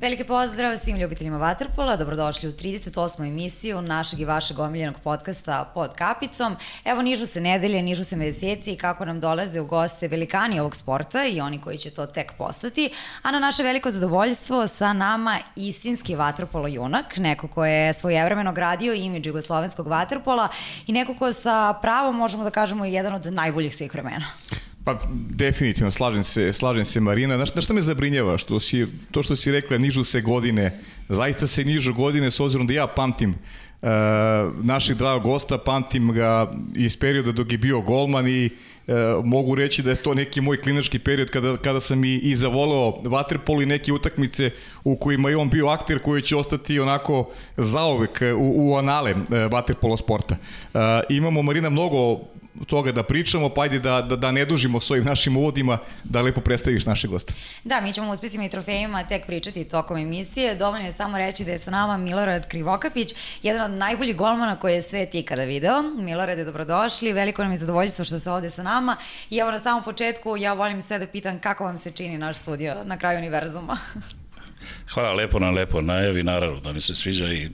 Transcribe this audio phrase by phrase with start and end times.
[0.00, 3.26] Veliki pozdrav svim ljubiteljima Waterpola, dobrodošli u 38.
[3.26, 6.56] emisiju našeg i vašeg omiljenog podcasta Pod kapicom.
[6.84, 10.76] Evo nižu se nedelje, nižu se meseci i kako nam dolaze u goste velikani ovog
[10.76, 12.90] sporta i oni koji će to tek postati,
[13.22, 18.94] a na naše veliko zadovoljstvo sa nama istinski Waterpolo junak, neko ko je svojevremeno gradio
[18.94, 20.48] imidž jugoslovenskog Waterpola
[20.86, 24.26] i neko ko sa pravom možemo da kažemo je jedan od najboljih svih vremena.
[24.84, 24.98] Pa
[25.30, 27.36] definitivno, slažem se, slažem se Marina.
[27.36, 28.38] Znaš, znaš šta me zabrinjava?
[28.38, 30.80] Što si, to što si rekla, nižu se godine.
[31.08, 33.88] Zaista se nižu godine, s obzirom da ja pamtim uh,
[34.64, 38.50] naših dragog gosta, pamtim ga iz perioda dok je bio golman i
[38.86, 42.36] uh, mogu reći da je to neki moj klinački period kada, kada sam i, i
[42.36, 44.50] zavoleo vaterpol i neke utakmice
[44.84, 49.52] u kojima je on bio akter koji će ostati onako zaovek u, u anale uh,
[49.52, 50.36] vaterpolo sporta.
[50.74, 52.20] Uh, imamo Marina mnogo
[52.66, 56.40] toga da pričamo, pa ajde da, da, da ne dužimo svojim našim uvodima, da lepo
[56.40, 57.34] predstaviš naše goste.
[57.64, 60.54] Da, mi ćemo u uspesima i trofejima tek pričati tokom emisije.
[60.54, 64.74] Dovoljno je samo reći da je sa nama Milorad Krivokapić, jedan od najboljih golmana koje
[64.74, 65.82] je svet ikada video.
[65.82, 68.96] Milorad je dobrodošli, veliko nam je zadovoljstvo što se ovde sa nama.
[69.30, 72.36] I evo na samom početku ja volim sve da pitam kako vam se čini naš
[72.36, 73.78] studio na kraju univerzuma.
[74.94, 77.48] Hvala lepo na lepo najavi, naravno da mi se sviđa i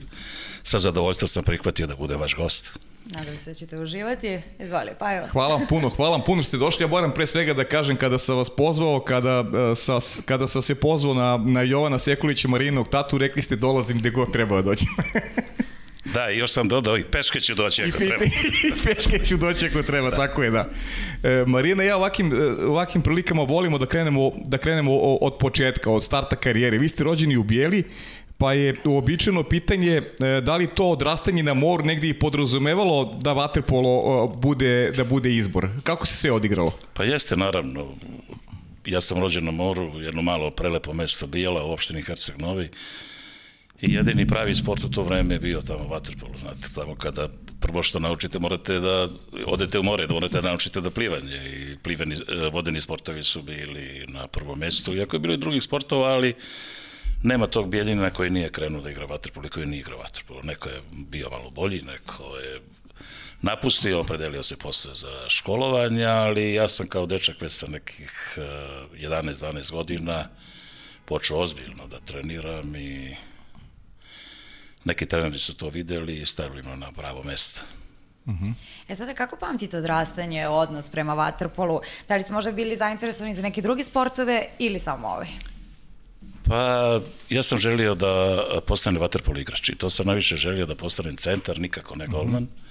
[0.63, 2.79] sa zadovoljstvom sam prihvatio da bude vaš gost.
[3.09, 4.41] Nadam se da ćete uživati.
[4.59, 5.27] Izvoli, pa evo.
[5.31, 6.83] Hvala vam puno, hvala vam puno što ste došli.
[6.83, 10.61] Ja moram pre svega da kažem kada sam vas pozvao, kada, e, sa, kada sam
[10.61, 14.61] se pozvao na, na Jovana Sekulića Marinovog tatu, rekli ste dolazim gde god treba da
[14.61, 14.87] dođem.
[16.13, 18.23] Da, i još sam dodao i peške ću doći ako treba.
[18.67, 20.15] I peške ću doći ako treba, da.
[20.15, 20.69] tako je, da.
[21.23, 26.03] E, Marina ja ovakvim, e, ovakvim prilikama volimo da krenemo, da krenemo od početka, od
[26.03, 26.77] starta karijere.
[26.77, 27.83] Vi ste rođeni u Bijeli,
[28.37, 33.33] pa je uobičajeno pitanje e, da li to odrastanje na moru negdje i podrazumevalo da
[33.33, 35.69] vaterpolo bude, da bude izbor.
[35.83, 36.71] Kako se sve odigralo?
[36.93, 37.87] Pa jeste, naravno.
[38.85, 42.69] Ja sam rođen na moru, jedno malo prelepo mesto Bijela u opštini Herceg Novi.
[43.81, 47.83] I jedini pravi sport u to vreme je bio tamo vaterpolo, znate, tamo kada prvo
[47.83, 49.09] što naučite morate da
[49.45, 53.41] odete u more, da morate da naučite da plivanje i pliveni, e, vodeni sportovi su
[53.41, 56.33] bili na prvom mestu, iako je bilo i drugih sportova, ali
[57.23, 60.41] nema tog bijeljina koji nije krenuo da igra vaterpolo i koji nije igrao vaterpolo.
[60.43, 62.61] Neko je bio malo bolji, neko je
[63.41, 69.57] napustio, opredelio se posle za školovanje, ali ja sam kao dečak već sa nekih 11-12
[69.57, 70.27] e, godina
[71.05, 73.15] počeo ozbiljno da treniram i
[74.83, 77.61] neki treneri su to videli i stavili me na pravo mesto.
[78.25, 78.53] Uh -huh.
[78.87, 81.81] E sada, kako pamtite odrastanje, odnos prema vaterpolu?
[82.07, 85.27] Da li ste možda bili zainteresovani za neke druge sportove ili samo ovaj?
[86.47, 86.99] Pa,
[87.29, 91.59] ja sam želio da postane vaterpolo igrač i to sam najviše želio da postanem centar,
[91.59, 92.43] nikako ne golman.
[92.43, 92.67] Uh -huh.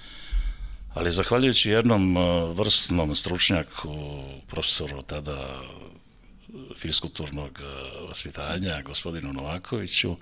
[0.93, 5.61] Ali zahvaljujući jednom uh, vrsnom stručnjaku, profesoru tada
[6.77, 10.15] fiskulturnog uh, vaspitanja, gospodinu Novakoviću,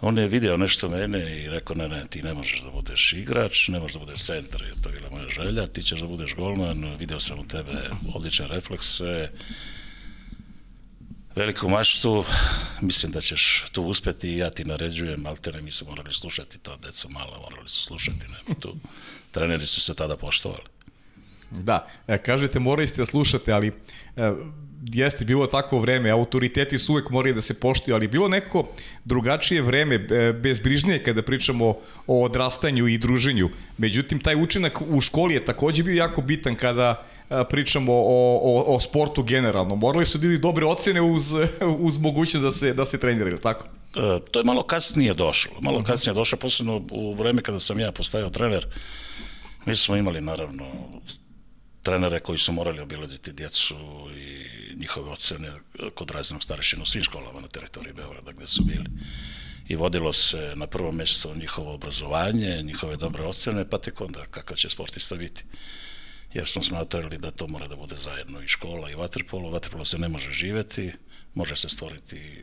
[0.00, 3.68] on je video nešto mene i rekao, ne, ne, ti ne možeš da budeš igrač,
[3.68, 6.96] ne možeš da budeš centar, je to bila moja želja, ti ćeš da budeš golman,
[6.98, 9.30] video sam u tebe odličan refleks, sve,
[11.36, 12.24] veliku maštu,
[12.80, 16.76] mislim da ćeš tu uspeti i ja ti naređujem, alterne mi su morali slušati to,
[16.76, 18.76] deca mala morali su slušati, nema tu,
[19.30, 20.64] treneri su se tada poštovali.
[21.50, 23.72] Da, e, kažete morali ste slušate, ali e,
[24.92, 28.68] jeste bilo tako vreme, autoriteti su uvek morali da se poštuju, ali bilo nekako
[29.04, 33.50] drugačije vreme, e, bezbrižnije kada pričamo o odrastanju i druženju.
[33.78, 37.06] Međutim, taj učinak u školi je takođe bio jako bitan kada
[37.50, 39.76] pričamo o, o, o sportu generalno.
[39.76, 41.32] Morali su da dobre ocene uz,
[41.86, 43.66] uz mogućnost da se, da se treniraju, tako?
[43.96, 45.60] E, to je malo kasnije došlo.
[45.60, 45.86] Malo mhm.
[45.86, 48.66] kasnije došlo, posebno u vreme kada sam ja postavio trener.
[49.66, 50.64] Mi smo imali, naravno,
[51.82, 53.74] trenere koji su morali obilaziti djecu
[54.16, 54.44] i
[54.76, 55.52] njihove ocene
[55.94, 58.86] kod raznog starešina u svim školama na teritoriji Beograda gde su bili.
[59.68, 64.56] I vodilo se na prvo mesto njihovo obrazovanje, njihove dobre ocene, pa tek onda kakav
[64.56, 65.44] će sportista biti.
[66.34, 69.50] Jer smo smatrali da to mora da bude zajedno i škola i vaterpolo.
[69.50, 70.92] Vaterpolo se ne može živeti,
[71.34, 72.42] može se stvoriti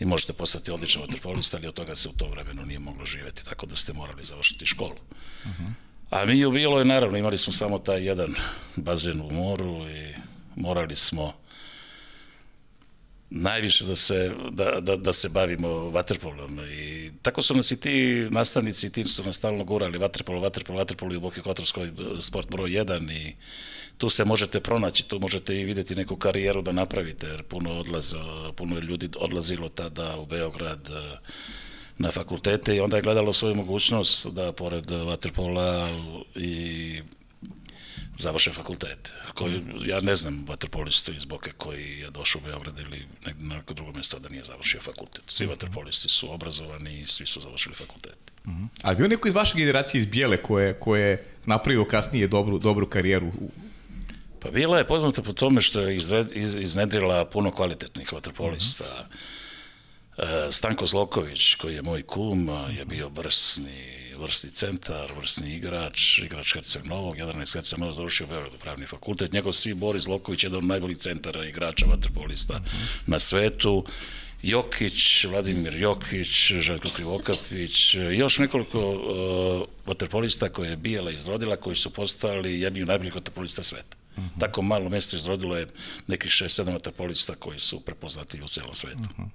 [0.00, 3.44] i možete postati odličan vaterpolista, ali od toga se u to vremenu nije moglo živeti,
[3.44, 4.96] tako da ste morali završiti školu.
[5.44, 5.72] Uh -huh.
[6.10, 8.34] A mi u Bilo je, naravno, imali smo samo taj jedan
[8.76, 10.14] bazen u moru i
[10.56, 11.39] morali smo
[13.30, 18.26] najviše da se, da, da, da se bavimo vaterpolom i tako su nas i ti
[18.30, 22.50] nastavnici i ti su nas stalno gurali vaterpolo, vaterpolo, vaterpolo i u Boki Kotorskoj sport
[22.50, 23.34] broj 1 i
[23.98, 28.14] tu se možete pronaći, tu možete i videti neku karijeru da napravite jer puno, odlaz,
[28.56, 30.88] puno je ljudi odlazilo tada u Beograd
[31.98, 35.88] na fakultete i onda je gledalo svoju mogućnost da pored vaterpola
[36.34, 37.02] i
[38.20, 39.10] završe fakultete.
[39.34, 43.54] Koji, ja ne znam vaterpolistu iz Boke koji je došao u Beograd ili negde na
[43.54, 45.22] neko drugo mesto da nije završio fakultet.
[45.26, 48.18] Svi vaterpolisti su obrazovani i svi su završili fakultet.
[48.82, 52.86] A bio neko iz vaše generacije iz Bijele koje, koje je napravio kasnije dobru, dobru
[52.86, 53.50] karijeru u,
[54.42, 55.96] Pa bila je poznata po tome što je
[56.60, 58.84] iznedrila puno kvalitetnih vaterpolista.
[58.84, 59.40] Mm -hmm.
[60.50, 66.86] Stanko Zloković, koji je moj kum, je bio vrsni, vrsni centar, vrsni igrač, igrač Herceg
[66.86, 69.32] Novog, jedan iz Herceg Novog završio Beogradu pravni fakultet.
[69.32, 73.10] Njegov si Boris Zloković, jedan od najboljih centara igrača vaterpolista mm -hmm.
[73.10, 73.84] na svetu.
[74.42, 81.90] Jokić, Vladimir Jokić, Željko Krivokapić, još nekoliko uh, vaterpolista koje je Bijela izrodila, koji su
[81.90, 83.96] postali jedni od najboljih vaterpolista sveta.
[84.16, 84.40] Uh -huh.
[84.40, 85.66] Tako malo mesto izrodilo je
[86.06, 89.02] nekih 6-7 vaterpolista koji su prepoznati u celom svetu.
[89.02, 89.28] Uh -huh.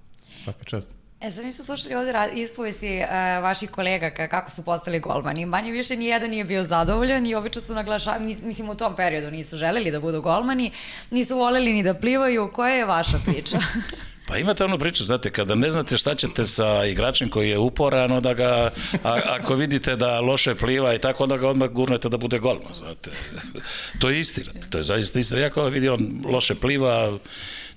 [0.43, 1.04] Svaka čast.
[1.25, 5.45] E, sad smo slušali ovde ispovesti uh, vaših kolega kako su postali golmani.
[5.45, 9.31] Manje više ni jedan nije bio zadovoljan i obično su naglašavali, mislim u tom periodu
[9.31, 10.71] nisu želeli da budu golmani,
[11.11, 12.51] nisu voleli ni da plivaju.
[12.53, 13.59] Koja je vaša priča?
[14.27, 18.11] Pa imate onu priču, znate, kada ne znate šta ćete sa igračem koji je uporan,
[18.11, 18.69] onda ga,
[19.03, 22.73] a, ako vidite da loše pliva i tako, onda ga odmah gurnete da bude golman,
[22.73, 23.11] znate.
[23.99, 25.41] To je istina, to je zaista istina.
[25.41, 27.17] Ja kao vidi on loše pliva,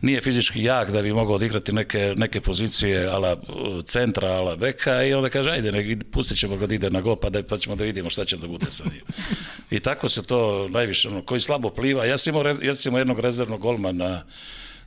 [0.00, 3.36] nije fizički jak da bi mogao odigrati neke, neke pozicije ala
[3.84, 7.16] centra, ala beka i onda kaže, ajde, ne, pustit ćemo ga da ide na go,
[7.16, 9.02] pa, da, pa ćemo da vidimo šta će da bude sa njim.
[9.76, 13.60] I tako se to najviše, ono, koji slabo pliva, ja sam imao, recimo, jednog rezervnog
[13.60, 14.24] golmana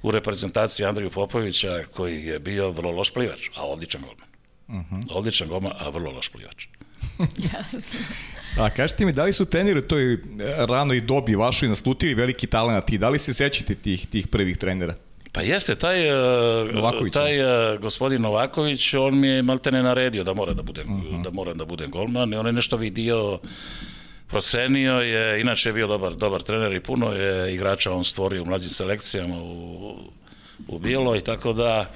[0.01, 4.27] u reprezentaciji Andriju Popovića koji je bio vrlo loš plivač, a odličan golman.
[4.67, 5.13] Uh -huh.
[5.13, 6.67] Odličan golman, a vrlo loš plivač.
[7.53, 7.99] Jasno.
[8.57, 10.17] A kažete mi, da li su treneri toj
[10.57, 14.95] ranoj dobi vašoj naslutili veliki talent i da li se sećate tih, tih prvih trenera?
[15.31, 15.97] Pa jeste, taj,
[16.73, 17.31] Novaković, taj
[17.81, 21.23] gospodin Novaković, on mi je maltene naredio da mora da budem, uh -huh.
[21.23, 23.39] da moram da budem golman i on je nešto vidio
[24.27, 28.45] procenio je, inače je bio dobar, dobar trener i puno je igrača on stvorio u
[28.45, 29.95] mlađim selekcijama u,
[30.67, 31.91] u Bilo i tako da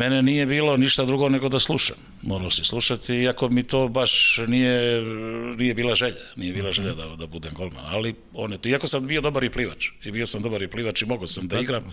[0.00, 1.96] mene nije bilo ništa drugo nego da slušam.
[2.22, 5.02] Morao se slušati, iako mi to baš nije,
[5.58, 6.16] nije bila želja.
[6.36, 7.84] Nije bila želja da, da budem golman.
[7.86, 9.88] Ali on je to, iako sam bio dobar i plivač.
[10.04, 11.92] I bio sam dobar i plivač i mogao sam da igram.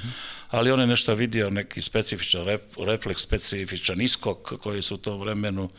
[0.50, 5.20] Ali on je nešto vidio, neki specifičan ref, refleks, specifičan iskok koji su u tom
[5.20, 5.70] vremenu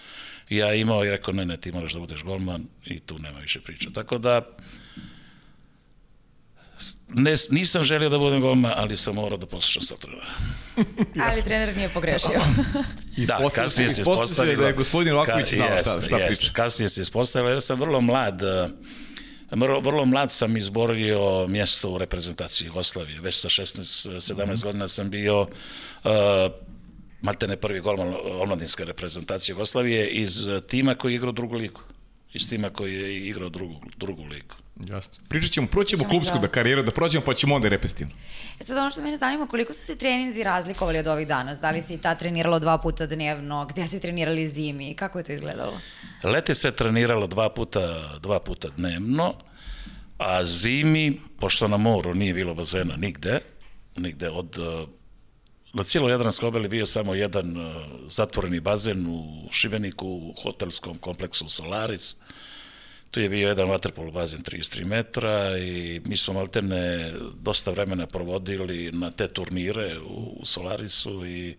[0.48, 3.60] ja imao i rekao, ne, ne, ti moraš da budeš golman i tu nema više
[3.60, 3.90] priča.
[3.94, 4.42] Tako da,
[7.14, 10.34] ne, nisam želio da budem golman, ali sam morao da poslušam sa trenera.
[11.31, 12.40] ali trener nije pogrešio.
[13.28, 16.52] da, kasnije se ispostavilo da je gospodin Laković znao šta, šta jest, priča.
[16.52, 18.43] Kasnije se ispostavilo, ja sam vrlo mlad,
[19.50, 23.20] vrlo, vrlo mlad sam izborio mjesto u reprezentaciji Jugoslavije.
[23.20, 24.62] Već sa 16-17 mm -hmm.
[24.62, 25.49] godina sam bio uh,
[27.20, 31.81] maltene prvi golman omladinske reprezentacije Jugoslavije iz tima koji je igrao drugu ligu.
[32.32, 34.54] Iz tima koji je igrao drugu, drugu ligu.
[34.90, 35.25] Jasno.
[35.28, 38.12] Pričat ćemo, proćemo klubsku da karijeru, da prođemo pa ćemo onda repestivno.
[38.60, 41.60] E sad ono što mene zanima, koliko su se treninzi razlikovali od ovih danas?
[41.60, 43.66] Da li si ta treniralo dva puta dnevno?
[43.66, 44.94] Gde si trenirali zimi?
[44.94, 45.80] Kako je to izgledalo?
[46.22, 49.34] Lete se treniralo dva puta, dva puta dnevno,
[50.19, 53.40] a zimi, pošto na moru nije bilo bazena nigde,
[53.96, 54.58] nigde od
[55.73, 61.48] na cijeloj Jadranskoj obali bio samo jedan uh, zatvoreni bazen u Šibeniku, u hotelskom kompleksu
[61.48, 62.17] Solaris.
[63.10, 68.93] Tu je bio jedan vaterpolo bazen 33 metra i mi smo maltene dosta vremena provodili
[68.93, 71.56] na te turnire u, Solarisu i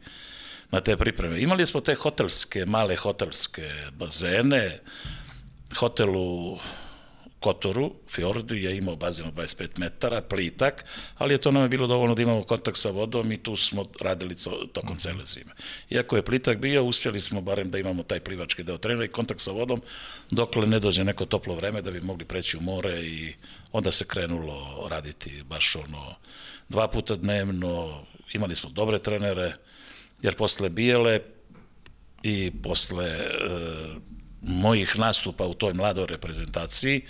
[0.72, 1.42] na te pripreme.
[1.42, 4.80] Imali smo te hotelske, male hotelske bazene,
[5.75, 6.58] hotel u
[7.39, 10.86] Kotoru, Fjordu, je imao bazen od 25 metara, plitak,
[11.17, 13.86] ali je to nam je bilo dovoljno da imamo kontakt sa vodom i tu smo
[14.01, 14.36] radili
[14.74, 14.98] tokom mhm.
[14.98, 15.51] cele zime.
[15.89, 19.41] Iako je plitak bio, uspjeli smo barem da imamo taj plivački deo trena i kontakt
[19.41, 19.81] sa vodom,
[20.31, 23.34] dokle ne dođe neko toplo vreme da bi mogli preći u more i
[23.72, 26.15] onda se krenulo raditi baš ono
[26.69, 28.03] dva puta dnevno,
[28.34, 29.53] imali smo dobre trenere,
[30.22, 31.19] jer posle Bijele
[32.24, 33.29] i posle e,
[34.41, 37.01] mojih nastupa u toj mladoj reprezentaciji,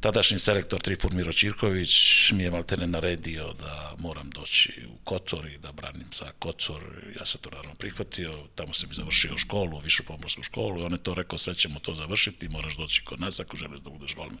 [0.00, 1.92] tadašnji selektor Trifur Miro Čirković
[2.32, 6.82] mi je maltene naredio da moram doći u Kotor i da branim za Kotor.
[7.18, 10.92] Ja sam to naravno prihvatio, tamo sam i završio školu, višu pomorsku školu i on
[10.92, 14.14] je to rekao sve ćemo to završiti, moraš doći kod nas ako želiš da budeš
[14.14, 14.38] golman.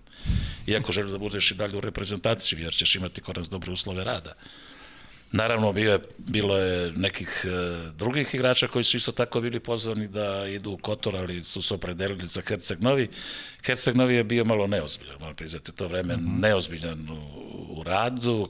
[0.66, 3.72] I ako želiš da budeš i dalje u reprezentaciji, jer ćeš imati kod nas dobre
[3.72, 4.34] uslove rada.
[5.32, 10.08] Naravno, bio je, bilo je nekih e, drugih igrača koji su isto tako bili pozvani
[10.08, 13.08] da idu u Kotor, ali su se opredelili za Herceg Novi.
[13.66, 16.40] Herceg Novi je bio malo neozbiljan, malo priznati to vreme, mm -hmm.
[16.40, 18.48] neozbiljan u, u radu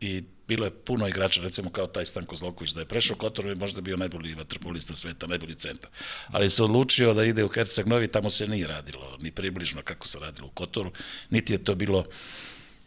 [0.00, 3.54] i bilo je puno igrača, recimo kao taj Stanko Zloković, da je prešao Kotor, je
[3.54, 5.90] možda bio najbolji vaterpolista sveta, najbolji centar.
[6.28, 10.06] Ali se odlučio da ide u Herceg Novi, tamo se nije radilo, ni približno kako
[10.06, 10.92] se radilo u Kotoru,
[11.30, 12.04] niti je to bilo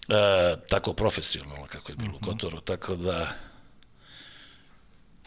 [0.09, 2.27] e, tako profesionalno kako je bilo uh -huh.
[2.27, 2.31] u mhm.
[2.31, 3.29] Kotoru, tako da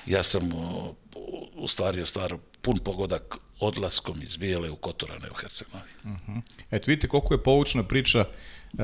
[0.06, 0.94] ja sam u,
[1.54, 5.90] u stvari ostvario pun pogodak odlaskom iz Bijele u Kotor, a ne u Herceg Novi.
[6.04, 6.38] Uh mhm.
[6.38, 6.42] -huh.
[6.70, 8.78] Eto, vidite koliko je poučna priča uh,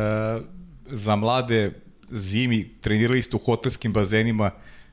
[0.86, 1.72] za mlade
[2.10, 4.50] zimi, trenirali ste u hotelskim bazenima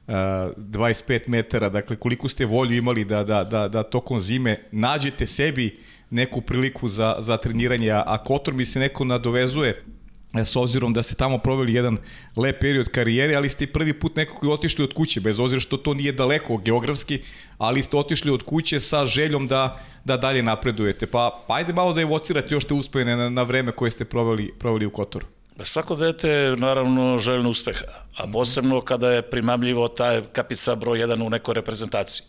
[0.08, 5.28] uh, 25 metara, dakle koliko ste volju imali da, da, da, da tokom zime nađete
[5.28, 5.80] sebi
[6.10, 9.91] neku priliku za, za treniranje, a Kotor mi se neko nadovezuje E,
[10.34, 11.98] s obzirom da ste tamo proveli jedan
[12.38, 15.94] lep period karijere, ali ste prvi put nekako otišli od kuće, bez obzira što to
[15.94, 17.20] nije daleko geografski,
[17.58, 21.08] ali ste otišli od kuće sa željom da, da dalje napredujete.
[21.08, 24.54] Pa, pa ajde malo da evocirate još te uspojene na, na vreme koje ste proveli,
[24.60, 25.28] proveli u Kotoru.
[25.62, 27.86] Pa svako dete naravno željno uspeha,
[28.18, 32.26] a posebno kada je primamljivo taj kapica broj 1 u nekoj reprezentaciji.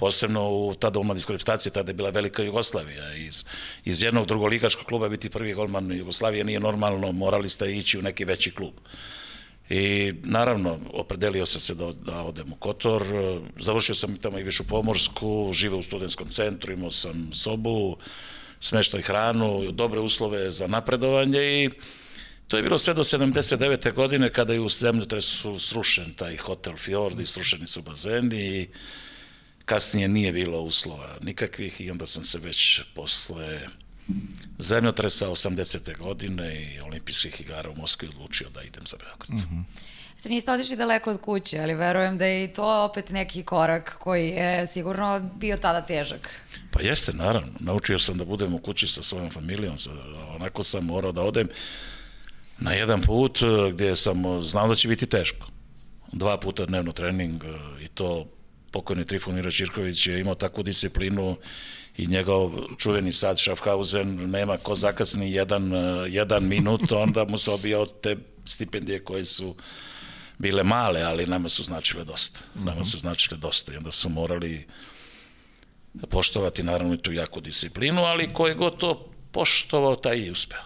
[0.00, 3.14] Posebno u tada u mladinskoj reprezentaciji, tada je bila velika Jugoslavija.
[3.14, 3.44] Iz,
[3.84, 8.24] iz jednog drugoligaškog kluba biti prvi golman Jugoslavije nije normalno, morali ste ići u neki
[8.24, 8.74] veći klub.
[9.70, 13.02] I naravno, opredelio sam se da, da odem u Kotor,
[13.60, 17.96] završio sam tamo i Višu Pomorsku, žive u studentskom centru, imao sam sobu,
[18.60, 21.70] smeštaj hranu, dobre uslove za napredovanje i
[22.54, 23.92] To je bilo sve do 79.
[23.92, 28.68] godine kada je u zemljotresu srušen taj hotel Fjord i srušeni su bazeni i
[29.64, 33.60] kasnije nije bilo uslova nikakvih i onda sam se već posle
[34.58, 35.98] zemljotresa 80.
[35.98, 39.30] godine i olimpijskih igara u Moskvi odlučio da idem za Beograd.
[39.30, 39.62] Mm -hmm.
[40.16, 43.96] Se niste otišli daleko od kuće, ali verujem da je i to opet neki korak
[43.98, 46.30] koji je sigurno bio tada težak.
[46.70, 47.52] Pa jeste, naravno.
[47.60, 49.76] Naučio sam da budem u kući sa svojom familijom,
[50.34, 51.48] onako sam morao da odem
[52.58, 55.46] na jedan put e, gdje sam e, znao da će biti teško.
[56.12, 57.48] Dva puta dnevno trening e,
[57.84, 58.26] i to
[58.70, 61.36] pokojni Trifun Miro Čirković je imao takvu disciplinu
[61.96, 65.72] i njegov čuveni sad Schaffhausen nema ko zakasni jedan,
[66.08, 69.54] jedan minut, onda mu se obija te stipendije koje su
[70.38, 72.40] bile male, ali nama su značile dosta.
[72.54, 72.84] Nama mhm.
[72.84, 74.66] su značile dosta i onda su morali
[76.10, 80.62] poštovati naravno i tu jaku disciplinu, ali koje god to poštovao, taj je uspeo.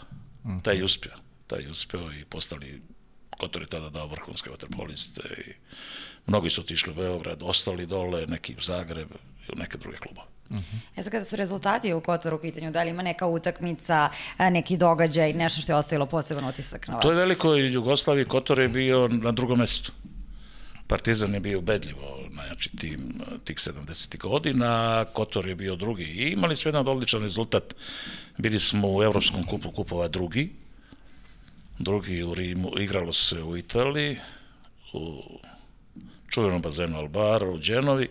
[0.62, 2.83] Taj je uspeo taj uspeo i postali
[3.38, 5.52] Kotor je tada dao vrhunske vaterpoliste i
[6.26, 9.09] mnogi su otišli u Beograd, ostali dole, neki u Zagreb
[9.49, 10.26] i u neke druge klubove.
[10.50, 10.78] Uh -huh.
[10.97, 14.76] E sad kada su rezultati u Kotoru u pitanju, da li ima neka utakmica, neki
[14.76, 17.02] događaj, nešto što je ostavilo poseban utisak na vas?
[17.02, 19.93] To je veliko i Jugoslaviji, Kotor je bio na drugom mestu.
[20.87, 24.19] Partizan je bio ubedljivo najjači tim tih 70.
[24.19, 27.75] godina, Kotor je bio drugi i imali smo jedan odličan rezultat.
[28.38, 30.50] Bili smo u Evropskom kupu kupova drugi,
[31.78, 34.16] drugi u Rimu, igralo se u Italiji,
[34.92, 35.23] u
[36.28, 38.08] čuvenom bazenu Albar, u Dženovi,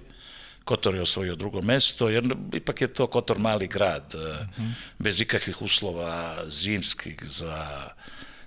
[0.63, 4.71] Kotor je osvojio drugo mesto, jer ipak je to Kotor mali grad, mm -hmm.
[5.00, 7.89] bez ikakvih uslova zimskih za,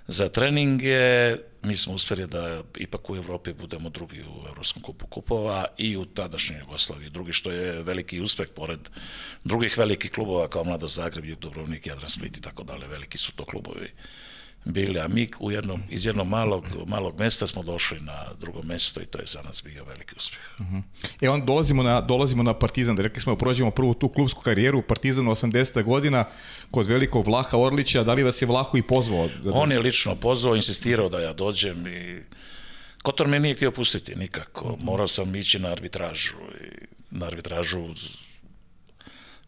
[0.07, 1.37] za treninge.
[1.63, 6.05] Mi smo uspeli da ipak u Evropi budemo drugi u Evropskom kupu kupova i u
[6.05, 7.09] tadašnjoj Jugoslaviji.
[7.09, 8.79] Drugi što je veliki uspeh pored
[9.43, 12.87] drugih velikih klubova kao Mlado Zagreb, Juk Dobrovnik, Jadran Split i tako dalje.
[12.87, 13.91] Veliki su to klubovi
[14.65, 19.01] bili, a mi u jednom, iz jednog malog, malog mesta smo došli na drugo mesto
[19.01, 20.43] i to je za nas bio veliki uspjeh.
[20.59, 20.81] Uh -huh.
[21.21, 24.81] E on dolazimo na, dolazimo na Partizan, da rekli smo prođemo prvu tu klubsku karijeru,
[24.81, 25.83] Partizan 80.
[25.83, 26.25] godina
[26.71, 29.29] kod velikog Vlaha Orlića, da li vas je Vlahu i pozvao?
[29.43, 32.21] Da on je lično pozvao, insistirao da ja dođem i
[33.03, 37.87] Kotor me nije htio pustiti nikako, morao sam ići na arbitražu i na arbitražu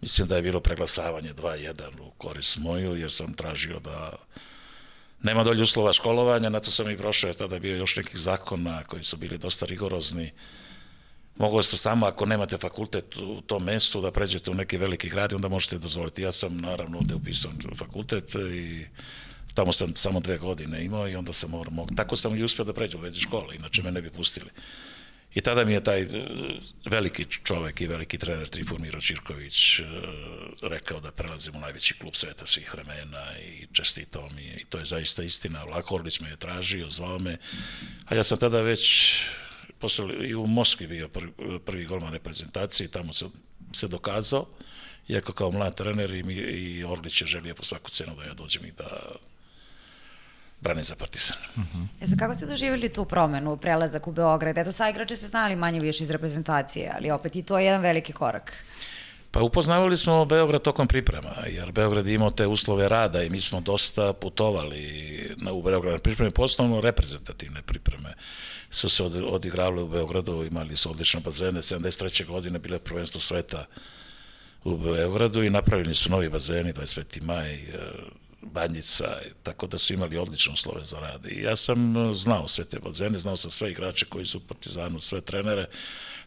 [0.02, 4.14] mislim da je bilo preglasavanje 2-1 u korist moju, jer sam tražio da
[5.24, 8.20] Nema dolje uslova školovanja, na to sam i prošao, jer tada je bio još nekih
[8.20, 10.32] zakona koji su bili dosta rigorozni.
[11.36, 15.34] Moglo se samo, ako nemate fakultet u tom mestu, da pređete u neki veliki grad,
[15.34, 16.22] onda možete dozvoliti.
[16.22, 18.86] Ja sam naravno ovde upisao fakultet i
[19.54, 22.74] tamo sam samo dve godine imao i onda sam morao, tako sam i uspio da
[22.74, 24.50] pređem u vezi škole, inače me ne bi pustili.
[25.36, 26.08] I tada mi je taj e,
[26.86, 29.84] veliki čovek i veliki trener Trifun Miro Čirković e,
[30.62, 34.58] rekao da prelazim u najveći klub sveta svih vremena i čestitao mi je.
[34.58, 35.64] I to je zaista istina.
[35.64, 37.38] Vlako Orlić me je tražio, zvao me,
[38.06, 39.14] a ja sam tada već
[39.80, 41.32] posle, i u Moskvi bio prvi,
[41.66, 43.32] prvi golman reprezentacije i tamo sam
[43.74, 44.48] se dokazao,
[45.08, 48.34] iako kao mlad trener i, mi, i Orlić je želio po svaku cenu da ja
[48.34, 49.16] dođem i da
[50.64, 51.38] brane za Partizan.
[51.56, 51.88] Uh -huh.
[52.02, 54.58] E sad, kako ste doživjeli tu promenu, prelazak u Beograd?
[54.58, 57.82] Eto, sa igrače se znali manje više iz reprezentacije, ali opet i to je jedan
[57.82, 58.54] veliki korak.
[59.32, 63.42] Pa upoznavali smo Beograd tokom priprema, jer Beograd je imao te uslove rada i mi
[63.42, 68.14] smo dosta putovali na, u Beograd pripreme, poslovno reprezentativne pripreme
[68.70, 72.26] su se od, odigravale u Beogradu, imali su odlične bazene, 73.
[72.26, 73.66] godine bile prvenstvo sveta
[74.64, 77.22] u Beogradu i napravljeni su novi bazeni, 25.
[77.22, 77.68] maj, e,
[78.52, 81.26] Banjica, tako da su imali odlične uslove za rad.
[81.26, 84.42] I ja sam e, znao sve te bazene, znao sam sve igrače koji su u
[84.42, 85.66] Partizanu, sve trenere,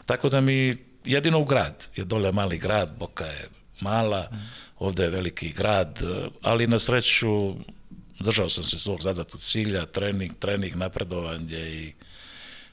[0.06, 3.48] tako da mi jedino u grad, je dole mali grad, Boka je
[3.80, 4.30] mala,
[4.78, 7.54] ovde je veliki grad, e, ali na sreću
[8.20, 11.92] držao sam se svog zadatog cilja, trening, trening, napredovanje i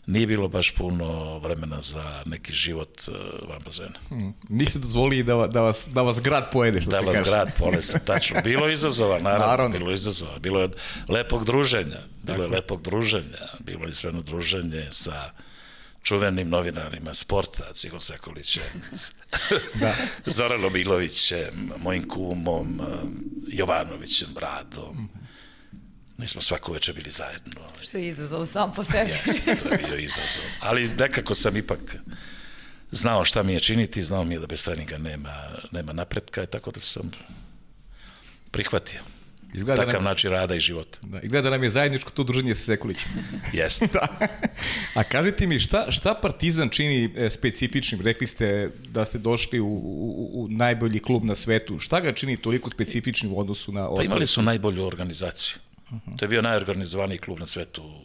[0.06, 3.16] nije bilo baš puno vremena za neki život uh,
[3.50, 4.00] van bazena.
[4.10, 4.34] Hmm.
[4.50, 7.30] Niste dozvolili da, da, vas, da vas grad pojede, što da se vas kaže.
[7.30, 8.42] grad polese, tačno.
[8.44, 9.78] Bilo je izazova, naravno, Naravno.
[9.78, 10.40] bilo je izazova.
[10.40, 10.76] Bilo je od
[11.10, 15.32] lepog druženja, bilo je lepog druženja, bilo je sveno druženje sa
[16.04, 18.64] čuvenim novinarima sporta, Cigo Sekulićem,
[19.80, 19.94] Da.
[20.26, 22.86] Zoranom Milovićem, mojim kumom, eh,
[23.48, 25.10] Jovanovićem, Bradom.
[26.17, 27.53] Mi smo svako večer bili zajedno.
[27.82, 29.12] Što je izazov sam po sebi.
[29.12, 30.43] Jeste, to je bio izazov.
[30.60, 31.96] Ali nekako sam ipak
[32.91, 36.48] znao šta mi je činiti, znao mi je da bez treninga nema, nema napretka, i
[36.48, 37.12] tako da sam
[38.51, 39.00] prihvatio.
[39.53, 40.98] Izgleda Takav nam, način rada i života.
[41.01, 43.12] da, izgleda nam je zajedničko to druženje sa Sekulićem.
[43.53, 43.88] Jeste.
[43.93, 44.08] da.
[44.93, 48.01] A kažite mi, šta, šta Partizan čini e, specifičnim?
[48.01, 51.79] Rekli ste da ste došli u, u, u najbolji klub na svetu.
[51.79, 54.05] Šta ga čini toliko specifičnim u odnosu na Pa ostale?
[54.05, 55.55] imali su najbolju organizaciju.
[56.18, 58.02] To je bio najorganizovaniji klub na svetu.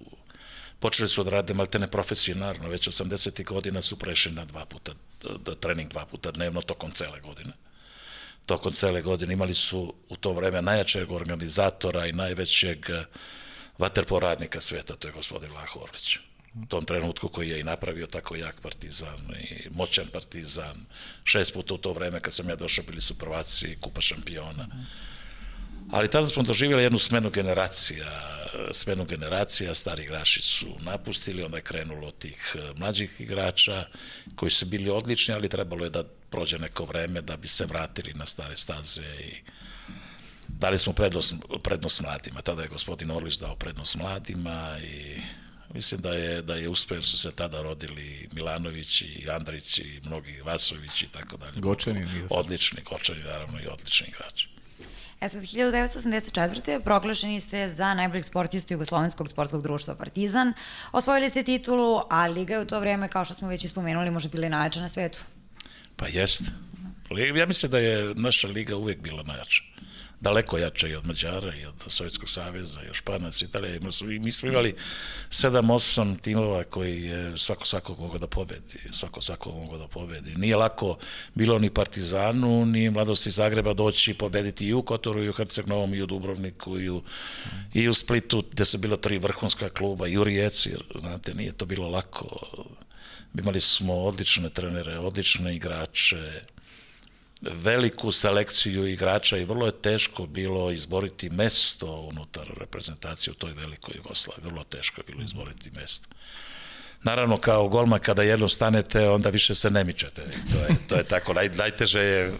[0.80, 3.44] Počeli su da rade maltene profesionalno, već 80.
[3.44, 4.92] godina su prešli na dva puta,
[5.44, 7.52] da, trening dva puta dnevno tokom cele godine.
[8.46, 12.86] Tokom cele godine imali su u to vreme najjačeg organizatora i najvećeg
[13.78, 16.18] vaterpo radnika sveta, to je gospodin Vlaho Orlić.
[16.62, 20.86] U tom trenutku koji je i napravio tako jak partizan i moćan partizan.
[21.24, 24.68] Šest puta u to vreme kad sam ja došao bili su prvaci kupa šampiona.
[25.92, 28.38] Ali tada smo doživjeli jednu smenu generacija,
[28.72, 33.84] smenu generacija, stari igrači su napustili, onda je krenulo tih eh, mlađih igrača
[34.36, 38.12] koji su bili odlični, ali trebalo je da prođe neko vreme da bi se vratili
[38.14, 39.34] na stare staze i
[40.48, 42.42] dali smo prednost, prednost mladima.
[42.42, 45.20] Tada je gospodin Orlić dao prednost mladima i
[45.74, 50.40] mislim da je, da je uspeo, su se tada rodili Milanović i Andrić i mnogi
[50.40, 51.60] Vasović i tako dalje.
[51.60, 52.06] Gočani.
[52.30, 54.57] Odlični, Gočani naravno i odlični igrači.
[55.20, 56.80] E sad, 1984.
[56.84, 60.52] proglašeni ste za najboljeg sportistu Jugoslovenskog sportskog društva Partizan.
[60.92, 64.30] Osvojili ste titulu, a Liga je u to vreme, kao što smo već ispomenuli, možda
[64.30, 65.20] bila i najjača na svetu.
[65.96, 66.44] Pa jeste.
[67.36, 69.62] Ja mislim da je naša liga uvek bila najjača.
[70.20, 73.80] Daleko jača i od Mađara i od Sovjetskog saveza i od Španaca, Italije.
[74.20, 74.74] Mi smo imali
[75.30, 78.78] 7-8 timova koji je svako svakog mogao da pobedi.
[78.92, 80.34] Svako svakog mogao da pobedi.
[80.34, 80.98] Nije lako
[81.34, 85.96] bilo ni Partizanu, ni Mladosti Zagreba doći i pobediti i u Kotoru, i u Herceg-Novom,
[85.96, 87.02] i u Dubrovniku, i u,
[87.74, 91.52] i u Splitu, gde su bilo tri vrhunska kluba, i u Rijeci, jer, znate, nije
[91.52, 92.46] to bilo lako.
[93.38, 96.42] Imali smo odlične trenere, odlične igrače,
[97.40, 103.94] veliku selekciju igrača i vrlo je teško bilo izboriti mesto unutar reprezentacije u toj velikoj
[103.96, 104.44] Jugoslaviji.
[104.44, 106.08] Vrlo teško je bilo izboriti mesto.
[107.02, 110.22] Naravno, kao golma, kada jednom stanete, onda više se ne mičete.
[110.52, 112.32] To je, to je tako, naj, najteže je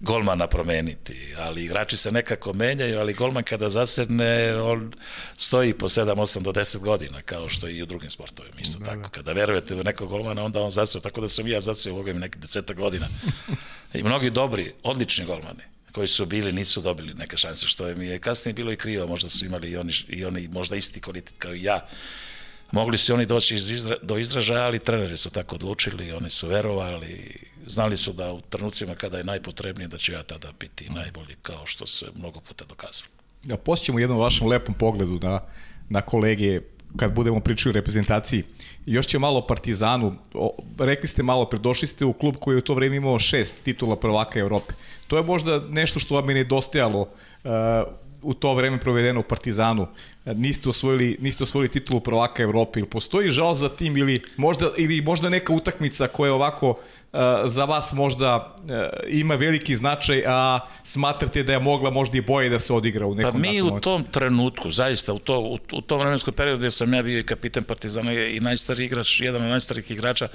[0.00, 1.34] golmana promeniti.
[1.38, 4.92] Ali igrači se nekako menjaju, ali golman kada zasedne, on
[5.36, 8.60] stoji po 7, 8 do 10 godina, kao što i u drugim sportovima.
[8.60, 9.08] Isto da, tako.
[9.08, 11.98] Kada verujete u nekog golmana, onda on zaseo, tako da sam i ja zaseo u
[11.98, 13.06] ovim nekih deseta godina.
[13.94, 18.06] I mnogi dobri, odlični golmani koji su bili, nisu dobili neke šanse, što je mi
[18.06, 21.34] je kasnije bilo i krivo, možda su imali i oni, i oni možda isti kvalitet
[21.38, 21.86] kao i ja,
[22.72, 26.48] mogli su oni doći iz izra, do izražaja, ali treneri su tako odlučili, oni su
[26.48, 31.36] verovali, znali su da u trenucima kada je najpotrebnije da ću ja tada biti najbolji,
[31.42, 33.10] kao što se mnogo puta dokazalo.
[33.42, 35.40] Da, posjećemo jednom vašem lepom pogledu na,
[35.88, 36.60] na kolege
[36.96, 38.42] kad budemo pričali o reprezentaciji.
[38.86, 40.14] Još će malo Partizanu.
[40.34, 43.18] O, rekli ste malo pre, došli ste u klub koji je u to vreme imao
[43.18, 44.74] šest titula prvaka Evrope.
[45.06, 47.50] To je možda nešto što vam je nedostajalo uh,
[48.22, 49.86] u to vreme provedeno u Partizanu.
[50.24, 52.80] Niste osvojili, niste osvojili titulu prvaka Evrope.
[52.80, 57.20] Ili postoji žal za tim ili možda, ili možda neka utakmica koja je ovako uh,
[57.44, 58.70] za vas možda uh,
[59.08, 63.14] ima veliki značaj, a smatrate da je mogla možda i boje da se odigra u
[63.14, 66.70] nekom Pa mi u tom trenutku, zaista, u, to, u, u tom vremenskom periodu gde
[66.70, 70.28] sam ja bio i kapitan Partizana i najstariji igrač, jedan od najstarijih igrača,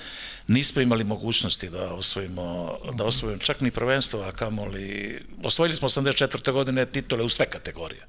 [0.48, 6.52] nismo imali mogućnosti da osvojimo, da osvojimo čak ni prvenstvo, a kamoli, osvojili smo 84.
[6.52, 8.02] godine titule u sve kategorije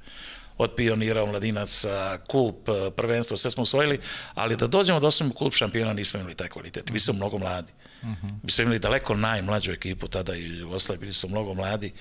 [0.58, 4.00] od pionira, omladinaca, kup, prvenstvo, sve smo osvojili,
[4.34, 6.90] ali da dođemo da osvojimo kup šampiona nismo imali taj kvalitet.
[6.90, 7.72] Mi smo mnogo mladi.
[8.42, 11.92] Mi smo imali daleko najmlađu ekipu tada i u Jugoslaviji, bili su mnogo mladi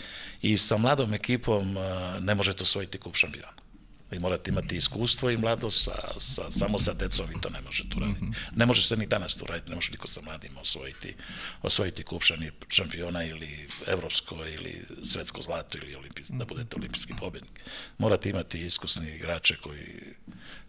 [0.41, 1.83] i sa mladom ekipom uh,
[2.19, 3.64] ne možete osvojiti kup šampiona.
[4.11, 7.97] Vi morate imati iskustvo i mladost, sa, sa, samo sa decom vi to ne možete
[7.97, 8.25] uraditi.
[8.25, 8.55] Mm -hmm.
[8.55, 11.15] Ne može se ni danas to uraditi, ne može niko sa mladima osvojiti,
[11.61, 12.23] osvojiti kup
[12.69, 16.39] šampiona ili evropsko ili svetsko zlato ili olimpijski, -hmm.
[16.39, 17.59] da budete olimpijski pobednik.
[17.97, 20.13] Morate imati iskusni igrače koji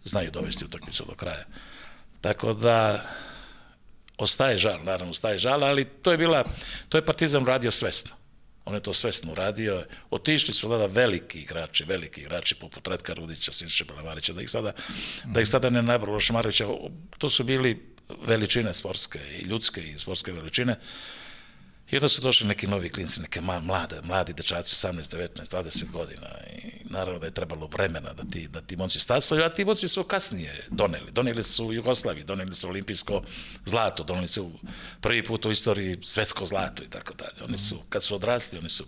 [0.03, 1.45] znaju dovesti utakmicu do kraja.
[2.21, 3.09] Tako da
[4.17, 6.43] ostaje žal, naravno ostaje žal, ali to je bila,
[6.89, 8.16] to je Partizan radio svesno.
[8.67, 9.83] On je to svesno uradio.
[10.09, 14.73] Otišli su tada veliki igrači, veliki igrači poput Redka Rudića, Sinče Belemarića, da ih sada,
[15.25, 16.67] da ih sada ne nabralo Šmarovića.
[17.17, 20.75] To su bili veličine sportske i ljudske i sportske veličine.
[21.91, 26.27] I onda su došli neki novi klinci, neke mlade, mladi dečaci, 18, 19, 20 godina.
[26.53, 29.87] I naravno da je trebalo vremena da ti, da ti momci stasaju, a ti momci
[29.87, 31.11] su kasnije doneli.
[31.11, 33.21] Doneli su u Jugoslaviji, doneli su olimpijsko
[33.65, 34.51] zlato, doneli su
[35.01, 37.43] prvi put u istoriji svetsko zlato i tako dalje.
[37.43, 38.85] Oni su, kad su odrasli, oni su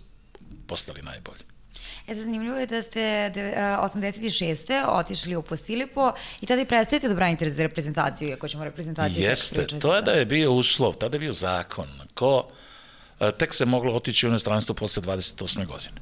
[0.66, 1.40] postali najbolji.
[2.06, 3.00] E, zanimljivo je da ste
[3.34, 4.84] 86.
[4.88, 9.66] otišli u Posilipo i tada i prestajete da branite za reprezentaciju, iako ćemo reprezentaciju Jeste,
[9.66, 11.88] to je da je bio uslov, tada je bio zakon.
[12.14, 12.48] Ko,
[13.38, 15.66] tek se moglo otići u inostranstvo posle 28.
[15.66, 16.00] godine.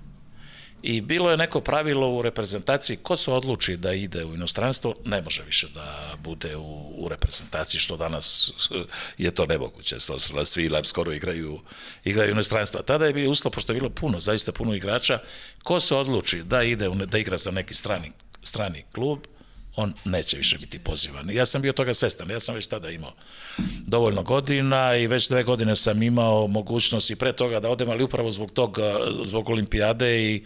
[0.82, 5.22] I bilo je neko pravilo u reprezentaciji, ko se odluči da ide u inostranstvo, ne
[5.22, 8.52] može više da bude u, u reprezentaciji, što danas
[9.18, 9.96] je to nemoguće.
[10.44, 11.60] Svi lab skoro igraju,
[12.04, 12.82] igraju u inostranstvo.
[12.82, 15.18] Tada je bio uslov, pošto je bilo puno, zaista puno igrača,
[15.62, 19.18] ko se odluči da ide, da igra za neki strani, strani klub,
[19.78, 21.30] on neće više biti pozivan.
[21.30, 23.12] Ja sam bio toga svestan, ja sam već tada imao
[23.86, 28.04] dovoljno godina i već dve godine sam imao mogućnost i pre toga da odem, ali
[28.04, 28.78] upravo zbog tog,
[29.24, 30.44] zbog olimpijade i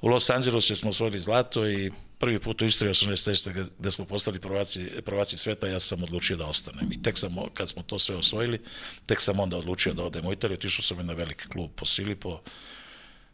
[0.00, 3.66] u Los Angelesu smo osvojili zlato i prvi put u istoriji 86.
[3.78, 6.92] gde smo postali prvaci, prvaci sveta, ja sam odlučio da ostanem.
[6.92, 8.60] I tek sam, kad smo to sve osvojili,
[9.06, 10.54] tek sam onda odlučio da odem u Italiju.
[10.54, 12.40] Otišao sam na veliki klub po Silipo,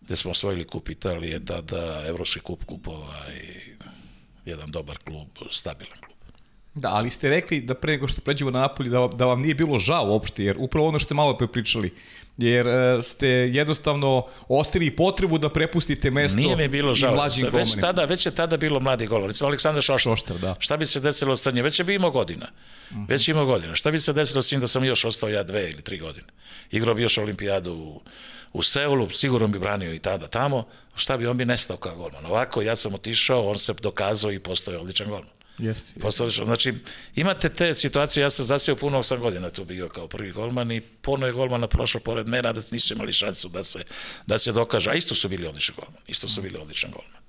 [0.01, 3.77] gde smo osvojili kup Italije, tada Evropski kup kupova i
[4.47, 6.17] jedan dobar klub, stabilan klub.
[6.75, 9.55] Da, ali ste rekli da pre nego što pređemo na Napolje da, da vam nije
[9.55, 11.95] bilo žao uopšte, jer upravo ono što ste malo prepričali,
[12.37, 17.81] jer uh, ste jednostavno ostili potrebu da prepustite mesto Nije mi bilo žao, već, već,
[17.81, 20.13] tada, već je tada bilo mladi golman, recimo Aleksandar Šoštar.
[20.13, 20.55] Šoštar da.
[20.59, 21.65] Šta bi se desilo sa njim?
[21.65, 22.47] Već je bi imao godina.
[22.93, 23.05] Mhm.
[23.09, 23.75] Već je imao godina.
[23.75, 26.27] Šta bi se desilo s njim da sam još ostao ja dve ili tri godine?
[26.71, 28.01] Igrao bi još olimpijadu u
[28.57, 32.27] u Seulu, sigurno bi branio i tada tamo, šta bi on bi nestao kao golman.
[32.27, 35.31] Ovako, ja sam otišao, on se dokazao i postao odličan golman.
[35.59, 36.01] Jeste.
[36.01, 36.75] Postao Znači,
[37.15, 40.81] imate te situacije, ja sam zasio puno 8 godina tu bio kao prvi golman i
[40.81, 43.85] puno je golmana prošlo pored mene, da nisu imali šansu da se,
[44.27, 44.91] da se dokaže.
[44.91, 46.03] A isto su bili odličan golman.
[46.07, 47.26] Isto su bili odličan golman.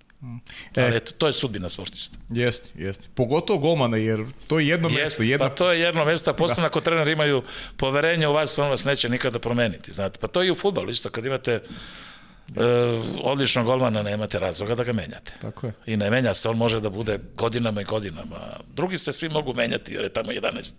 [0.75, 2.17] E, Ali eto, to je sudbina sportista.
[2.30, 3.08] Jeste, jeste.
[3.15, 5.23] Pogotovo golmana, jer to je jedno jest, mesto.
[5.23, 5.49] Jedno...
[5.49, 6.67] Pa to je jedno mesto, posebno da.
[6.67, 7.43] ako trener imaju
[7.77, 9.93] poverenje u vas, on vas neće nikada promeniti.
[9.93, 11.62] Znate, pa to je i u futbalu isto, kad imate
[12.56, 12.62] E,
[13.23, 15.34] odličnog golmana nemate razloga da ga menjate.
[15.41, 15.73] Tako je.
[15.86, 18.60] I ne menja se, on može da bude godinama i godinama.
[18.73, 20.75] Drugi se svi mogu menjati, jer je tamo 11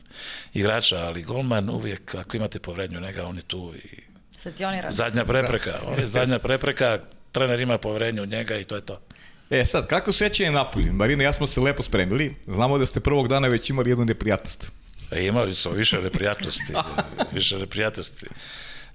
[0.55, 4.03] igrača, ali golman uvijek, ako imate povrednju njega, on je tu i
[4.93, 5.81] Zadnja prepreka, da.
[5.87, 6.99] on je zadnja prepreka,
[7.33, 9.01] trener ima poverenje u njega i to je to.
[9.51, 10.93] E sad, kako sećanje Napolje?
[10.93, 12.35] Marina ja smo se lepo spremili.
[12.47, 14.73] Znamo da ste prvog dana već imali jednu neprijatnost.
[15.11, 16.73] E, imali smo više neprijatnosti.
[17.37, 18.27] više neprijatnosti.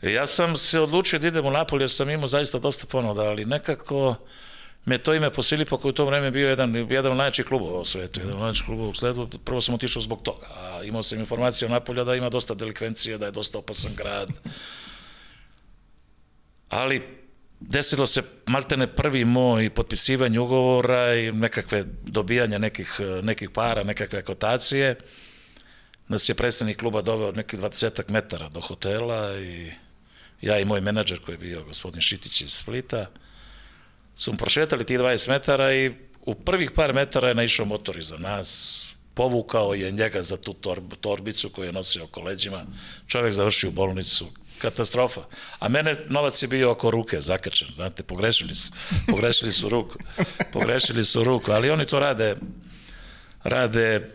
[0.02, 3.22] E, ja sam se odlučio da idem u Napolje jer sam imao zaista dosta ponuda,
[3.22, 4.16] ali nekako
[4.86, 7.86] me to ime Posilipo koji u to vreme bio jedan, jedan od najjačih klubova u
[7.86, 10.48] svetu, jedan od najjačih klubova u svetu, prvo sam otišao zbog toga.
[10.56, 14.30] A imao sam informacije o Napolja da ima dosta delikvencije, da je dosta opasan grad.
[16.70, 17.23] Ali
[17.70, 24.96] desilo se maltene prvi moj potpisivanje ugovora i nekakve dobijanja nekih, nekih para, nekakve kotacije.
[26.08, 29.72] Nas je predstavnik kluba doveo nekih 20 metara do hotela i
[30.42, 33.08] ja i moj menadžer koji je bio gospodin Šitić iz Splita
[34.16, 35.92] smo prošetali tih 20 metara i
[36.26, 40.94] u prvih par metara je naišao motor iza nas, povukao je njega za tu torb,
[41.02, 42.66] torbicu koju je nosio oko leđima,
[43.08, 44.28] čovjek završio u bolnicu,
[44.62, 45.22] katastrofa.
[45.60, 48.72] A mene novac je bio oko ruke, zakrčen, znate, pogrešili su,
[49.08, 50.00] pogrešili su ruku,
[50.54, 52.36] pogrešili su ruku, ali oni to rade,
[53.44, 54.10] rade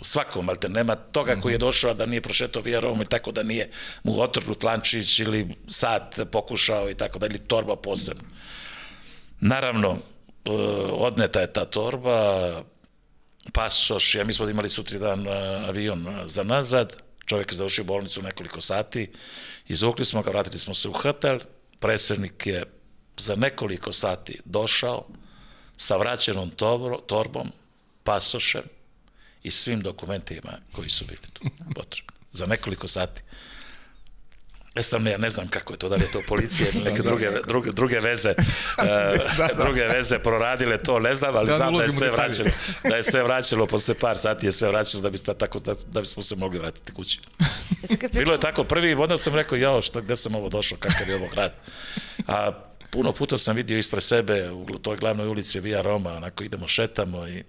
[0.00, 3.42] svakom, ali te nema toga koji je došao da nije prošetao Vijarom i tako da
[3.42, 3.70] nije
[4.02, 8.24] mu otrnut lančić ili sat pokušao i tako da, ili torba posebno.
[9.40, 9.98] Naravno,
[10.44, 10.50] e,
[10.90, 12.62] odneta je ta torba,
[13.52, 15.30] pasoš, ja mi smo imali sutri dan e,
[15.68, 16.96] avion e, za nazad,
[17.26, 19.10] čovjek je završio bolnicu nekoliko sati,
[19.68, 21.38] izvukli smo ga, vratili smo se u hotel,
[21.80, 22.64] predsednik je
[23.16, 25.06] za nekoliko sati došao
[25.76, 26.50] sa vraćenom
[27.06, 27.52] torbom,
[28.04, 28.62] pasošem
[29.42, 32.16] i svim dokumentima koji su bili tu potrebni.
[32.32, 33.22] Za nekoliko sati.
[34.76, 37.02] Ne sam ne, ne znam kako je to, da li je to policija ili neke
[37.02, 41.82] druge, druge, druge veze, uh, druge veze proradile to, ne znam, ali Da, znam da
[41.82, 42.28] je sve detalje.
[42.28, 42.48] vraćalo,
[42.84, 45.74] da je sve vraćalo posle par sati je sve vraćalo da bi sta, tako da,
[45.86, 47.20] da bismo se mogli vratiti kući.
[48.02, 51.08] E Bilo je tako prvi, onda sam rekao, jao, šta, gde sam ovo došao, kakav
[51.08, 51.52] je ovo grad.
[52.28, 52.52] A
[52.90, 57.28] puno puta sam vidio ispred sebe u toj glavnoj ulici Via Roma, onako idemo, šetamo
[57.28, 57.44] i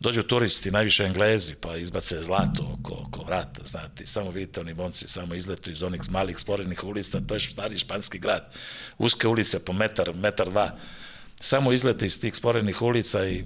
[0.00, 5.08] dođu turisti, najviše englezi, pa izbace zlato oko, oko vrata, znate, samo vidite oni momci,
[5.08, 8.52] samo izletu iz onih malih sporednih ulica, to je stari španski grad,
[8.98, 10.76] uske ulice po metar, metar dva,
[11.40, 13.44] samo izlete iz tih sporednih ulica i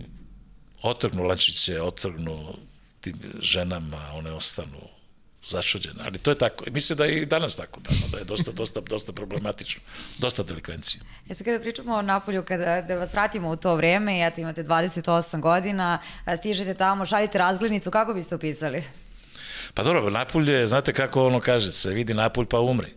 [0.83, 2.55] otrgnu lančiće, otrgnu
[3.01, 4.94] tim ženama, one ostanu
[5.47, 6.65] začuđene, ali to je tako.
[6.71, 9.83] Mislim da je i danas tako, da, da je dosta, dosta, dosta problematično,
[10.19, 11.03] dosta delikvencije.
[11.29, 14.65] E sad kada pričamo o Napolju, kada da vas vratimo u to vreme, eto imate
[14.65, 15.99] 28 godina,
[16.39, 18.85] stižete tamo, šaljete razglednicu, kako biste opisali?
[19.75, 22.95] Pa dobro, Napulj znate kako ono kaže, se vidi Napulj pa umri.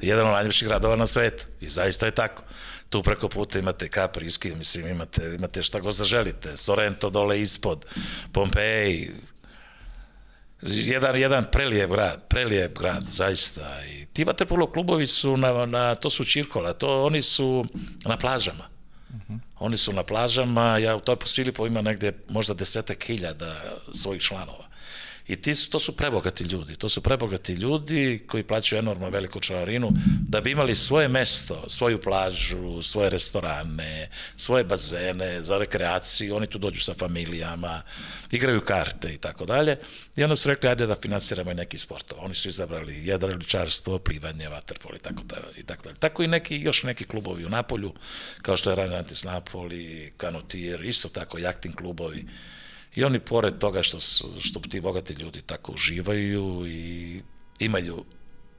[0.00, 1.46] Jedan od najljepših gradova na svetu.
[1.60, 2.42] I zaista je tako.
[2.88, 6.56] Tu preko puta imate Kapriski, mislim, imate, imate šta god zaželite.
[6.56, 7.86] Sorrento dole ispod,
[8.32, 9.10] Pompeji,
[10.62, 13.86] jedan, jedan prelijep grad, prelijep grad, zaista.
[13.86, 17.64] I ti vaterpolo klubovi su na, na, to su Čirkola, to oni su
[18.04, 18.64] na plažama.
[19.58, 24.69] Oni su na plažama, ja u toj Posilipo ima negde možda desetak hiljada svojih članova.
[25.30, 29.40] I ti, su- to su prebogati ljudi, to su prebogati ljudi koji plaćaju enormno veliku
[29.40, 29.90] članarinu
[30.28, 36.58] da bi imali svoje mesto, svoju plažu, svoje restorane, svoje bazene za rekreaciju, oni tu
[36.58, 37.82] dođu sa familijama,
[38.30, 39.76] igraju karte i tako dalje.
[40.16, 42.22] I onda su rekli, ajde da finansiramo i neki sportova.
[42.22, 45.52] Oni su izabrali jedriličarstvo, plivanje, vaterpolo i tako dalje.
[45.56, 45.96] I tako, dalje.
[45.96, 47.94] tako i neki, još neki klubovi u Napolju,
[48.42, 52.24] kao što je Ranatis Napoli, Kanotir, isto tako jakting klubovi.
[52.94, 54.00] I oni pored toga što,
[54.40, 57.22] što ti bogati ljudi tako uživaju i
[57.58, 58.04] imaju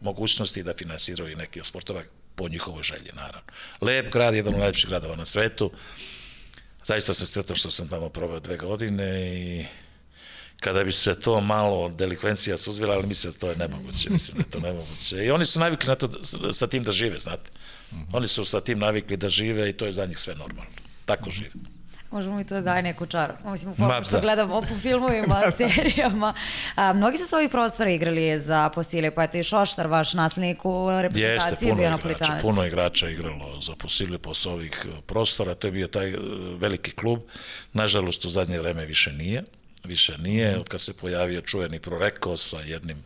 [0.01, 2.03] mogućnosti da finansiraju i neke od sportova
[2.35, 3.51] po njihovoj želji, naravno.
[3.81, 5.71] Lep grad, jedan od najlepših gradova na svetu.
[6.83, 9.65] Zaista se sretan što sam tamo proveo dve godine i
[10.59, 14.43] kada bi se to malo delikvencija suzbila, ali mislim da to je nemoguće, mislim da
[14.43, 15.25] je to nemoguće.
[15.25, 17.49] I oni su navikli na to, da- sa tim da žive, znate.
[18.13, 20.71] Oni su sa tim navikli da žive i to je za njih sve normalno.
[21.05, 21.51] Tako žive.
[22.11, 23.33] Možemo mi to da daje neku čaru.
[23.45, 24.19] Mislim, Ma, što da.
[24.21, 26.33] gledamo po filmovima, serijama.
[26.75, 30.65] A, mnogi su s ovih prostora igrali za Posilje, pa eto i Šoštar, vaš naslednik
[30.65, 32.41] u Jeste, reprezentaciji, je puno bio napolitanac.
[32.41, 36.17] puno igrača igralo za Posilje s ovih e, prostora, to je bio taj e,
[36.59, 37.19] veliki klub,
[37.73, 39.43] nažalost u zadnje vreme više nije,
[39.83, 43.03] više nije, od kad se pojavio čuveni Proreko sa jednim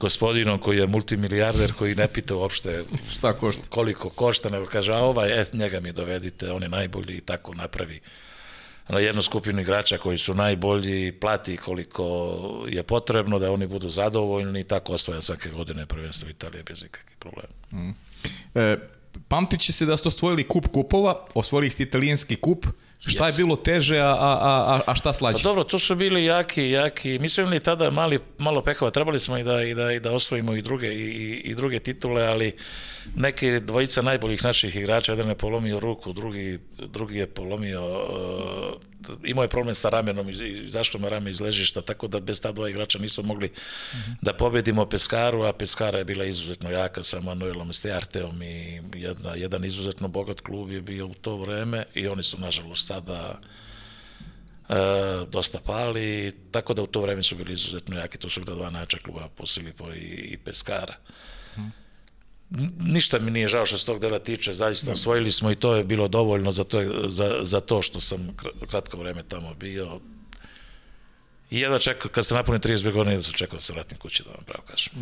[0.00, 3.62] gospodinom koji je multimilijarder koji ne pita uopšte Šta košta?
[3.68, 7.54] koliko košta, nego kaže, a ovaj, e, njega mi dovedite, on je najbolji i tako
[7.54, 8.00] napravi
[8.88, 12.04] na jednu skupinu igrača koji su najbolji, plati koliko
[12.68, 17.16] je potrebno da oni budu zadovoljni i tako osvaja svake godine prvenstvo Italije bez ikakvih
[17.18, 17.94] problema.
[18.54, 18.76] E,
[19.28, 22.66] pamtit će se da ste osvojili kup kupova, osvojili ste italijanski kup.
[23.06, 25.42] Šta je bilo teže, a, a, a, a šta Pa slađe?
[25.42, 29.38] dobro, to su bili jaki, jaki, mi smo imali tada mali, malo pehova, trebali smo
[29.38, 32.52] i da, i da, i da osvojimo i druge, i, i, druge titule, ali
[33.16, 38.87] neki dvojica najboljih naših igrača, jedan je polomio ruku, drugi, drugi je polomio, uh,
[39.24, 42.52] imao je problem sa ramenom, i- zašto me rame iz ležišta, tako da bez ta
[42.52, 43.52] dva igrača nismo mogli
[44.22, 49.64] da pobedimo Peskaru, a Peskara je bila izuzetno jaka sa Manuelom Stearteom i jedna, jedan
[49.64, 53.40] izuzetno bogat klub je bio u to vreme i oni su nažalost sada
[54.68, 54.74] e,
[55.30, 58.70] dosta pali, tako da u to vreme su bili izuzetno jaki, to su bila dva
[58.70, 59.98] najjača kluba, Posilipo i,
[60.32, 60.94] i Peskara.
[62.80, 65.84] Ništa mi nije žao što se tog dela tiče, zaista osvojili smo i to je
[65.84, 70.00] bilo dovoljno za to, za, za to što sam kr- kratko vreme tamo bio.
[71.50, 74.22] I jedva čekao, kad sam napunio 32 godine, jedva sam čekao da se vratim kući,
[74.22, 74.92] da vam pravo kažem.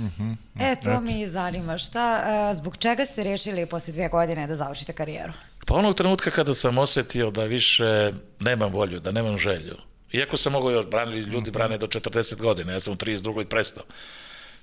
[0.61, 1.79] E, to mi zanima.
[1.79, 5.33] Šta, a, zbog čega ste rešili posle dvije godine da završite karijeru?
[5.67, 9.77] Pa onog trenutka kada sam osetio da više nemam volju, da nemam želju,
[10.13, 13.45] iako sam mogao još, branili, ljudi brane do 40 godina, ja sam u 32.
[13.45, 13.85] prestao.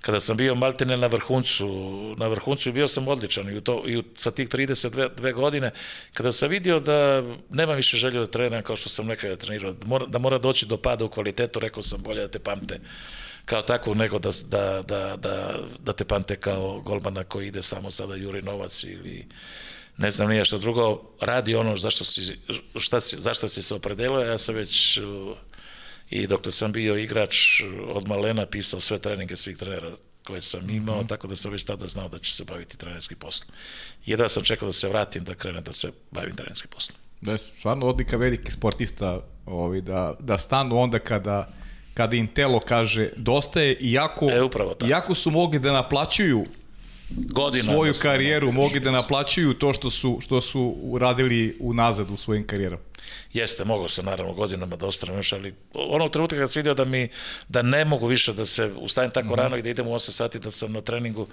[0.04, 1.68] Kada sam bio maltene na vrhuncu,
[2.18, 5.72] na vrhuncu bio sam odličan i, u to, i u, sa tih 32 godine,
[6.14, 9.88] kada sam vidio da nemam više želju da treniram kao što sam nekada trenirao, da
[9.88, 12.80] mora, da mora doći do pada u kvalitetu, rekao sam bolje da te pamte
[13.46, 17.92] kao takvog nego da, da, da, da, da te pamte kao golmana koji ide samo
[17.92, 19.26] sada juri novac ili
[19.98, 22.38] ne znam nije što drugo, radi ono zašto si,
[22.80, 25.00] šta si, zašto si se opredelio, ja sam već
[26.14, 29.92] i dok sam bio igrač od malena pisao sve treninge svih trenera
[30.24, 31.10] koje sam imao, mm -hmm.
[31.10, 33.50] tako da sam već tada znao da će se baviti trenerskim poslom.
[34.06, 36.98] Jedva sam čekao da se vratim, da krenem da se bavim trenerskim poslom.
[37.22, 41.50] Da je stvarno odlika veliki sportista ovi, da, da stanu onda kada
[41.94, 44.90] kada im telo kaže dosta je, iako, E, upravo tako.
[44.90, 46.46] iako su mogli da naplaćuju
[47.10, 47.64] godina.
[47.64, 52.48] svoju da- karijeru mogli da naplaćuju to što su, što su uradili unazad u svojim
[52.48, 52.82] karijerama.
[53.34, 56.86] Jeste, mogao sam naravno godinama da ostanem još, ali onog trenutka kad sam vidio da
[56.86, 57.10] mi,
[57.48, 59.36] da ne mogu više da se ustajem tako Mhm.
[59.36, 61.28] rano i da idem u 8 sati da sam na treningu, uh,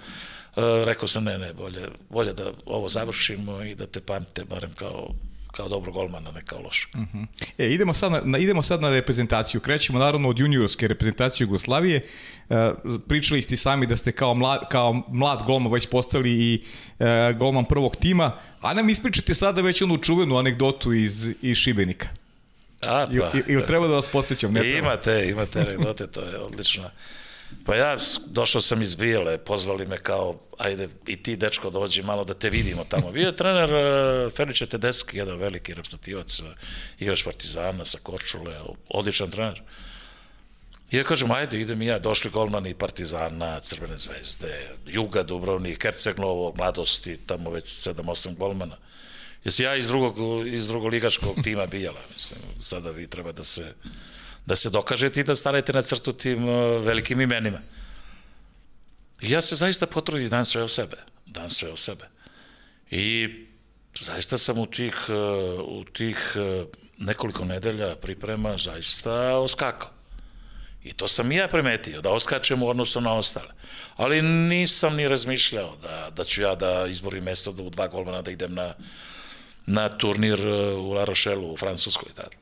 [0.83, 5.09] rekao sam ne, ne, bolje, bolje da ovo završimo i da te pamte barem kao,
[5.51, 6.89] kao dobro golmana, ne kao loš.
[6.95, 7.23] Mhm.
[7.57, 9.61] E, idemo sad na, na, idemo sad na reprezentaciju.
[9.61, 12.07] Krećemo naravno od juniorske reprezentacije Jugoslavije.
[12.49, 12.71] E,
[13.07, 16.63] pričali ste sami da ste kao mlad, kao mlad golman već postali i
[16.99, 18.31] e, golman prvog tima.
[18.61, 22.07] A nam ispričate sada već onu čuvenu anegdotu iz, iz Šibenika.
[22.81, 24.53] A, pa, i, ili treba da vas podsjećam?
[24.53, 24.77] Ne treba.
[24.77, 26.89] Imate, imate anegdote, to je odlično.
[27.65, 32.23] Pa ja došao sam iz Bijele, pozvali me kao, ajde i ti dečko dođi malo
[32.23, 33.11] da te vidimo tamo.
[33.11, 36.47] Bio je trener uh, Feliče Tedeski, jedan veliki reprezentativac, uh,
[36.99, 38.59] igrač Partizana sa Korčule,
[38.89, 39.61] odličan trener.
[40.91, 46.19] I ja kažem, ajde, idem i ja, došli golmani Partizana, Crvene zvezde, Juga, Dubrovnik, Herceg
[46.19, 48.77] Novo, Mladosti, tamo već 7-8 golmana.
[49.43, 53.73] Jesi ja iz drugog, iz drugoligaškog tima bijala, mislim, sada vi treba da se,
[54.45, 57.59] da se dokažete i da stanete na crtu tim uh, velikim imenima.
[59.21, 62.09] I ja se zaista potrudim, dan sve o sebe, dan sve o sebe.
[62.91, 63.29] I
[63.99, 69.89] zaista sam u tih, uh, u tih uh, nekoliko nedelja priprema zaista oskakao.
[70.83, 73.53] I to sam i ja primetio, da oskačem u odnosu na ostale.
[73.95, 78.21] Ali nisam ni razmišljao da, da ću ja da izborim mesto da u dva golmana
[78.21, 78.73] da idem na,
[79.65, 82.40] na turnir u La Rochelle u Francuskoj tada.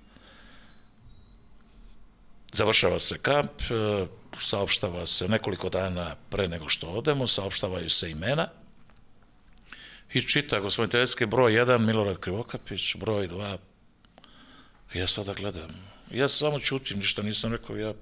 [2.54, 4.08] Završava se kamp, uh,
[4.38, 8.50] saopštava se nekoliko dana pre nego što odemo, saopštavaju se imena
[10.14, 13.58] i čita gospodin Tedeski broj 1 Milorad Krivokapić, broj 2
[14.94, 15.70] ja sada gledam.
[16.12, 17.94] Ja samo čutim, ništa nisam rekao, ja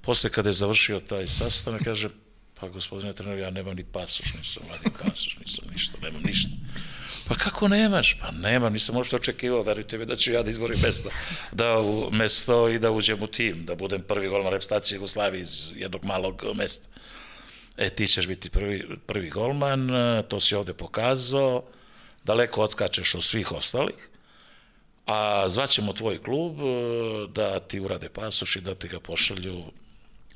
[0.00, 2.08] posle kada je završio taj sastanak, kaže,
[2.60, 6.50] pa gospodine trener, ja nemam ni pasoš, nisam vadio pasoš, nisam ništa, nemam ništa.
[7.28, 8.16] Pa kako nemaš?
[8.20, 11.10] Pa nemam, nisam možda očekivao, verujte mi da ću ja da izborim mesto,
[11.52, 15.70] da u mesto i da uđem u tim, da budem prvi golman reprezentacije Jugoslavije iz
[15.74, 16.88] jednog malog mesta.
[17.76, 19.88] E, ti ćeš biti prvi, prvi golman,
[20.28, 21.62] to si ovde pokazao,
[22.24, 24.08] daleko otkačeš od svih ostalih,
[25.06, 26.64] a zvaćemo tvoj klub e,
[27.34, 29.64] da ti urade pasoš i da ti ga pošalju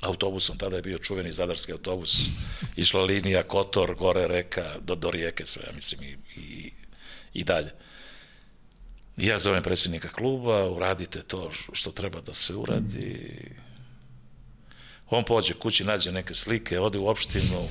[0.01, 2.27] autobusom, tada je bio čuveni zadarski autobus,
[2.75, 6.71] išla linija Kotor, gore reka, do, do rijeke sve, ja mislim, i, i,
[7.33, 7.71] i dalje.
[9.17, 13.39] Ja zovem predsjednika kluba, uradite to što treba da se uradi.
[15.09, 17.67] On pođe kući, nađe neke slike, ode u opštinu,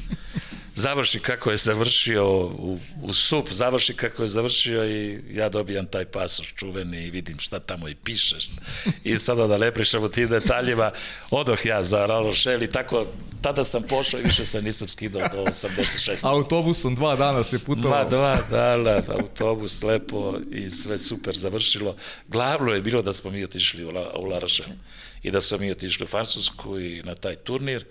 [0.74, 6.04] završi kako je završio u, u sup, završi kako je završio i ja dobijam taj
[6.04, 8.36] pasoš čuveni i vidim šta tamo i piše.
[9.04, 10.90] I sada da ne pričam o tim detaljima,
[11.30, 13.06] odoh ja za Ralošel i tako,
[13.42, 16.26] tada sam pošao i više se nisam skidao do 86.
[16.26, 18.04] Autobusom dva dana se putovao.
[18.04, 21.96] Ma dva dana, autobus lepo i sve super završilo.
[22.28, 24.66] Glavno je bilo da smo mi otišli u, La, u Larašel
[25.22, 27.84] i da smo mi otišli u Francusku i na taj turnir.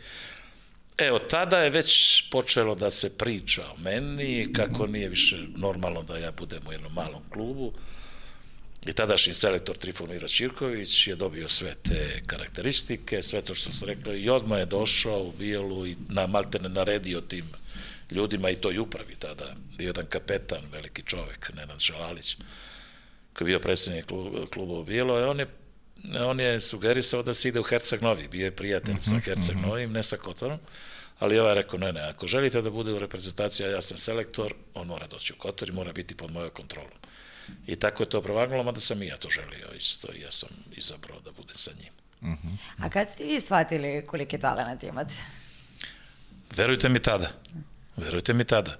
[0.97, 6.17] Evo, tada je već počelo da se priča o meni, kako nije više normalno da
[6.17, 7.73] ja budem u jednom malom klubu.
[8.85, 14.15] I tadašnji selektor Trifonira Ćirković je dobio sve te karakteristike, sve to što sam rekao
[14.15, 17.45] i odmah je došao u Bijelu i na Maltene naredio tim
[18.11, 19.55] ljudima i toj upravi tada.
[19.77, 22.37] Bio jedan kapetan, veliki čovek, Nenad Žalalić,
[23.33, 24.05] koji je bio predsednik
[24.53, 25.47] kluba u Bijelo, i on je
[26.19, 29.91] on je sugerisao da se ide u Herceg Novi, bio je prijatelj sa Herceg Novim,
[29.91, 30.59] ne sa Kotorom,
[31.19, 34.53] ali ovaj rekao, ne, ne, ako želite da bude u reprezentaciji, a ja sam selektor,
[34.73, 36.97] on mora doći u Kotor i mora biti pod mojom kontrolom.
[37.67, 40.49] I tako je to provagnulo, mada sam i ja to želio isto i ja sam
[40.71, 41.93] izabrao da budem sa njim.
[42.77, 45.13] A kad ste vi shvatili koliki talent imate?
[46.55, 47.31] Verujte mi tada.
[47.97, 48.77] Verujte mi tada.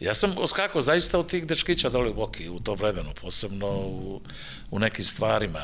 [0.00, 4.20] Ja sam oskakao zaista od tih dečkića dole u Boki u to vremenu, posebno u,
[4.70, 5.62] u nekim stvarima,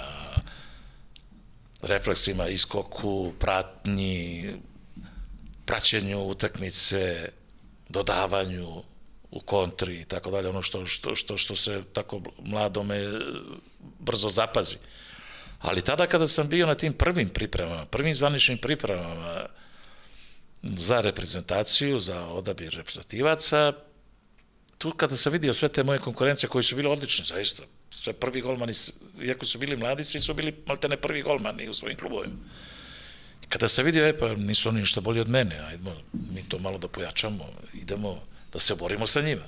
[1.82, 4.54] refleksima, iskoku, pratnji,
[5.66, 7.28] praćenju utakmice,
[7.88, 8.82] dodavanju
[9.30, 12.96] u kontri i tako dalje, ono što, što, što, što se tako mladome
[13.98, 14.76] brzo zapazi.
[15.58, 19.46] Ali tada kada sam bio na tim prvim pripremama, prvim zvaničnim pripremama
[20.62, 23.72] za reprezentaciju, za odabir reprezentativaca,
[24.78, 27.62] tu kada sam vidio sve te moje konkurencije koji su bile odlične, zaista,
[27.96, 28.72] sve prvi golmani,
[29.22, 32.34] iako su bili mladi, svi su bili maltene prvi golmani u svojim klubovima.
[33.42, 36.58] I kada sam vidio, e pa nisu oni ništa bolji od mene, ajdemo mi to
[36.58, 38.22] malo da pojačamo, idemo
[38.52, 39.42] da se borimo sa njima.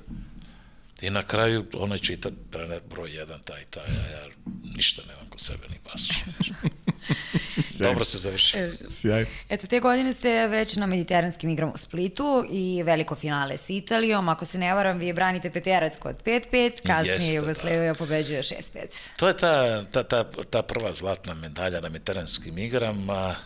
[1.01, 4.29] I na kraju onaj čita trener broj 1, taj, taj, a ja
[4.77, 6.17] ništa nemam kod sebe, ni pasoš.
[7.79, 8.57] Dobro se završi.
[8.91, 9.27] Sjaj.
[9.49, 14.29] Eto, te godine ste već na mediteranskim igrama u Splitu i veliko finale s Italijom.
[14.29, 17.99] Ako se ne varam, vi branite peterac kod 5-5, kasnije Jeste, Jugoslavija da.
[17.99, 18.87] pobeđuje 6-5.
[19.17, 23.37] To je ta, ta, ta, ta prva zlatna medalja na mediteranskim igrama,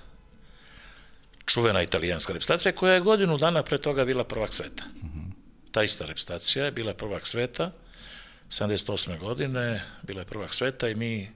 [1.46, 4.84] čuvena italijanska reprezentacija koja je godinu dana pre toga bila prvak sveta.
[5.78, 7.70] Ta ista reprezentacija je bila prvak sveta,
[8.50, 9.18] 78.
[9.18, 11.30] godine, bila je prvak sveta i mi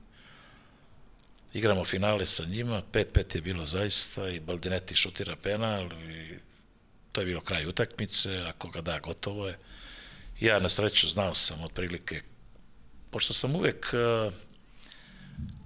[1.53, 6.39] igramo finale sa njima, 5-5 je bilo zaista i Baldinetti šutira penal i
[7.13, 9.59] to je bilo kraj utakmice, ako ga da, gotovo je.
[10.41, 12.21] Ja na sreću znao sam otprilike,
[13.11, 14.33] pošto sam uvek uh,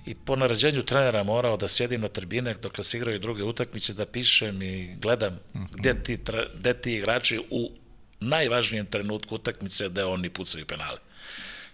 [0.06, 4.06] i po naređenju trenera morao da sjedim na tribine dokle se igraju druge utakmice, da
[4.06, 6.18] pišem i gledam gde ti,
[6.54, 7.70] gde ti igrači u
[8.20, 10.98] najvažnijem trenutku utakmice da oni pucaju penale.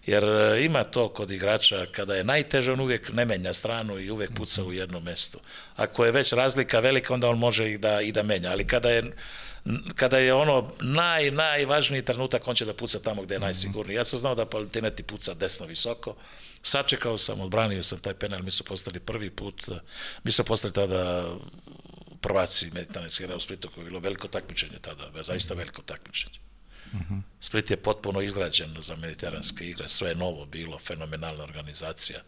[0.07, 4.11] Jer e, ima to kod igrača, kada je najteže, on uvijek ne menja stranu i
[4.11, 5.39] uvijek puca u jedno mesto.
[5.77, 8.51] Ako je već razlika velika, onda on može i da, i da menja.
[8.51, 9.13] Ali kada je,
[9.95, 13.95] kada je ono naj, najvažniji trenutak, on će da puca tamo gde je najsigurniji.
[13.95, 16.15] Ja sam znao da Palitineti puca desno visoko,
[16.63, 19.69] sačekao sam, odbranio sam taj penal, mi su postali prvi put,
[20.25, 21.25] mi su postali tada
[22.23, 26.39] prvaci meditanetske igre u Splitu, koje je bilo veliko takmičenje tada, zaista veliko takmičenje.
[26.93, 27.23] Uh -huh.
[27.41, 32.21] Split je potpuno izgrađen za mediteranske igre, sve je novo bilo, fenomenalna organizacija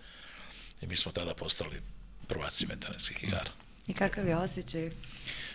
[0.81, 1.83] i mi smo tada postali
[2.29, 3.51] prvaci mediteranskih igara.
[3.87, 4.91] I kakav je osjećaj?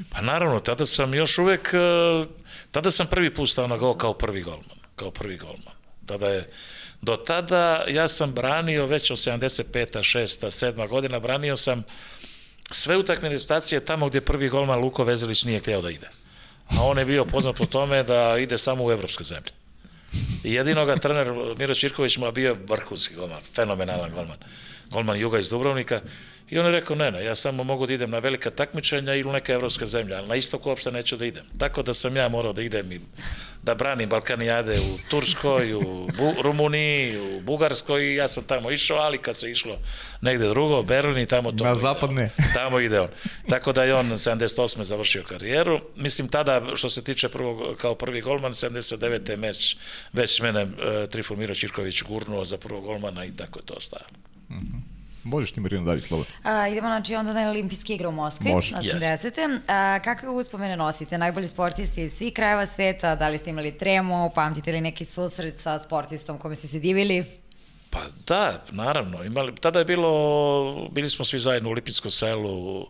[0.10, 1.72] Pa naravno, tada sam još uvek,
[2.72, 5.76] tada sam prvi put stao na gol kao prvi golman, kao prvi golman.
[6.06, 6.52] Tada je,
[7.02, 9.98] do tada ja sam branio već od 75.
[9.98, 10.74] 6.
[10.74, 10.88] 7.
[10.88, 11.84] godina, branio sam
[12.72, 16.10] sve utakmene rezultacije tamo gde prvi golman Luko Vezelić nije hteo da ide
[16.70, 19.52] a on je bio poznat po tome da ide samo u evropske zemlje.
[20.44, 24.38] I jedino ga trener Miro Čirković mu bio vrhunski golman, fenomenalan golman.
[24.92, 26.02] Golman Juga iz Dubrovnika.
[26.50, 29.30] I on je rekao, ne, ne, ja samo mogu da idem na velika takmičenja ili
[29.30, 31.44] u neke evropske zemlje, ali na istoku uopšte neću da idem.
[31.58, 33.00] Tako da sam ja morao da idem i
[33.64, 38.98] da branim Balkanijade u Turskoj, u Bu Rumuniji, u Bugarskoj i ja sam tamo išao,
[38.98, 39.78] ali kad se išlo
[40.22, 41.64] negde drugo, Berlin i tamo to.
[41.64, 42.30] Na zapadne.
[42.54, 43.10] Tamo ide on.
[43.50, 44.84] Tako da je on 78.
[44.84, 45.80] završio karijeru.
[45.96, 49.38] Mislim, tada, što se tiče prvog, kao prvi golman, 79.
[49.38, 49.78] meć,
[50.14, 50.72] već mene uh,
[51.10, 54.06] Trifon Miro Čirković gurnuo za prvog golmana i tako je to ostalo.
[54.50, 54.90] Mm -hmm.
[55.24, 56.34] Možeš ti Marina dalje slobodno.
[56.44, 58.76] A, idemo znači onda na olimpijske igre u Moskvi, Može.
[58.76, 59.60] 80.
[59.68, 61.18] A, kakve uspomene nosite?
[61.18, 65.60] Najbolji sportisti iz svih krajeva sveta, da li ste imali tremu, pamtite li neki susret
[65.60, 67.26] sa sportistom kome ste se divili?
[67.90, 69.24] Pa da, naravno.
[69.24, 72.88] Imali, tada je bilo, bili smo svi zajedno u Olimpijskom selu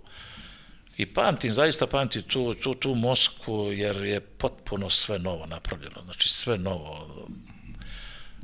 [0.97, 6.01] i pamtim, zaista pamtim tu, tu, tu Moskvu jer je potpuno sve novo napravljeno.
[6.03, 7.07] Znači sve novo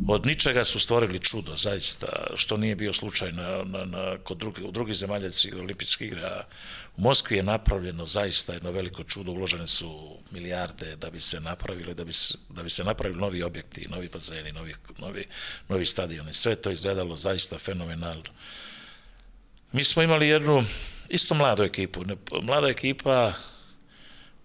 [0.08, 4.64] od ničega su stvorili čudo, zaista, što nije bio slučaj na, na, na, kod drugi,
[4.64, 6.43] u drugih zemalja da olimpijske igre, a
[6.98, 11.93] u Moskvi je napravljeno zaista jedno veliko čudo, uložene su milijarde da bi se napravili,
[11.93, 15.26] da bi se, da bi se napravili novi objekti, novi bazeni, novi, novi,
[15.70, 18.24] novi stadioni, sve to izgledalo zaista fenomenalno.
[19.72, 20.64] Mi smo imali jednu
[21.10, 22.04] isto mladu ekipu,
[22.41, 23.34] mlada ekipa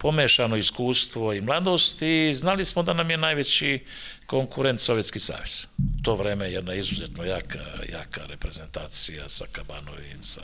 [0.00, 3.84] pomešano iskustvo i mladost i znali smo da nam je najveći
[4.26, 5.66] konkurent Sovjetski savez.
[6.02, 7.58] To vreme je jedna izuzetno jaka,
[7.92, 10.40] jaka reprezentacija sa Kabanovim, sa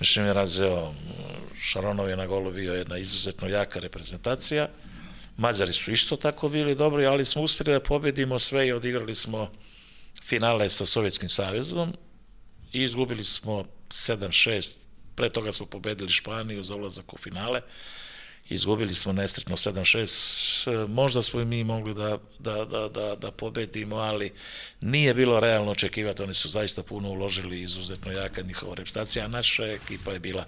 [0.00, 0.94] Mišljim je razeo,
[1.60, 4.68] Šaronov je na golu bio jedna izuzetno jaka reprezentacija.
[5.36, 9.50] Mađari su isto tako bili dobri, ali smo uspeli da pobedimo sve i odigrali smo
[10.22, 11.96] finale sa Sovjetskim savezom
[12.72, 14.84] i izgubili smo 7-6,
[15.14, 17.60] pre toga smo pobedili Španiju za ulazak u finale
[18.48, 23.96] izgubili smo nesretno 7-6, možda smo i mi mogli da, da, da, da, da pobedimo,
[23.96, 24.32] ali
[24.80, 29.66] nije bilo realno očekivati, oni su zaista puno uložili, izuzetno jaka njihova reprezentacija, a naša
[29.66, 30.44] ekipa je bila,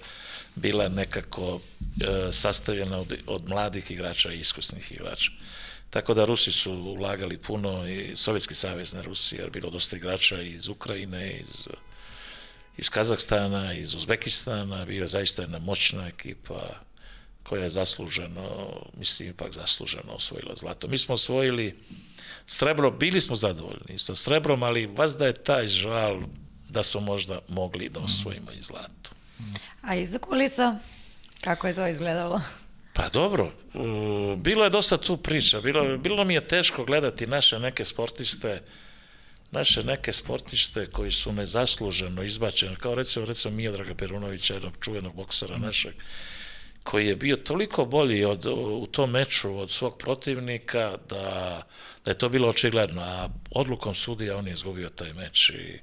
[0.54, 1.60] bila nekako
[2.00, 5.30] e, sastavljena od, od mladih igrača i iskusnih igrača.
[5.90, 10.42] Tako da Rusi su ulagali puno i Sovjetski savez na Rusiji, jer bilo dosta igrača
[10.42, 11.66] iz Ukrajine, iz
[12.78, 16.85] iz Kazahstana, iz Uzbekistana, bio zaista jedna moćna ekipa,
[17.48, 18.68] koja je zasluženo,
[18.98, 20.88] mislim ipak zasluženo osvojila zlato.
[20.88, 21.78] Mi smo osvojili
[22.46, 26.20] srebro, bili smo zadovoljni sa srebrom, ali vas da je taj žal
[26.68, 29.10] da smo možda mogli da osvojimo i zlato.
[29.82, 30.78] A iza kulisa,
[31.40, 32.40] kako je to izgledalo?
[32.92, 33.52] Pa dobro,
[34.36, 38.62] bilo je dosta tu priča, bilo, bilo mi je teško gledati naše neke sportiste,
[39.50, 45.58] naše neke sportiste koji su nezasluženo izbačeni, kao recimo, recimo Miodraga Perunovića, jednog čuvenog boksera
[45.58, 45.94] našeg,
[46.86, 51.62] koji je bio toliko bolji od, u tom meču od svog protivnika da,
[52.04, 55.80] da je to bilo očigledno, a odlukom sudija on je izgubio taj meč i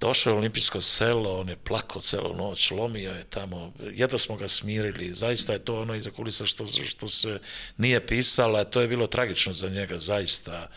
[0.00, 4.48] došao je olimpijsko selo, on je plakao celu noć, lomio je tamo, jedno smo ga
[4.48, 7.38] smirili, zaista je to ono iza kulisa što, što se
[7.76, 10.68] nije pisalo, to je bilo tragično za njega, zaista.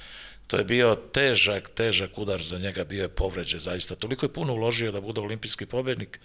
[0.48, 3.96] To je bio težak, težak udar za njega, bio je povređen, zaista.
[3.96, 6.20] Toliko je puno uložio da bude olimpijski pobednik,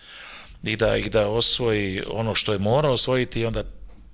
[0.67, 3.64] i da, i da osvoji ono što je morao osvojiti i onda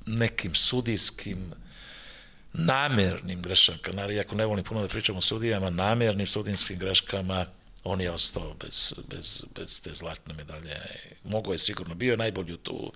[0.06, 1.52] nekim sudijskim
[2.52, 7.46] namernim greškama, iako ne volim puno da pričam o sudijama, namernim sudijskim greškama,
[7.84, 10.76] on je ostao bez, bez, bez te zlatne medalje.
[11.24, 12.92] Mogo je sigurno, bio je najbolji, tu,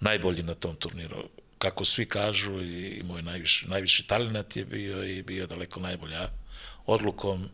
[0.00, 1.28] najbolji na tom turniru.
[1.58, 6.28] Kako svi kažu, i moj najviši, najviši talent je bio i bio daleko najbolja
[6.86, 7.48] odlukom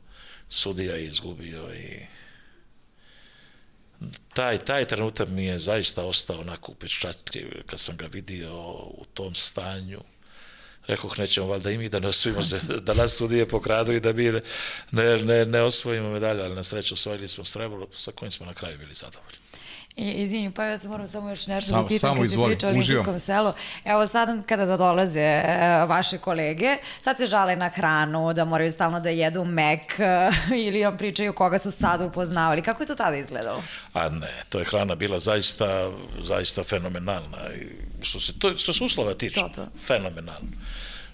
[0.49, 2.07] sudija je izgubio i
[4.35, 9.35] taj, taj trenutak mi je zaista ostao onako upečatljiv kad sam ga vidio u tom
[9.35, 10.01] stanju.
[10.87, 12.41] Rekoh, nećemo valjda i mi da ne osvojimo
[12.81, 14.33] da nas sudije pokradu i da mi
[14.91, 18.55] ne, ne, ne osvojimo medalju, ali na sreću osvojili smo srebro sa kojim smo na
[18.55, 19.46] kraju bili zadovoljni.
[19.97, 22.69] I, izvinju, pa ja se moram samo još nešto samo, da pitam kad si pričao
[22.69, 23.53] o olimpijskom selu.
[23.85, 28.71] Evo sad kada da dolaze e, vaše kolege, sad se žale na hranu, da moraju
[28.71, 30.31] stalno da jedu mek e,
[30.67, 32.63] ili vam pričaju koga su sad upoznavali.
[32.63, 33.63] Kako je to tada izgledalo?
[33.93, 35.91] A ne, to je hrana bila zaista,
[36.21, 37.39] zaista fenomenalna.
[38.03, 39.67] Što se, to, što se uslova tiče, to, to.
[39.87, 40.49] fenomenalno.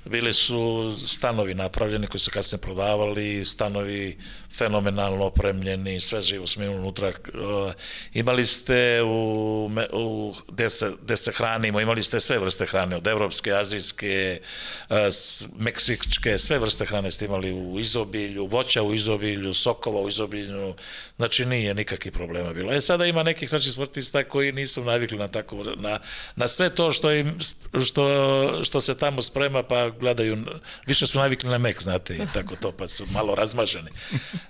[0.04, 4.18] Bili su stanovi napravljeni koji su kasnije prodavali, stanovi
[4.58, 7.08] fenomenalno opremljeni, sve živo smo imali unutra.
[7.08, 7.72] Uh,
[8.14, 13.06] imali ste u, u gde, se, gde se hranimo, imali ste sve vrste hrane, od
[13.06, 14.40] evropske, azijske,
[14.90, 14.96] uh,
[15.58, 20.74] meksičke, sve vrste hrane ste imali u izobilju, voća u izobilju, sokova u izobilju,
[21.16, 22.72] znači nije nikakvih problema bilo.
[22.72, 25.98] E sada ima nekih znači, sportista koji nisu navikli na tako, na,
[26.36, 27.38] na sve to što, im,
[27.84, 30.44] što, što se tamo sprema, pa gledaju,
[30.86, 33.90] više su navikli na mek, znate, i tako to, pa su malo razmaženi.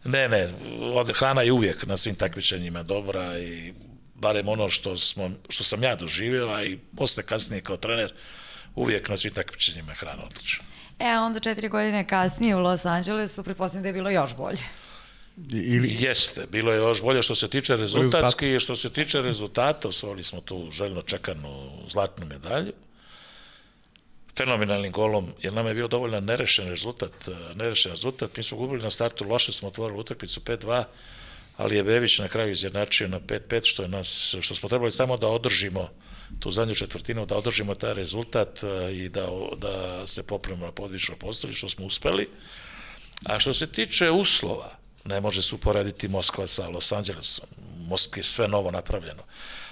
[0.05, 0.53] Ne, ne,
[0.95, 3.73] od, hrana je uvijek na svim takmičenjima dobra i
[4.15, 8.13] barem ono što, smo, što sam ja doživio, a i posle kasnije kao trener,
[8.75, 10.65] uvijek na svim takmičenjima je hrana odlična.
[10.99, 14.63] E, onda četiri godine kasnije u Los Angelesu, pretpostavljam da je bilo još bolje.
[15.51, 15.97] Ili...
[16.01, 20.23] Jeste, bilo je još bolje što se tiče rezultatski i što se tiče rezultata, osvojili
[20.23, 22.73] smo tu željno čekanu zlatnu medalju
[24.37, 28.83] fenomenalnim golom, jer nam je bio dovoljno nerešen rezultat, e, nerešen rezultat, mi smo gubili
[28.83, 30.85] na startu, loše smo otvorili utakmicu 5-2,
[31.57, 35.17] ali je Bebić na kraju izjednačio na 5-5, što, je nas, što smo trebali samo
[35.17, 35.89] da održimo
[36.41, 41.17] tu zadnju četvrtinu, da održimo taj rezultat e, i da, da se popremo na podvično
[41.17, 42.29] postoji, što smo uspeli.
[43.25, 47.47] A što se tiče uslova, ne može se uporediti Moskva sa Los Angelesom.
[47.79, 49.23] Moskvi je sve novo napravljeno.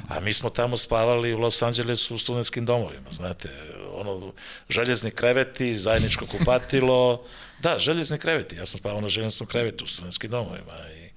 [0.09, 3.49] A mi smo tamo spavali u Los Angelesu u studentskim domovima, znate,
[4.01, 4.33] ono,
[4.69, 7.25] željezni kreveti, zajedničko kupatilo,
[7.63, 11.11] da, željezni kreveti, ja sam spavao na željeznom krevetu u studentskim domovima i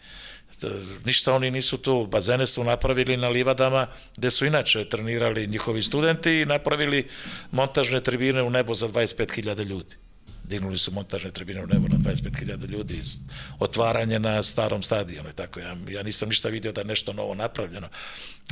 [1.06, 6.32] ništa oni nisu tu, bazene su napravili na livadama gde su inače trenirali njihovi studenti
[6.32, 7.08] i napravili
[7.52, 9.96] montažne tribine u nebo za 25.000 ljudi
[10.44, 13.02] dignuli su montažne tribine u nebo na 25.000 ljudi,
[13.60, 15.60] otvaranje na starom stadionu i tako.
[15.60, 17.90] Ja, ja nisam ništa vidio da je nešto novo napravljeno.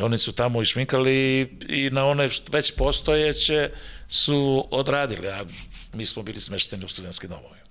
[0.01, 3.71] Oni su tamo išminkali i na one već postojeće
[4.07, 5.45] su odradili, a
[5.93, 7.61] mi smo bili smešteni u studentskim domovima.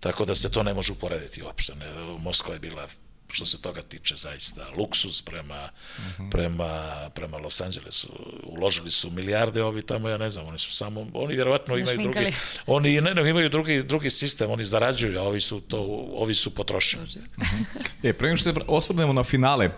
[0.00, 1.72] Tako da se to ne može uporediti uopšte.
[2.18, 2.88] Moskva je bila
[3.32, 5.68] što se toga tiče zaista luksus prema,
[5.98, 6.22] uh mhm.
[6.22, 6.30] -huh.
[6.30, 8.08] prema, prema Los Angelesu.
[8.42, 12.24] Uložili su milijarde ovi tamo, ja ne znam, oni su samo, oni vjerovatno imaju šminkali.
[12.24, 12.36] drugi,
[12.76, 15.80] oni ne, ne, imaju drugi, drugi sistem, oni zarađuju, a ovi su to,
[16.14, 17.02] ovi su potrošili.
[17.02, 17.64] Uh -huh.
[18.02, 19.70] e, pre što se osvrnemo na finale,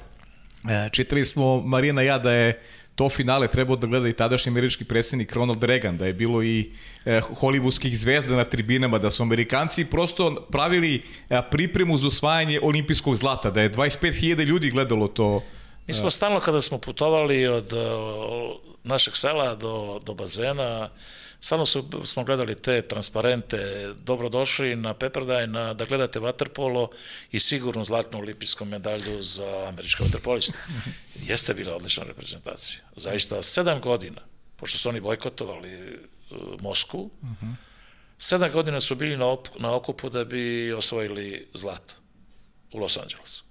[0.92, 2.62] čitali smo Marina ja da je
[2.94, 6.70] to finale trebao da gleda i tadašnji američki predsednik Ronald Reagan, da je bilo i
[7.04, 13.16] e, hollywoodskih zvezda na tribinama, da su Amerikanci prosto pravili e, pripremu za osvajanje olimpijskog
[13.16, 15.42] zlata, da je 25.000 ljudi gledalo to.
[15.86, 17.72] Mi smo stalno kada smo putovali od
[18.84, 20.90] našeg sela do, do bazena,
[21.44, 23.58] Samo su, smo gledali te transparente,
[23.98, 26.90] dobrodošli na Pepperdine na, da gledate vaterpolo
[27.32, 30.58] i sigurno zlatnu olimpijsku medalju za američke vaterpoliste.
[31.28, 32.80] Jeste bila odlična reprezentacija.
[32.96, 34.20] Zaista sedam godina,
[34.56, 35.98] pošto su oni bojkotovali
[36.30, 37.10] uh, Moskvu,
[38.18, 41.94] sedam godina su bili na, op, na okupu da bi osvojili zlato
[42.72, 43.44] u Los Angelesu.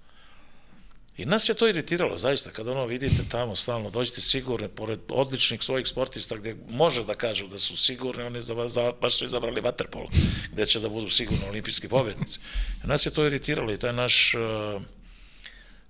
[1.17, 5.63] I nas je to iritiralo, zaista, kada ono vidite tamo stalno, dođete sigurni, pored odličnih
[5.63, 9.61] svojih sportista, gde može da kažu da su sigurni, oni za, za, baš su izabrali
[9.61, 10.09] vaterpolo,
[10.53, 12.39] gde će da budu sigurno olimpijski pobednici.
[12.83, 14.81] I nas je to iritiralo i taj naš uh,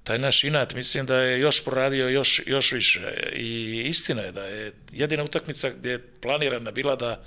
[0.03, 4.45] taj naš inat mislim da je još poradio još, još više i istina je da
[4.45, 7.23] je jedina utakmica gdje je planirana bila da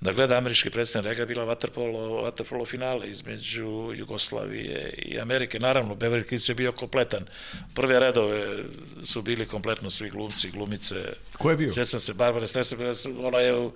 [0.00, 5.58] da gleda američki predstavnik rega bila vaterpolo, vaterpolo finale između Jugoslavije i Amerike.
[5.58, 7.26] Naravno, Beverly Hills je bio kompletan.
[7.74, 8.64] Prve redove
[9.04, 10.94] su bili kompletno svi glumci i glumice.
[11.38, 11.72] Ko je bio?
[11.72, 13.70] Sjećam se Barbara Streisand, ona je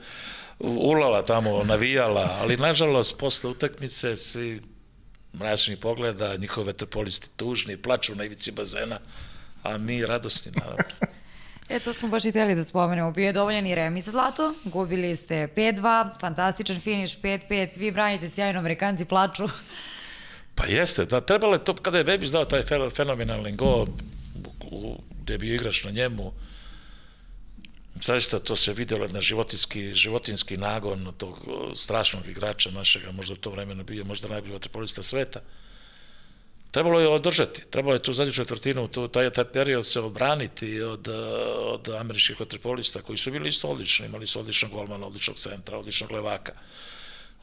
[0.59, 4.63] ulala tamo, navijala, ali nažalost posle utakmice svi
[5.35, 8.99] mračni pogleda, njihove vaterpolisti tužni, plaču na ivici bazena,
[9.63, 10.85] a mi radosni, naravno.
[11.69, 13.13] E, to smo baš i teli da spomenemo.
[13.13, 18.59] Bio je dovoljan i remis zlato, gubili ste 5-2, fantastičan finiš, 5-5, vi branite sjajno,
[18.59, 19.49] Amerikanci plaču.
[20.55, 22.63] Pa jeste, da, trebalo je to, kada je Bebić dao taj
[22.97, 23.87] fenomenalni go,
[25.23, 26.33] gde je bio igrač na njemu,
[28.01, 33.51] zaista to se videlo na životinski, životinski nagon tog strašnog igrača našega, možda u to
[33.51, 35.41] vremena bio možda najbolji vaterpolista sveta.
[36.75, 41.09] Trebalo je održati, trebalo je tu zadnju četvrtinu, tu, taj, taj period se obraniti od,
[41.63, 46.13] od američkih vaterpolista koji su bili isto odlični, imali su odličnog golmana, odličnog centra, odličnog
[46.13, 46.53] levaka.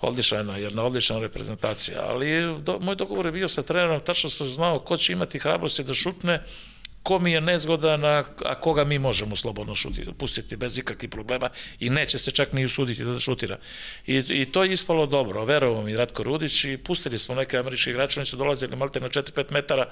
[0.02, 4.80] Odlična jedna odlična reprezentacija, ali do, moj dogovor je bio sa trenerom, tačno sam znao
[4.80, 6.44] ko će imati hrabrosti da šutne,
[7.04, 11.50] ko mi je nezgodan, a, a koga mi možemo slobodno šutiti, pustiti bez ikakvih problema
[11.80, 13.58] i neće se čak ni usuditi da šutira.
[14.08, 15.46] I, i to je ispalo dobro.
[15.46, 19.10] Verovao mi Ratko Rudić i pustili smo neke američke igrače, oni su dolazili malte na
[19.10, 19.90] 4-5 metara,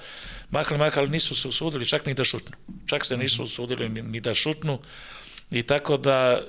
[0.50, 2.56] mahli, mahali, nisu se usudili čak ni da šutnu.
[2.86, 4.78] Čak se nisu usudili ni, ni da šutnu.
[5.50, 6.40] I tako da, e,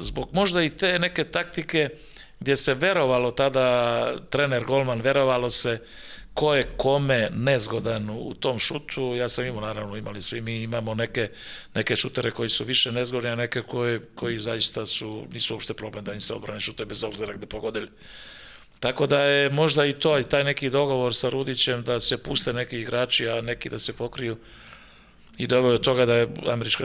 [0.00, 1.88] zbog možda i te neke taktike
[2.40, 5.78] gdje se verovalo tada, trener Golman, verovalo se
[6.34, 10.94] ko je kome nezgodan u tom šutu, ja sam imao, naravno, imali svi mi imamo
[10.94, 11.30] neke,
[11.74, 16.04] neke šutere koji su više nezgodni, a neke koje, koji zaista su, nisu uopšte problem
[16.04, 17.88] da im se odbrane šute bez obzira gde pogodili.
[18.80, 22.52] Tako da je možda i to, i taj neki dogovor sa Rudićem da se puste
[22.52, 24.36] neki igrači, a neki da se pokriju
[25.38, 26.84] i doveo od toga da je američki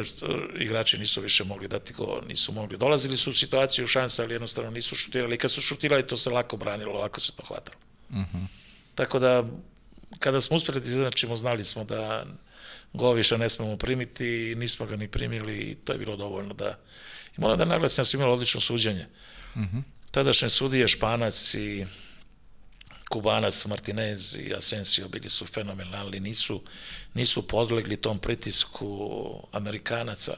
[0.59, 2.77] igrači nisu više mogli dati go, nisu mogli.
[2.77, 5.35] Dolazili su u situaciju šansa, ali jednostavno nisu šutirali.
[5.35, 7.77] I kad su šutirali, to se lako branilo, lako se to hvatalo.
[8.09, 8.37] Uh mhm.
[8.37, 8.66] -huh.
[8.97, 9.43] Tako da,
[10.19, 12.25] kada smo uspeli da izjednačimo, znali smo da
[12.93, 16.53] go više ne smemo primiti i nismo ga ni primili i to je bilo dovoljno
[16.53, 16.77] da...
[17.37, 19.07] I moram da naglasim da su imali odlično suđenje.
[19.55, 19.77] Uh mhm.
[19.77, 19.81] -huh.
[20.11, 21.85] Tadašnje sudije Španac i
[23.09, 26.61] Kubanac, Martinez i Asensio bili su fenomenalni, nisu,
[27.13, 30.33] nisu podlegli tom pritisku Amerikanaca.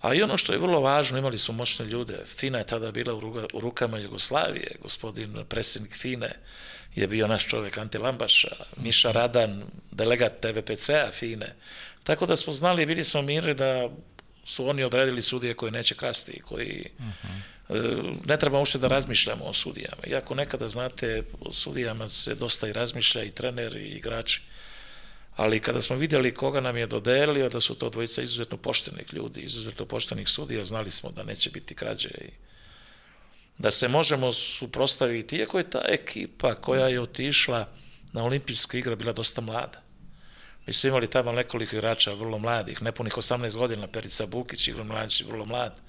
[0.00, 2.24] A i ono što je vrlo važno, imali smo moćne ljude.
[2.26, 3.20] Fina je tada bila u,
[3.60, 6.32] rukama Jugoslavije, gospodin predsjednik Fine,
[6.94, 11.54] je bio naš čovjek Ante Lambaša, Miša Radan, delegat TVPC-a Fine.
[12.02, 13.88] Tako da smo znali, bili smo mirni da
[14.44, 18.26] su oni odredili sudije koji neće krasti, koji uh -huh.
[18.26, 20.06] ne treba ušte da razmišljamo o sudijama.
[20.06, 24.42] Iako nekada, znate, o sudijama se dosta i razmišlja i trener i igrači.
[25.36, 29.40] Ali kada smo vidjeli koga nam je dodelio, da su to dvojica izuzetno poštenih ljudi,
[29.40, 32.30] izuzetno poštenih sudija, znali smo da neće biti krađe i
[33.58, 37.68] da se možemo suprostaviti, iako je ta ekipa koja je otišla
[38.12, 39.84] na olimpijske igre bila dosta mlada.
[40.66, 45.22] Mi smo imali tamo nekoliko igrača vrlo mladih, nepunih 18 godina, Perica Bukić, Igor Mladić,
[45.22, 45.80] vrlo mlad.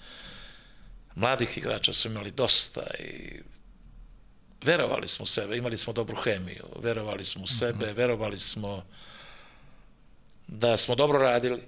[1.16, 3.40] Mladih igrača su imali dosta i
[4.64, 7.98] verovali smo u sebe, imali smo dobru hemiju, verovali smo u sebe, mhm.
[7.98, 8.86] verovali smo
[10.48, 11.62] da smo dobro radili.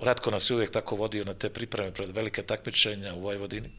[0.00, 3.70] Ratko nas je uvijek tako vodio na te pripreme pred velike takmičenja u Vojvodini.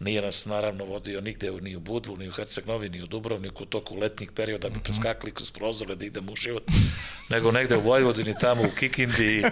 [0.00, 3.66] Nije nas naravno vodio nigde ni u Budvu, ni u Herceg-Novi, ni u Dubrovniku u
[3.66, 4.82] toku letnjih perioda bi mhm.
[4.82, 6.62] preskakli kroz prozore da idemo u život,
[7.30, 9.44] nego negde u Vojvodini, tamo u Kikindi,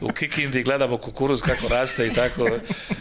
[0.00, 2.48] u Kikindi gledamo kukuruz kako raste i tako.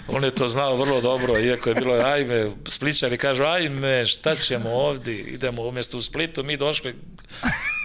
[0.08, 4.70] On je to znao vrlo dobro, iako je bilo, ajme, spličani kažu, ajme, šta ćemo
[4.70, 6.96] ovdje, idemo umjesto u Splitu, mi došli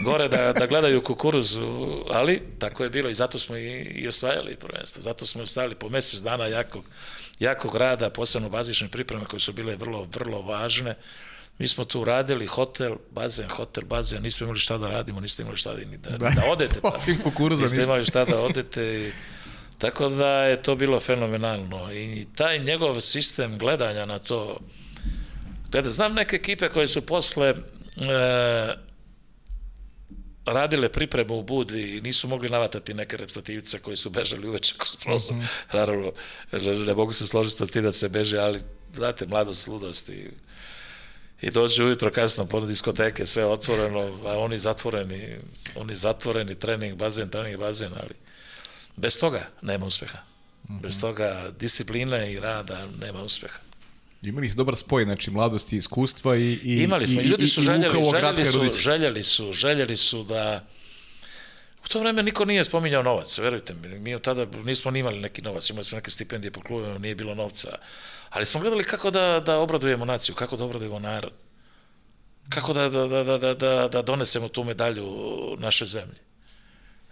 [0.04, 1.56] gore da, da gledaju kukuruz,
[2.10, 5.88] ali tako je bilo i zato smo i, i osvajali prvenstvo, zato smo ostajali po
[5.88, 6.84] mesec dana jakog
[7.38, 10.96] jakog rada, posebno bazične pripreme koje su bile vrlo, vrlo važne.
[11.58, 15.56] Mi smo tu radili hotel, bazen, hotel, bazen, nismo imali šta da radimo, niste imali
[15.56, 16.80] šta da, da, da, da odete.
[16.80, 16.98] Pa,
[17.62, 19.12] niste imali šta da odete i,
[19.78, 24.58] Tako da je to bilo fenomenalno i taj njegov sistem gledanja na to,
[25.70, 27.54] gleda, znam neke ekipe koje su posle e,
[30.52, 34.96] radile pripremu u Budvi i nisu mogli navatati neke reprezentativce koji su bežali uveče kroz
[34.96, 35.36] prozor.
[35.36, 35.76] Mm -hmm.
[35.76, 36.12] Naravno,
[36.86, 38.60] ne mogu se složiti sa tim da se beže, ali
[38.94, 40.30] znate, mladost, ludost i,
[41.40, 45.36] i dođu ujutro kasno po diskoteke, sve otvoreno, a oni zatvoreni,
[45.74, 48.14] oni zatvoreni, trening, bazen, trening, bazen, ali
[48.96, 50.18] bez toga nema uspeha.
[50.18, 50.80] Mm -hmm.
[50.80, 53.67] Bez toga discipline i rada nema uspeha.
[54.22, 57.64] Imali su dobar spoj, znači mladosti, iskustva i i Imali smo, i, ljudi su i,
[57.64, 58.80] željeli, i željeli, su, Rudića.
[58.80, 60.64] željeli su, željeli su da...
[61.84, 63.98] U to vreme niko nije spominjao novac, verujte mi.
[63.98, 67.14] Mi od tada nismo ni imali neki novac, imali smo neke stipendije po klubima, nije
[67.14, 67.78] bilo novca.
[68.30, 71.32] Ali smo gledali kako da, da obradujemo naciju, kako da obradujemo narod.
[72.48, 75.06] Kako da, da, da, da, da, da, da donesemo tu medalju
[75.58, 76.18] naše zemlje.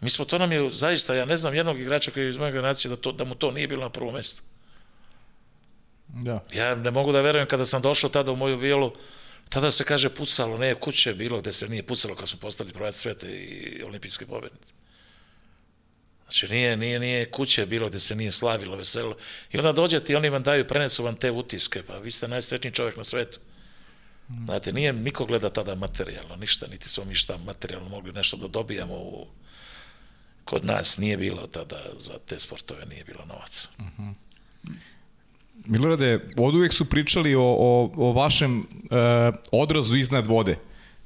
[0.01, 2.53] Mi smo, to nam je zaista, ja ne znam jednog igrača koji je iz moje
[2.53, 4.43] generacije da, to, da mu to nije bilo na prvo mesto.
[6.09, 6.45] Da.
[6.55, 8.93] Ja ne mogu da verujem kada sam došao tada u moju bijelu,
[9.49, 12.73] tada se kaže pucalo, ne, kuće je bilo gde se nije pucalo kad smo postali
[12.73, 14.73] prvaci sveta i olimpijske pobednice.
[16.23, 19.17] Znači, nije, nije, nije kuće bilo gde se nije slavilo, veselilo.
[19.53, 22.73] I onda dođete i oni vam daju, prenesu vam te utiske, pa vi ste najsretniji
[22.73, 23.39] čovjek na svetu.
[24.45, 28.49] Znate, nije, niko gleda tada materijalno, ništa, niti smo mi šta materijalno mogli nešto da
[28.49, 29.27] dobijamo u,
[30.45, 33.69] kod nas nije bilo tada za te sportove, nije bilo novaca.
[35.67, 38.65] Milorade, od uvek su pričali o, o, o vašem e,
[39.53, 40.53] odrazu iznad vode.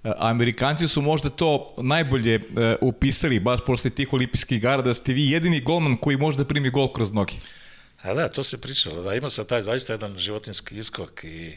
[0.04, 5.12] E, Amerikanci su možda to najbolje e, upisali, baš posle tih olimpijskih igara, da ste
[5.12, 7.34] vi jedini golman koji može da primi gol kroz noge.
[8.02, 11.56] A da, to se pričalo, da ima sad taj zaista jedan životinski iskok i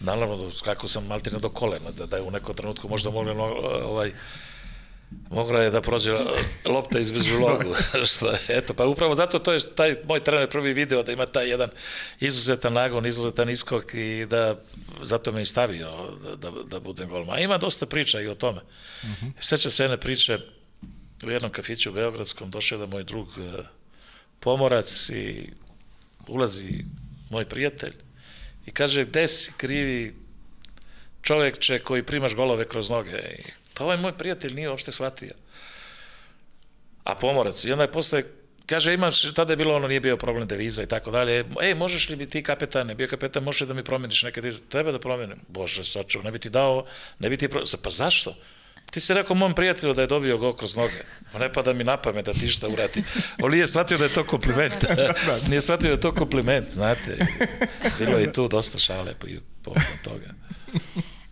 [0.00, 3.34] naravno da kako sam maltene do kolena, da, da je u nekom trenutku možda mogla
[3.34, 3.44] no,
[3.84, 4.12] ovaj,
[5.30, 6.12] mogla je da prođe
[6.74, 7.74] lopta između logu.
[8.14, 11.26] što je, eto, pa upravo zato to je taj moj trener prvi video da ima
[11.26, 11.70] taj jedan
[12.20, 14.56] izuzetan nagon, izuzetan iskok i da
[15.02, 15.90] zato me i stavio
[16.22, 17.36] da, da, da budem golman.
[17.36, 18.60] A ima dosta priča i o tome.
[19.02, 19.32] Uh -huh.
[19.40, 20.38] Seća se jedne priče
[21.24, 23.62] u jednom kafiću u Beogradskom, došao da moj drug eh,
[24.40, 25.50] pomorac i
[26.26, 26.84] ulazi
[27.30, 27.92] moj prijatelj
[28.66, 30.14] i kaže, gde si krivi
[31.22, 33.18] čovekče koji primaš golove kroz noge?
[33.38, 35.34] I, pa ovaj moj prijatelj nije uopšte shvatio.
[37.04, 37.64] A pomorac.
[37.64, 38.22] I onda je posle
[38.66, 42.08] kaže imaš, tada je bilo ono, nije bio problem deviza i tako dalje, ej, možeš
[42.08, 44.98] li bi ti kapetane, bio kapetan, možeš li da mi promeniš neke devize, treba da
[44.98, 46.84] promenim, bože, sačuv, ne bi ti dao,
[47.18, 47.62] ne bi ti, pro...
[47.82, 48.36] pa zašto?
[48.90, 51.02] Ti si rekao mom prijatelju da je dobio go kroz noge.
[51.34, 53.02] On ne pada mi na pamet da ti šta uradi.
[53.42, 54.84] On nije shvatio da je to kompliment.
[55.50, 57.26] nije shvatio da je to kompliment, znate.
[57.98, 59.26] Bilo je i tu dosta šale po,
[59.62, 59.74] po
[60.04, 60.34] toga.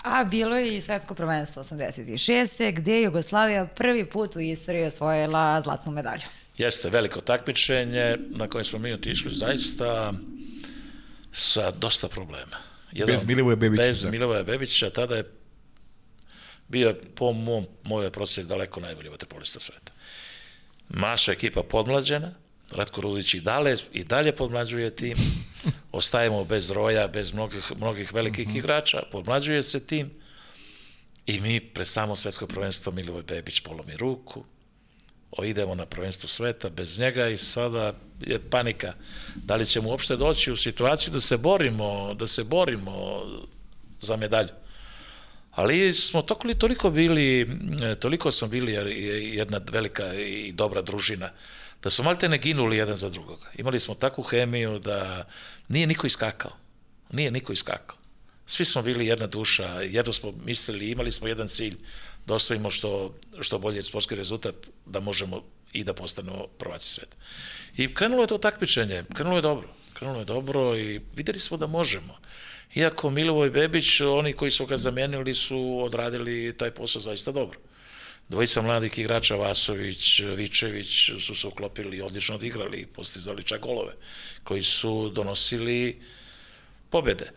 [0.02, 2.72] A bilo je i svetsko prvenstvo 86.
[2.72, 6.22] gde je Jugoslavija prvi put u istoriji osvojila zlatnu medalju.
[6.56, 10.12] Jeste, veliko takmičenje na kojem smo mi otišli zaista
[11.32, 12.56] sa dosta problema.
[12.92, 13.82] Jedan, bez Milivoje Bebića.
[13.82, 14.10] Bez da.
[14.10, 15.30] Milivoje Bebića, tada je
[16.68, 19.92] bio po mom, moje procesi daleko najbolji vaterpolista sveta.
[20.88, 22.34] Naša ekipa podmlađena,
[22.72, 25.16] Ratko Rudić i dalje, i dalje podmlađuje tim,
[25.92, 28.58] ostajemo bez roja, bez mnogih, mnogih velikih uh -huh.
[28.58, 30.10] igrača, podmlađuje se tim
[31.26, 34.44] i mi pred samo svetsko prvenstvo Milivoj Bebić polomi ruku,
[35.30, 38.94] o, idemo na prvenstvo sveta bez njega i sada je panika.
[39.34, 43.22] Da li ćemo uopšte doći u situaciju da se borimo, da se borimo
[44.00, 44.48] za medalju.
[45.50, 47.48] Ali smo toliko, toliko bili,
[48.00, 48.72] toliko smo bili
[49.36, 51.30] jedna velika i dobra družina,
[51.82, 53.46] da smo malte ne ginuli jedan za drugoga.
[53.56, 55.24] Imali smo takvu hemiju da
[55.68, 56.52] nije niko iskakao.
[57.12, 57.96] Nije niko iskakao.
[58.46, 61.76] Svi smo bili jedna duša, jedno smo mislili, imali smo jedan cilj,
[62.26, 64.54] da osvojimo što, što bolje sportski rezultat,
[64.86, 67.16] da možemo i da postanemo prvaci sveta.
[67.76, 69.68] I krenulo je to takmičenje, krenulo je dobro.
[69.94, 72.18] Krenulo je dobro i videli smo da možemo.
[72.74, 77.58] Iako Milovoj Bebić, oni koji su ga zamenili su odradili taj posao zaista dobro.
[78.30, 83.92] Dvojica mladih igrača, Vasović, Vičević, su se uklopili i odlično odigrali i postizali čak golove,
[84.44, 86.00] koji su donosili
[86.90, 87.30] pobede.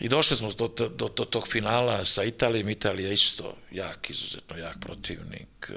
[0.00, 2.68] I došli smo do, do, do, do tog finala sa Italijom.
[2.68, 5.70] Italija isto jak, izuzetno jak protivnik.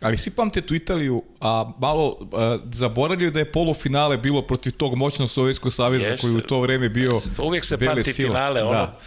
[0.00, 4.94] Ali svi pamte tu Italiju, a malo a, zaboravljaju da je polufinale bilo protiv tog
[4.94, 6.26] moćnog Sovjetskog saveza Jeste.
[6.26, 8.28] koji u to vreme bio Uvijek se pamti sila.
[8.28, 8.98] finale, ono, da.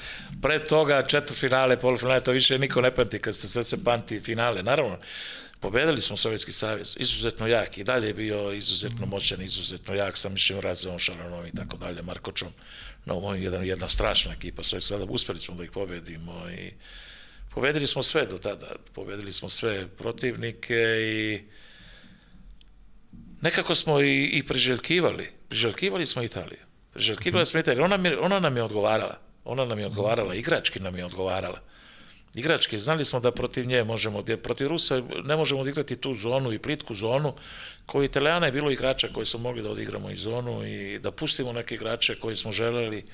[0.42, 4.64] Pre toga četvrfinale, polufinale, to više niko ne pamti kad se sve se pamti finale.
[4.64, 4.98] Naravno,
[5.60, 10.30] pobedili smo Sovjetski savez, izuzetno jak i dalje je bio izuzetno moćan, izuzetno jak sa
[10.30, 12.50] Mišim Razevom, Šaranom i tako dalje, Markočom.
[13.06, 16.74] No, moj jedan, jedna strašna ekipa, sve sada uspeli smo da ih pobedimo i
[17.54, 21.42] pobedili smo sve do tada, pobedili smo sve protivnike i
[23.42, 26.60] nekako smo i, i priželjkivali, priželjkivali smo Italiju,
[26.94, 30.98] priželjkivali smo Italiju, ona, mi, ona nam je odgovarala, ona nam je odgovarala, igrački nam
[30.98, 31.60] je odgovarala.
[32.36, 36.60] Igrački, znali smo da protiv nje možemo, protiv Rusa ne možemo odigrati tu zonu i
[36.60, 37.34] plitku zonu,
[37.86, 41.54] koji Italijana je bilo igrača koji smo mogli da odigramo i zonu i da pustimo
[41.54, 43.06] neke igrače koji smo želeli,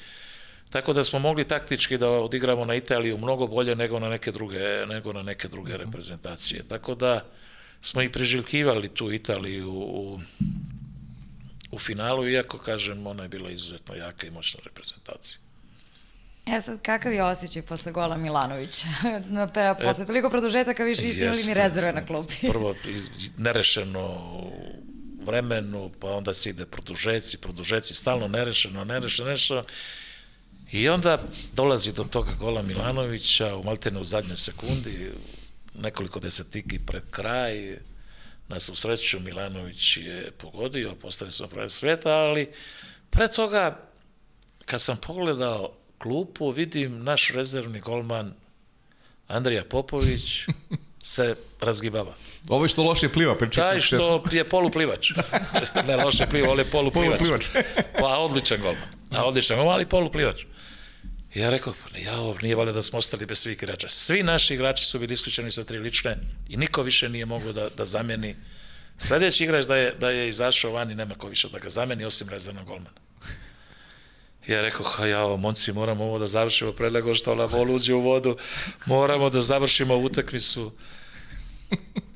[0.73, 4.59] Tako da smo mogli taktički da odigramo na Italiju mnogo bolje nego na neke druge,
[4.87, 6.63] nego na neke druge reprezentacije.
[6.67, 7.25] Tako da
[7.81, 10.19] smo i preželjkivali tu Italiju u,
[11.71, 15.42] u finalu, iako, kažem, ona je bila izuzetno jaka i moćna reprezentacija.
[16.45, 18.87] E sad, kakav je osjećaj posle gola Milanovića?
[19.83, 22.33] posle toliko produžetaka više niste imali ni rezerve na klubi.
[22.51, 22.75] Prvo,
[23.37, 24.31] nerešeno
[25.25, 29.63] vremenu, pa onda se ide produžeci, produžeci, stalno nerešeno, nerešeno, nerešeno.
[30.71, 31.23] I onda
[31.53, 35.11] dolazi do toga gola Milanovića u Maltene u zadnjoj sekundi,
[35.75, 37.77] nekoliko desetiki pred kraj,
[38.47, 42.51] na svu sreću Milanović je pogodio, postavio se prave sveta, ali
[43.09, 43.79] pre toga,
[44.65, 45.73] kad sam pogledao
[46.03, 48.33] klupu, vidim naš rezervni golman
[49.27, 50.45] Andrija Popović
[51.13, 52.15] se razgibava.
[52.47, 53.61] Ovo je što loše pliva, priča.
[53.61, 55.11] Taj što je poluplivač.
[55.87, 57.19] ne loše pliva, ali je poluplivač.
[57.19, 57.45] poluplivač.
[58.01, 58.89] pa odličan golman.
[59.11, 60.43] A odličan golman, ali poluplivač.
[61.33, 63.89] I ja rekao, pa ja, ovo nije valjda da smo ostali bez svih igrača.
[63.89, 66.17] Svi naši igrači su bili isključeni sa tri lične
[66.49, 68.35] i niko više nije mogao da, da zameni.
[68.97, 72.05] Sledeći igrač da je, da je izašao van i nema ko više da ga zameni,
[72.05, 73.02] osim rezervnog golmana.
[74.47, 77.93] Ja rekao, ha ja, monci, moramo ovo da završimo pre nego što ona vol uđe
[77.93, 78.37] u vodu,
[78.85, 80.71] moramo da završimo utakmicu.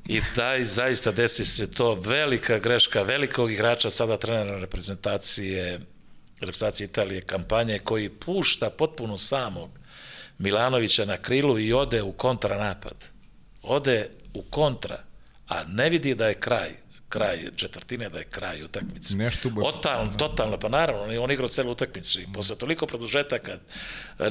[0.05, 5.79] I daj, zaista desi se to velika greška velikog igrača, sada trenera reprezentacije,
[6.39, 9.69] reprezentacije Italije, kampanje, koji pušta potpuno samog
[10.37, 13.05] Milanovića na krilu i ode u kontranapad.
[13.63, 15.03] Ode u kontra,
[15.47, 19.15] a ne vidi da je kraj kraj četvrtine, da je kraj utakmice.
[19.15, 19.71] Nešto bo...
[19.71, 23.57] Totalno, totalno, pa naravno, on, on igrao celu utakmicu i posle toliko produžetaka,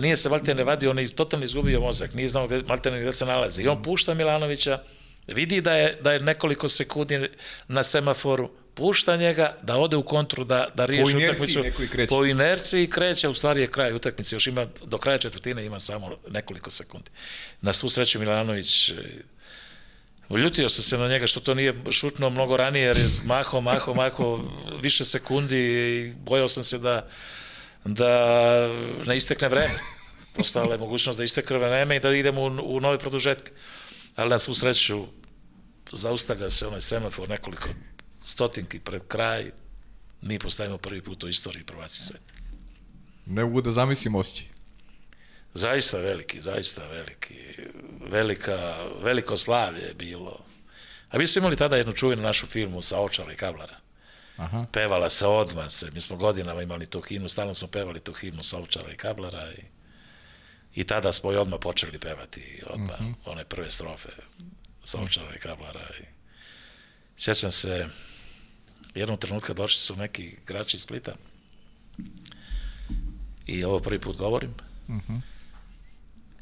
[0.01, 3.27] nije se Maltene vadio, on je totalno izgubio mozak, nije znao gde, Maltene gde se
[3.27, 3.62] nalazi.
[3.62, 4.83] I on pušta Milanovića,
[5.27, 7.29] vidi da je, da je nekoliko sekundi
[7.68, 11.62] na semaforu, pušta njega da ode u kontru, da, da riješi utakmicu.
[12.09, 16.16] Po inerciji kreće, u stvari je kraj utakmice, još ima, do kraja četvrtine ima samo
[16.31, 17.11] nekoliko sekundi.
[17.61, 18.93] Na svu sreću Milanović
[20.29, 23.95] Uljutio sam se na njega što to nije šutno mnogo ranije, jer je maho, maho,
[23.95, 24.41] maho
[24.83, 27.09] više sekundi i bojao sam se da,
[27.85, 28.11] da
[29.07, 29.79] ne istekne vreme.
[30.37, 33.53] Postala je mogućnost da istekne vreme i da idemo u, u nove produžetke.
[34.16, 35.07] Ali na svu sreću
[35.93, 37.68] zaustavlja se onaj semafor nekoliko
[38.22, 39.51] stotinki pred kraj,
[40.22, 42.33] mi postavimo prvi put u istoriji prvaci sveta.
[43.27, 44.56] Ne mogu da zamislim osjećaj.
[45.57, 47.35] Zaista veliki, zaista veliki.
[48.11, 50.45] Velika, veliko slavlje je bilo.
[51.11, 53.77] A mi smo imali tada jednu čuvenu našu filmu sa Očara i Kablara.
[54.37, 54.67] Aha.
[54.73, 55.91] Pevala se odmah se.
[55.91, 59.53] Mi smo godinama imali tu himnu, stalno smo pevali tu himnu sa Očara i Kablara
[59.53, 59.63] i,
[60.81, 63.13] i tada smo i odmah počeli pevati odmah uh mhm.
[63.13, 63.31] -huh.
[63.31, 64.09] one prve strofe
[64.85, 65.89] sa Očara i Kablara.
[66.01, 66.05] I
[67.17, 67.89] sjećam se
[68.95, 71.15] jednog trenutka došli su neki igrači iz Splita
[73.47, 74.55] i ovo prvi put govorim.
[74.89, 75.13] Uh mhm.
[75.13, 75.36] -huh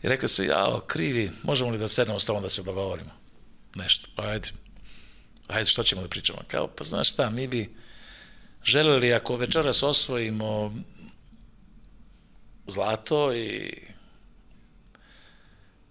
[0.04, 3.10] I rekao su, jao, krivi, možemo li da sednemo s tobom da se dogovorimo?
[3.74, 4.48] Nešto, pa ajde.
[5.48, 6.38] Ajde, što ćemo da pričamo?
[6.48, 7.74] Kao, pa znaš šta, mi bi
[8.64, 10.74] želeli, ako večeras osvojimo
[12.66, 13.72] zlato i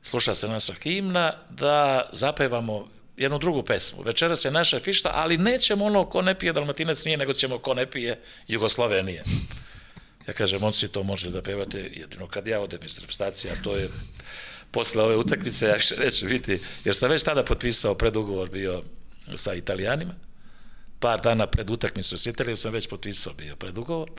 [0.02, 2.88] sluša se naša himna, da zapevamo
[3.18, 4.04] jednu drugu pesmu.
[4.04, 7.74] Večeras je naša fišta, ali nećemo ono ko ne pije Dalmatinac nije, nego ćemo ko
[7.74, 9.24] ne pije Jugoslovenije.
[10.28, 13.76] Ja kažem, si to može da pevate jedino kad ja odem iz reprezentacije, a to
[13.76, 13.90] je
[14.72, 18.84] posle ove utakmice, ja še neću biti, jer sam već tada potpisao predugovor bio
[19.36, 20.16] sa italijanima,
[21.00, 24.12] par dana pred utakmicu s Italijom sam već potpisao bio predugovor.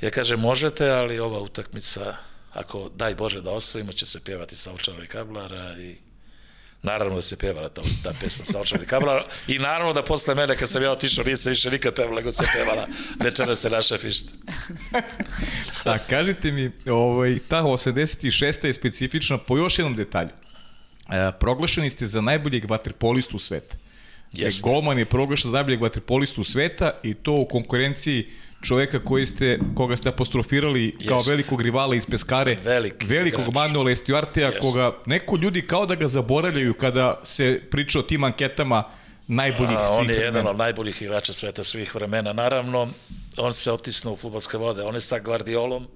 [0.00, 2.16] Ja kažem, možete, ali ova utakmica,
[2.52, 5.96] ako daj Bože da osvojimo, će se pjevati sa Ovčara i Kablara i
[6.82, 10.56] Naravno da se pevala ta, ta pesma sa očari kabla i naravno da posle mene
[10.56, 12.86] kad sam ja otišao nije se više nikad pevala, nego se pevala
[13.24, 14.30] večera se naša fišta.
[15.84, 18.66] A kažite mi, ovaj, ta 86.
[18.66, 20.30] je specifična po još jednom detalju.
[21.10, 23.76] E, proglašeni ste za najboljeg vaterpolistu sveta.
[24.32, 24.62] Jeste.
[24.62, 28.30] Golman je proglašen za najboljeg vaterpolistu sveta i to u konkurenciji
[28.62, 31.08] čoveka koji ste, koga ste apostrofirali Jest.
[31.08, 33.54] kao velikog rivala iz Peskare, Velik, velikog igrač.
[33.54, 34.60] Manuela Estuartea, Jest.
[34.60, 38.84] koga neko ljudi kao da ga zaboravljaju kada se priča o tim anketama
[39.26, 40.26] najboljih A, svih On je vremena.
[40.38, 42.32] jedan od najboljih igrača sveta svih vremena.
[42.32, 42.88] Naravno,
[43.36, 44.82] on se otisnuo u futbolske vode.
[44.82, 45.86] On je sa Guardiolom,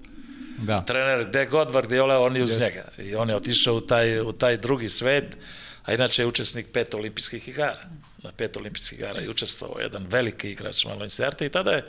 [0.57, 0.81] da.
[0.85, 2.61] trener, gde god Guardiola, on je uz Jest.
[2.61, 2.83] njega.
[2.97, 5.37] I on je otišao u taj, u taj drugi svet,
[5.83, 7.79] a inače je učesnik pet olimpijskih igara.
[8.23, 11.85] Na pet olimpijskih igara je učestvovao jedan veliki igrač Manuel Estuartea i tada je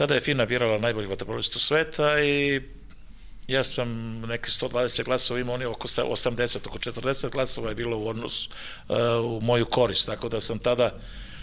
[0.00, 2.62] Tada je FINA birala najboljeg vaterpolistu sveta i
[3.48, 8.08] ja sam neki 120 glasova imao, oni oko 80, oko 40 glasova je bilo u
[8.08, 10.98] odnos uh, u moju korist, tako da sam tada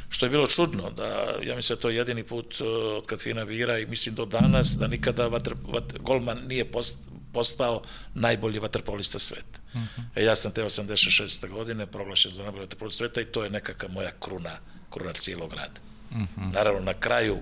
[0.10, 3.22] što je bilo čudno, da ja mislim da to je jedini put uh, od kad
[3.22, 6.97] FINA bira i mislim do danas da nikada vatr, vat, golman nije post,
[7.34, 7.82] postao
[8.14, 9.60] najbolji vaterpolista sveta.
[9.74, 9.88] Uh mhm.
[9.97, 10.03] -huh.
[10.16, 11.49] e, ja sam te 86.
[11.49, 14.58] godine proglašen za najbolji vaterpolista sveta i to je nekaka moja kruna,
[14.89, 15.80] kruna cijelog rada.
[16.12, 16.24] Mhm.
[16.24, 16.53] -huh.
[16.53, 17.38] Naravno, na kraju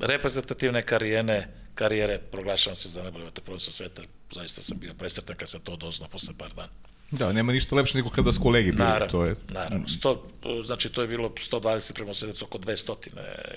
[0.00, 5.60] reprezentativne karijene, karijere, proglašavam se za najbolje vaterpolista sveta, zaista sam bio presretan kad sam
[5.60, 6.72] to doznao posle par dana.
[7.10, 8.84] Da, nema ništa lepše nego kada vas kolegi bili.
[8.84, 9.34] Naravno, to je...
[9.48, 9.88] naravno.
[9.88, 10.28] Sto,
[10.64, 12.94] znači, to je bilo 120 prema 7, oko 200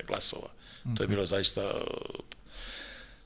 [0.08, 0.48] glasova.
[0.98, 1.74] To je bilo zaista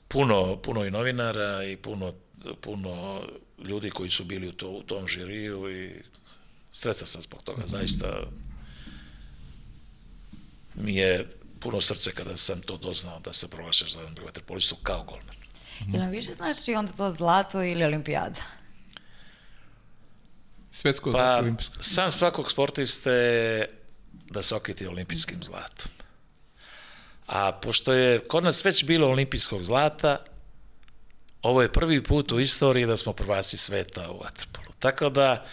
[0.08, 2.12] puno, puno i novinara i puno,
[2.60, 3.22] puno
[3.64, 5.90] ljudi koji su bili u, to, u tom žiriju i
[6.72, 7.62] sretan sam zbog toga.
[7.66, 8.20] Zaista
[10.74, 11.26] mi je
[11.64, 15.36] puno srce kada sam to doznao da se proglašaš za vaterpolistu kao golman.
[15.88, 18.40] Ili vam više znači onda to zlato ili olimpijada?
[20.70, 21.74] Svetsko Pa, zlato olimpijsko.
[21.80, 23.70] san svakog sportiste je
[24.30, 25.90] da se okiti olimpijskim zlatom.
[27.26, 30.24] A pošto je kod nas već bilo olimpijskog zlata,
[31.42, 34.72] ovo je prvi put u istoriji da smo prvaci sveta u vaterpolu.
[34.78, 35.46] Tako da,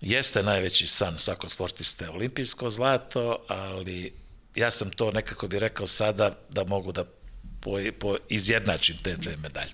[0.00, 4.23] jeste najveći san svakog sportiste olimpijsko zlato, ali
[4.54, 7.04] ja sam to nekako bi rekao sada da mogu da
[7.60, 9.72] po, po izjednačim te dve medalje.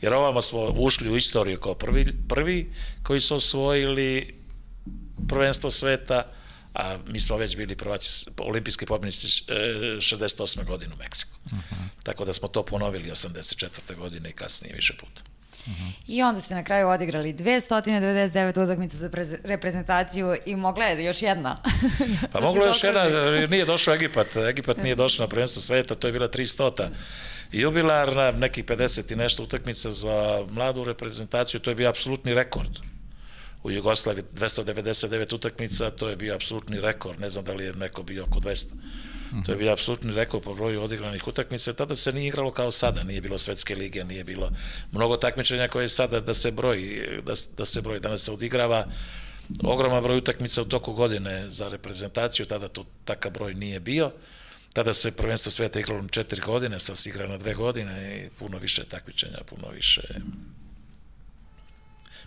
[0.00, 2.72] Jer ovamo smo ušli u istoriju kao prvi, prvi
[3.02, 4.34] koji su osvojili
[5.28, 6.32] prvenstvo sveta,
[6.74, 10.64] a mi smo već bili prvaci olimpijski pobjednici e, 68.
[10.64, 11.36] godine u Meksiku.
[11.44, 11.88] Uh -huh.
[12.02, 13.96] Tako da smo to ponovili 84.
[13.96, 15.22] godine i kasnije više puta.
[15.66, 15.92] Uh -huh.
[16.06, 19.10] I onda ste na kraju odigrali 299 utakmica za
[19.44, 21.56] reprezentaciju i mogla je još jedna.
[22.32, 23.04] pa mogla je još jedna,
[23.50, 24.36] nije došao Egipat.
[24.36, 26.88] Egipat nije došao na prvenstvo sveta, to je bila 300
[27.52, 32.78] jubilarna, nekih 50 i nešto utakmica za mladu reprezentaciju, to je bio apsolutni rekord
[33.62, 38.02] u Jugoslaviji 299 utakmica, to je bio apsolutni rekord, ne znam da li je neko
[38.02, 38.66] bio oko 200.
[39.46, 41.72] To je bio apsolutni rekord po broju odigranih utakmica.
[41.72, 44.50] Tada se nije igralo kao sada, nije bilo svetske lige, nije bilo
[44.92, 48.86] mnogo takmičenja koje je sada da se broji, da, da se broji, danas se odigrava
[49.64, 54.12] ogroman broj utakmica u toku godine za reprezentaciju, tada to takav broj nije bio.
[54.72, 58.58] Tada se prvenstvo sveta igralo četiri godine, sad se igra na dve godine i puno
[58.58, 60.02] više takmičenja, puno više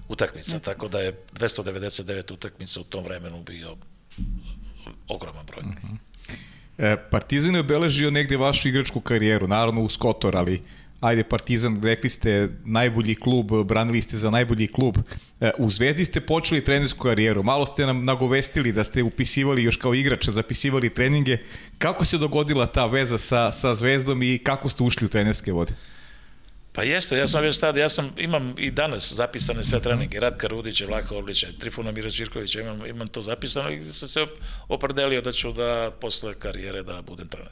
[0.08, 3.76] utakmica, tako da je 299 utakmica u tom vremenu bio
[5.08, 5.64] ogroman broj.
[5.64, 5.98] Uh -huh.
[6.78, 10.62] E, Partizan je obeležio negde vašu igračku karijeru, naravno u Skotor, ali
[11.02, 14.98] ajde Partizan, rekli ste najbolji klub, branili ste za najbolji klub.
[15.42, 19.78] E, u Zvezdi ste počeli trenersku karijeru, malo ste nam nagovestili da ste upisivali još
[19.78, 21.38] kao igrač, zapisivali treninge.
[21.78, 25.74] Kako se dogodila ta veza sa, sa Zvezdom i kako ste ušli u trenerske vode?
[26.76, 30.48] Pa jeste, ja sam već tada, ja sam, imam i danas zapisane sve treninge, Radka
[30.48, 34.26] Rudića, Vlaka Orlića, Trifuna Mira Čirkovića, imam, imam to zapisano i sam se
[34.68, 37.52] opredelio da ću da posle karijere da budem trener.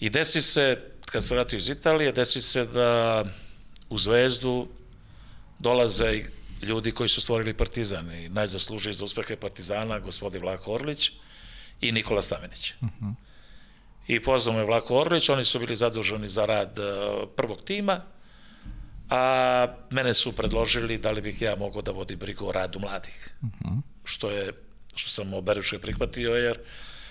[0.00, 3.24] I desi se, kad sam vratio iz Italije, desi se da
[3.88, 4.68] u Zvezdu
[5.58, 6.22] dolaze
[6.62, 11.10] ljudi koji su stvorili Partizan i najzaslužiji za uspehe Partizana, gospodin Vlako Orlić
[11.80, 12.72] i Nikola Stamenić.
[12.80, 13.27] Uh -huh
[14.08, 16.78] i pozvao me Vlako Orlić, oni su bili zaduženi za rad
[17.36, 18.02] prvog tima,
[19.10, 23.30] a mene su predložili da li bih ja mogao da vodi brigu o radu mladih.
[23.42, 23.80] Uh -huh.
[24.04, 24.52] Što je,
[24.94, 26.58] što sam oberučuje prihvatio, jer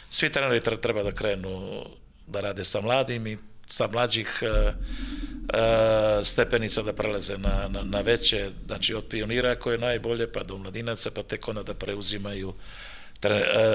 [0.09, 1.83] svi treneri treba da krenu
[2.27, 8.01] da rade sa mladim i sa mlađih uh, uh, stepenica da prelaze na, na, na
[8.01, 12.53] veće, znači od pionira koje je najbolje, pa do mladinaca, pa tek onda da preuzimaju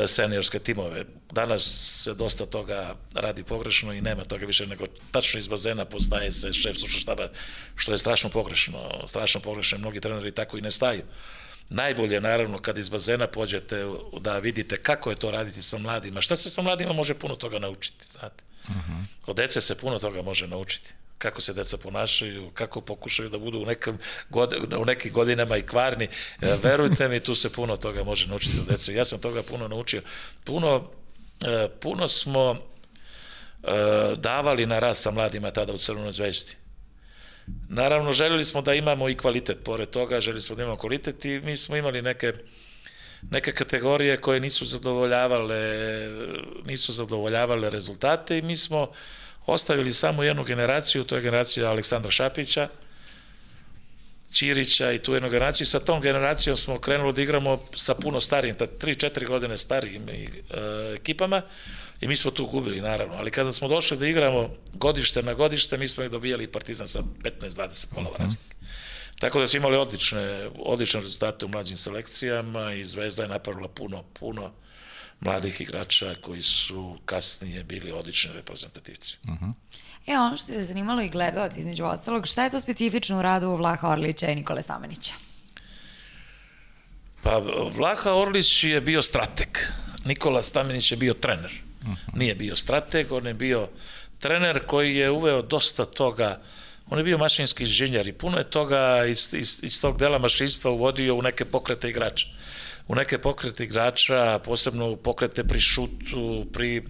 [0.06, 1.04] seniorske timove.
[1.32, 1.62] Danas
[2.04, 6.52] se dosta toga radi pogrešno i nema toga više nego tačno iz bazena postaje se
[6.52, 7.28] šef sluša štaba,
[7.76, 9.04] što je strašno pogrešno.
[9.06, 11.02] Strašno pogrešno, mnogi treneri tako i ne staju.
[11.68, 13.84] Najbolje naravno kad iz bazena pođete
[14.20, 16.20] da vidite kako je to raditi sa mladima.
[16.20, 18.44] Šta se sa mladima može puno toga naučiti, znate.
[18.68, 19.04] Uh -huh.
[19.26, 23.58] Od dece se puno toga može naučiti kako se deca ponašaju, kako pokušaju da budu
[23.58, 23.98] u, nekom
[24.28, 26.04] god, u nekim godinama i kvarni.
[26.04, 28.94] E, verujte mi, tu se puno toga može naučiti od dece.
[28.94, 30.02] Ja sam toga puno naučio.
[30.44, 30.90] Puno,
[31.46, 32.56] e, puno smo
[33.62, 33.68] e,
[34.16, 36.54] davali na raz sa mladima tada u Crvenoj zvezdi.
[37.68, 39.58] Naravno, željeli smo da imamo i kvalitet.
[39.64, 42.32] Pored toga, željeli smo da imamo kvalitet i mi smo imali neke
[43.30, 45.60] neke kategorije koje nisu zadovoljavale
[46.64, 48.90] nisu zadovoljavale rezultate i mi smo
[49.46, 52.68] ostavili samo jednu generaciju, to je generacija Aleksandra Šapića,
[54.32, 55.66] Ćirića i tu jednu generaciju.
[55.66, 60.26] Sa tom generacijom smo krenuli da igramo sa puno starijim, 3-4 godine starijim e,
[60.94, 61.42] ekipama
[62.00, 63.14] i mi smo tu gubili, naravno.
[63.14, 67.02] Ali kada smo došli da igramo godište na godište, mi smo ih dobijali Partizan sa
[67.22, 68.56] 15-20 golova razlike.
[69.18, 74.02] Tako da smo imali odlične, odlične rezultate u mlađim selekcijama i Zvezda je napravila puno,
[74.20, 74.52] puno
[75.24, 79.16] mladih igrača koji su kasnije bili odlični reprezentativci.
[79.24, 79.52] Uh -huh.
[80.06, 83.56] E, ono što je zanimalo i gledalci između ostalog, šta je to specifično u radu
[83.56, 85.12] Vlaha Orlića i Nikole Stamenića?
[87.22, 87.42] Pa,
[87.76, 89.58] Vlaha Orlić je bio strateg,
[90.04, 91.52] Nikola Stamenić je bio trener.
[92.14, 93.68] Nije bio strateg, on je bio
[94.18, 96.40] trener koji je uveo dosta toga
[96.90, 100.70] On je bio mašinski inženjer i puno je toga iz, iz, iz tog dela mašinstva
[100.70, 102.26] uvodio u neke pokrete igrača
[102.88, 106.82] u neke pokrete igrača, posebno pokrete pri šutu, pri,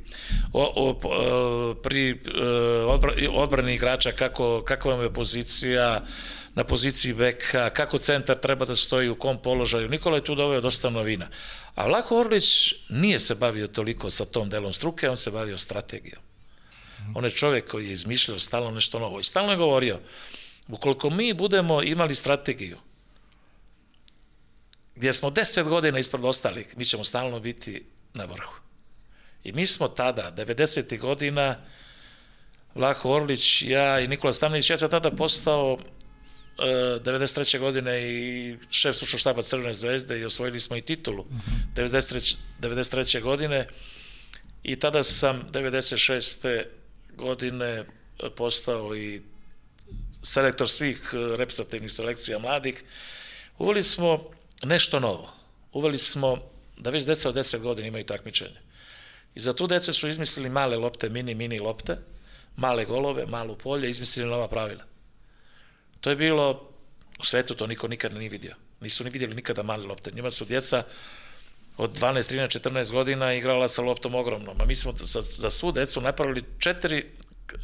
[0.52, 2.20] o, o, pri
[3.30, 6.04] odbrani igrača, kako, kakva vam je pozicija,
[6.54, 9.88] na poziciji beka, kako centar treba da stoji, u kom položaju.
[9.88, 11.28] Nikola je tu doveo dosta novina.
[11.74, 16.22] A Vlako Orlić nije se bavio toliko sa tom delom struke, on se bavio strategijom.
[17.14, 20.00] On je čovek koji je izmišljao stalno nešto novo i stalno je govorio,
[20.68, 22.78] ukoliko mi budemo imali strategiju,
[25.02, 27.84] gdje smo 10 godina ispred ostalih, mi ćemo stalno biti
[28.14, 28.54] na vrhu.
[29.44, 30.98] I mi smo tada, 90.
[30.98, 31.56] godina,
[32.74, 35.78] Vlaho Orlić, ja i Nikola Stamnić, ja sam tada postao
[36.58, 37.58] 93.
[37.58, 41.24] godine i šef stručnog štaba Crvene zvezde i osvojili smo i titulu
[41.74, 42.36] 93.
[42.60, 43.20] 93.
[43.20, 43.66] godine
[44.62, 46.64] i tada sam 96.
[47.16, 47.84] godine
[48.36, 49.22] postao i
[50.22, 52.84] selektor svih reprezentativnih selekcija mladih.
[53.58, 54.30] Uveli smo
[54.62, 55.32] nešto novo.
[55.72, 56.38] Uveli smo
[56.76, 58.60] da već deca od 10 godina imaju takmičenje.
[59.34, 61.96] I za tu dece su izmislili male lopte, mini, mini lopte,
[62.56, 64.84] male golove, malu polje, izmislili nova pravila.
[66.00, 66.68] To je bilo,
[67.18, 68.54] u svetu to niko nikada nije vidio.
[68.80, 70.10] Nisu ni vidjeli nikada male lopte.
[70.10, 70.82] Njima su djeca
[71.76, 74.60] od 12, 13, 14 godina igrala sa loptom ogromnom.
[74.60, 77.10] A mi smo za, za svu decu napravili četiri,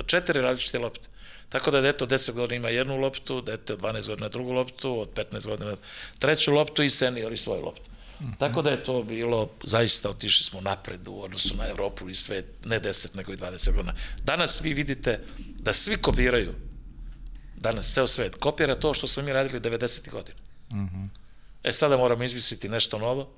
[0.06, 1.08] četiri različite lopte.
[1.48, 5.00] Tako da dete od 10 godina ima jednu loptu, dete od 12 godina drugu loptu,
[5.00, 5.76] od 15 godina
[6.18, 7.90] treću loptu i seniori svoju loptu.
[8.20, 8.38] Mm -hmm.
[8.38, 12.46] Tako da je to bilo, zaista otišli smo napred u odnosu na Evropu i svet,
[12.64, 13.94] ne 10 nego i 20 godina.
[14.24, 16.54] Danas vi vidite da svi kopiraju,
[17.56, 20.10] danas ceo svet, kopira to što smo mi radili 90.
[20.10, 20.38] godina.
[20.72, 21.08] Mm -hmm.
[21.62, 23.30] E sada moramo izmisliti nešto novo,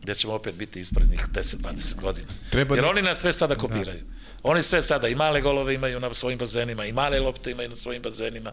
[0.00, 2.28] gde ćemo opet biti ispred njih 10-20 godina.
[2.50, 2.90] Treba Jer da...
[2.90, 4.00] oni nas sve sada kopiraju.
[4.00, 4.21] Da.
[4.42, 7.76] Oni sve sada i male golove imaju na svojim bazenima, i male lopte imaju na
[7.76, 8.52] svojim bazenima.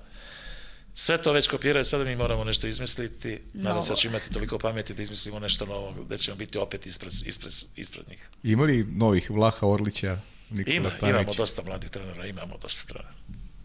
[0.94, 3.40] Sve to već kopiraju, sada mi moramo nešto izmisliti.
[3.54, 6.86] Nadam se da će imati toliko pameti da izmislimo nešto novo, da ćemo biti opet
[6.86, 8.30] ispred, ispred, ispred njih.
[8.44, 10.18] Ima li novih Vlaha Orlića?
[10.50, 11.14] Nikola Ima, Stanić?
[11.14, 13.14] imamo dosta mladih trenera, imamo dosta trenera.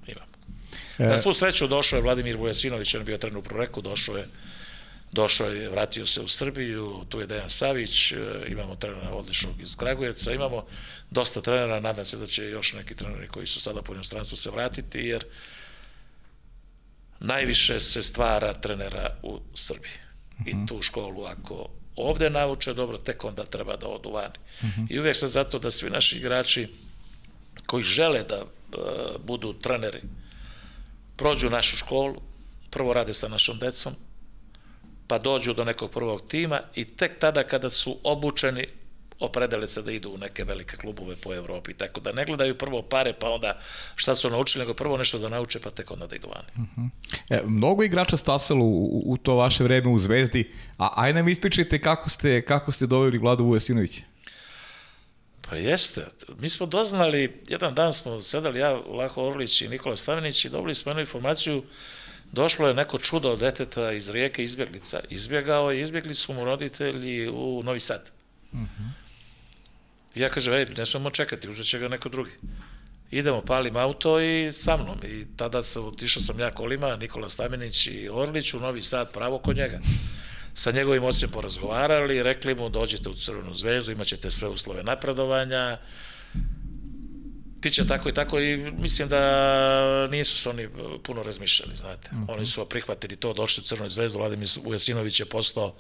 [0.07, 0.33] Imamo.
[0.99, 1.05] E...
[1.07, 4.29] Na svu sreću došao je Vladimir Vujasinović, on je bio trener u Proreku, došao je
[5.15, 8.17] došao je, vratio se u Srbiju, tu je Dejan Savić, e,
[8.49, 10.67] imamo trenera odličnog iz Kragujevca, imamo
[11.11, 14.51] dosta trenera, nadam se da će još neki treneri koji su sada po inostranstvu se
[14.51, 15.25] vratiti, jer
[17.21, 19.99] najviše se stvara trenera u Srbiji.
[20.47, 20.67] I mhm.
[20.67, 24.39] tu školu, ako ovde nauče dobro, tek onda treba da odu vani.
[24.65, 24.85] Mhm.
[24.91, 26.69] I uvijek sam zato da svi naši igrači
[27.67, 28.49] koji žele da uh,
[29.25, 30.01] budu treneri,
[31.17, 32.21] prođu našu školu,
[32.71, 33.95] prvo rade sa našom decom,
[35.07, 38.67] pa dođu do nekog prvog tima i tek tada kada su obučeni
[39.21, 42.83] opredele se da idu u neke velike klubove po Evropi, tako da ne gledaju prvo
[42.83, 43.59] pare, pa onda
[43.97, 46.49] šta su naučili, nego prvo nešto da nauče, pa tek onda da idu vani.
[46.57, 46.89] Uh -huh.
[47.31, 51.81] e, mnogo igrača stasalo u, u to vaše vreme u Zvezdi, a aj nam ispričajte
[51.81, 54.03] kako ste, kako ste doveli Vladu Vujasinovića.
[55.51, 56.07] Pa jeste.
[56.39, 60.75] Mi smo doznali, jedan dan smo sedali ja, Laho Orlić i Nikola Stavenić i dobili
[60.75, 61.63] smo jednu informaciju
[62.35, 65.01] došlo je neko čudo od deteta iz rijeke izbjeglica.
[65.11, 68.11] Izbjegao je, izbjegli su mu roditelji u Novi Sad.
[68.53, 68.65] Uh mhm.
[68.65, 68.91] -huh.
[70.15, 72.31] ja kažem, ej, ne smemo čekati, uzet će ga neko drugi.
[73.11, 74.99] Idemo, palim auto i sa mnom.
[75.05, 79.39] I tada sam, otišao sam ja kolima, Nikola Stamenić i Orlić u Novi Sad, pravo
[79.39, 79.81] kod njega.
[80.55, 85.79] Sa njegovim ocem porazgovarali, rekli mu dođite u Crvenu zvezdu, imaćete sve uslove napredovanja,
[87.65, 90.69] Biće tako i tako i mislim da nisu se oni
[91.03, 92.09] puno razmišljali, znate.
[92.13, 92.35] Mm -hmm.
[92.35, 95.75] Oni su prihvatili to, došli u Crnoj zvezdu, Vladimir Ujasinović je postao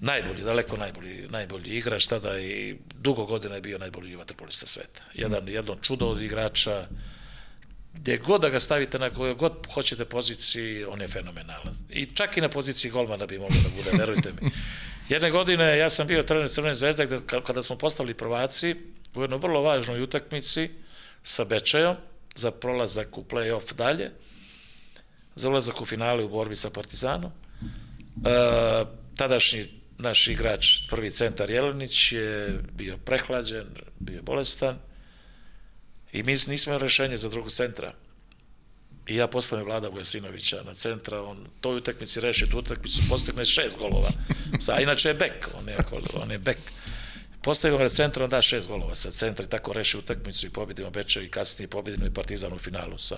[0.00, 5.02] najbolji, daleko najbolji, najbolji igrač tada i dugo godina je bio najbolji vaterpolista sveta.
[5.14, 5.48] Jedan, mm.
[5.48, 6.86] jedno čudo od igrača,
[7.94, 11.74] gde god da ga stavite na kojoj god hoćete poziciji, on je fenomenalan.
[11.90, 14.50] I čak i na poziciji golmana bi mogao da bude, verujte mi.
[15.14, 18.76] Jedne godine ja sam bio trener Crvene zvezde gde, kada smo postali prvaci
[19.14, 20.70] u jednoj vrlo važnoj utakmici
[21.22, 21.96] sa Bečejom
[22.34, 24.10] za prolazak u play-off dalje,
[25.34, 27.30] za ulazak u finale u borbi sa Partizanom.
[27.30, 28.84] E,
[29.16, 29.66] tadašnji
[29.98, 33.66] naš igrač, prvi centar Jelenić je bio prehlađen,
[33.98, 34.78] bio bolestan
[36.12, 37.92] i mi nismo imali rešenje za drugog centra.
[39.06, 43.78] I ja postavim Vlada Vujasinovića na centra, on toj utakmici reši tu utakmicu, postigne šest
[43.78, 44.08] golova.
[44.60, 45.76] Sa, inače je bek, on je,
[46.14, 46.58] on je bek.
[47.48, 50.90] Postavimo na centru, on da šest golova sa centra i tako reši utakmicu i pobedimo
[50.90, 53.16] Bečev i kasnije pobedimo i Partizan u finalu sa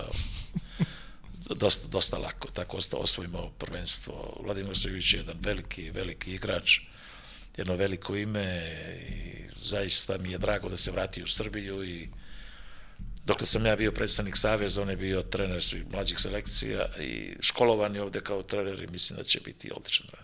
[1.55, 2.47] dosta, dosta lako.
[2.47, 4.37] Tako osvojimo prvenstvo.
[4.43, 6.79] Vladimir Sojović je jedan veliki, veliki igrač
[7.57, 8.71] jedno veliko ime
[9.09, 12.09] i zaista mi je drago da se vrati u Srbiju i
[13.25, 17.95] Dokle sam ja bio predstavnik Saveza, on je bio trener svih mlađih selekcija i školovan
[17.95, 20.20] je ovde kao trener i mislim da će biti odličan trener.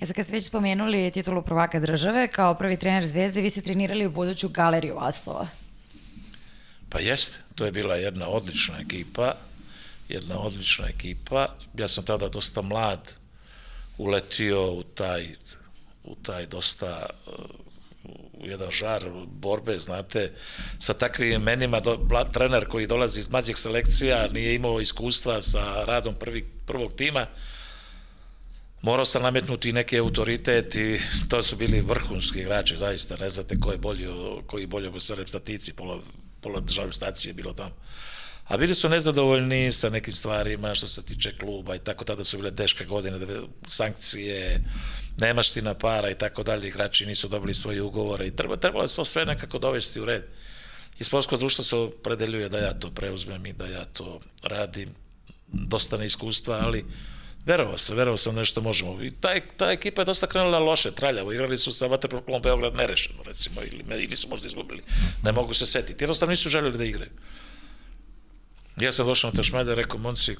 [0.00, 3.60] E sad kad ste već spomenuli titulu prvaka države, kao prvi trener Zvezde, vi ste
[3.60, 5.46] trenirali u buduću galeriju Asova.
[6.88, 9.34] Pa jeste, to je bila jedna odlična ekipa,
[10.08, 11.54] jedna odlična ekipa.
[11.78, 13.12] Ja sam tada dosta mlad
[13.98, 15.26] uletio u taj,
[16.04, 17.06] u taj dosta
[18.32, 20.32] u jedan žar borbe, znate,
[20.78, 21.98] sa takvim imenima, do,
[22.32, 27.26] trener koji dolazi iz mlađih selekcija, nije imao iskustva sa radom prvi, prvog tima,
[28.86, 30.98] morao sam nametnuti neki autoritet i
[31.28, 34.08] to su bili vrhunski igrači, zaista, ne znate ko je bolji,
[34.46, 36.00] koji bolje u reprezentatici, pola,
[36.40, 37.74] pola državne stacije bilo tamo.
[38.44, 42.36] A bili su nezadovoljni sa nekim stvarima što se tiče kluba i tako tada su
[42.36, 43.18] bile teške godine,
[43.66, 44.62] sankcije,
[45.18, 49.04] nemaština para i tako dalje, igrači nisu dobili svoje ugovore i treba, trebalo je to
[49.04, 50.22] sve nekako dovesti u red.
[50.98, 54.94] I sportsko društvo se opredeljuje da ja to preuzmem i da ja to radim.
[55.48, 56.84] Dosta neiskustva, ali
[57.46, 59.02] verovao sam, verovao sam nešto možemo.
[59.02, 61.32] I ta, ta ekipa je dosta krenula loše, traljavo.
[61.32, 64.82] Igrali su sa Vaterpolom Beograd nerešeno, recimo, ili, ili su možda izgubili.
[65.22, 66.04] Ne mogu se setiti.
[66.04, 67.10] Jednostavno nisu željeli da igraju.
[68.80, 70.36] Ja sam došao na Tašmajda rekao, monci,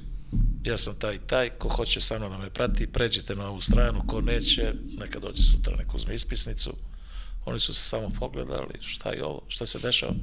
[0.65, 4.03] ja sam taj taj, ko hoće sa mnom da me prati, pređite na ovu stranu,
[4.07, 6.77] ko neće, neka dođe sutra, neko uzme ispisnicu.
[7.45, 10.15] Oni su se samo pogledali, šta je ovo, šta se dešava.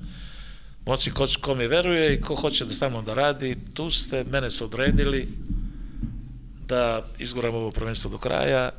[0.86, 4.24] Moci ko, ko mi veruje i ko hoće da sa mnom da radi, tu ste,
[4.24, 5.28] mene su odredili
[6.68, 8.72] da izguram ovo prvenstvo do kraja,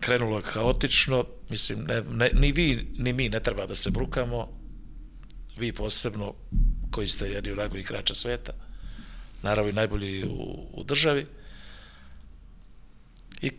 [0.00, 4.48] krenulo je haotično, mislim, ne, ne, ni vi, ni mi ne treba da se brukamo,
[5.58, 6.34] vi posebno
[6.90, 8.52] koji ste jedni od najboljih igrača sveta,
[9.42, 11.24] naravno i najbolji u, u državi.
[13.42, 13.50] I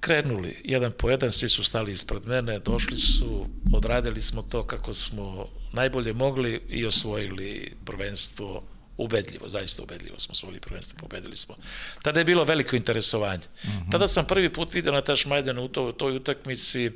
[0.00, 4.94] krenuli, jedan po jedan, svi su stali ispred mene, došli su, odradili smo to kako
[4.94, 8.62] smo najbolje mogli i osvojili prvenstvo
[9.00, 11.56] ubedljivo, zaista ubedljivo smo osvojili prvenstvo, pobedili smo.
[12.02, 13.44] Tada je bilo veliko interesovanje.
[13.64, 13.90] Mm -hmm.
[13.92, 16.90] Tada sam prvi put video na Taš Majdanu u to, toj utakmici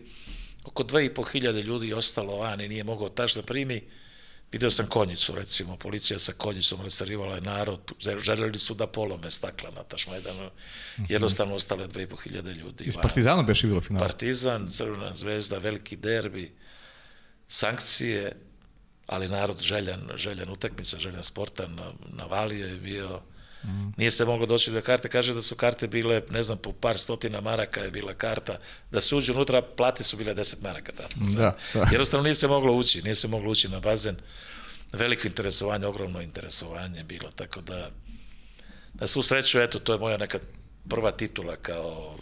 [0.64, 3.82] oko 2500 ljudi ostalo van i nije mogao Taš da primi.
[4.52, 9.70] Video sam konjicu, recimo, policija sa konjicom rasarivala je narod, želeli su da polome stakla
[9.70, 10.50] na Tašmajdanu,
[11.08, 12.84] jednostavno ostale 2500 ljudi.
[12.84, 14.02] Iz Partizana beše bilo final.
[14.02, 16.52] Partizan, Crvena zvezda, veliki derbi,
[17.48, 18.36] sankcije,
[19.06, 23.20] ali narod željan, željan utakmica, željan sporta, na, na Valije je bio,
[23.64, 23.92] Mm.
[23.96, 26.98] Nije se moglo doći do karte, kaže da su karte bile, ne znam, po par
[26.98, 28.58] stotina maraka je bila karta,
[28.90, 31.30] da se uđu unutra, plate su bile 10 maraka tamo.
[31.30, 31.80] Da, da.
[31.80, 34.16] Jednostavno nije se moglo ući, nije se moglo ući na bazen.
[34.92, 37.90] Veliko interesovanje, ogromno interesovanje je bilo, tako da
[38.94, 40.38] na svu sreću, eto, to je moja neka
[40.88, 42.16] prva titula kao,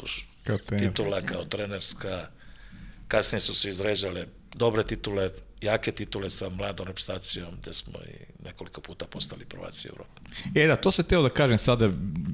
[0.44, 2.28] kao titula kao trenerska.
[3.08, 5.30] Kasnije su se izrežale dobre titule,
[5.62, 10.20] jake titule sa mladom reprezentacijom, gde smo i nekoliko puta postali prvaci Evrope.
[10.54, 11.88] E da, to se teo da kažem sada,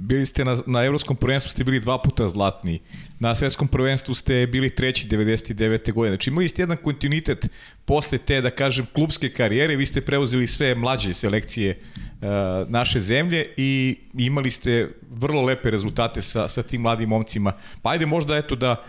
[0.09, 2.81] bili ste na, na evropskom prvenstvu, ste bili dva puta zlatni,
[3.19, 5.93] na svetskom prvenstvu ste bili treći 99.
[5.93, 7.49] godine, znači imali ste jedan kontinuitet
[7.85, 12.29] posle te, da kažem, klubske karijere, vi ste preuzeli sve mlađe selekcije uh,
[12.69, 17.53] naše zemlje i imali ste vrlo lepe rezultate sa, sa tim mladim momcima.
[17.83, 18.85] Pa ajde možda eto da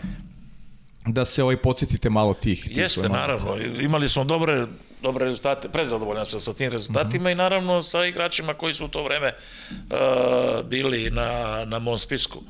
[1.13, 2.63] da se ovaj podsjetite malo tih.
[2.63, 3.57] tih Jeste, naravno.
[3.57, 4.67] Imali smo dobre,
[5.01, 7.31] dobre rezultate, prezadovoljan sam sa tim rezultatima mm -hmm.
[7.31, 12.41] i naravno sa igračima koji su u to vreme uh, bili na, na mom spisku.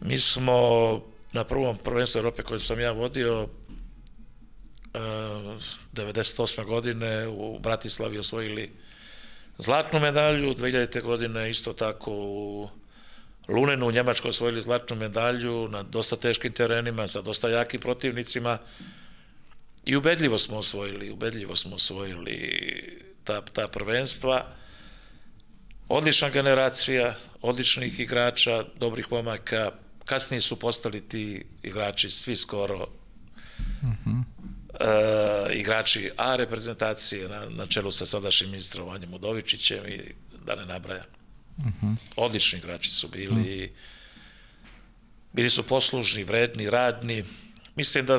[0.00, 0.52] Mi smo
[1.32, 3.48] na prvom prvenstvu Europe koje sam ja vodio uh,
[5.92, 6.64] 98.
[6.64, 8.72] godine u Bratislavi osvojili
[9.58, 11.02] zlatnu medalju, 2000.
[11.02, 12.68] godine isto tako u
[13.48, 18.58] Lunenu u Njemačkoj osvojili zlatnu medalju na dosta teškim terenima, sa dosta jakim protivnicima
[19.84, 22.38] i ubedljivo smo osvojili, ubedljivo smo osvojili
[23.24, 24.46] ta, ta prvenstva.
[25.88, 29.72] Odlična generacija, odličnih igrača, dobrih pomaka,
[30.04, 34.22] kasnije su postali ti igrači svi skoro uh -huh.
[34.80, 40.14] e, igrači A reprezentacije na, na čelu sa sadašnjim ministrom Vanjem Udovičićem i
[40.44, 41.17] da ne nabrajam.
[41.58, 41.96] Uh -huh.
[42.16, 43.64] Odlični igrači su bili.
[43.64, 43.70] Uh -huh.
[45.32, 47.24] Bili su poslužni, vredni, radni.
[47.74, 48.18] Mislim da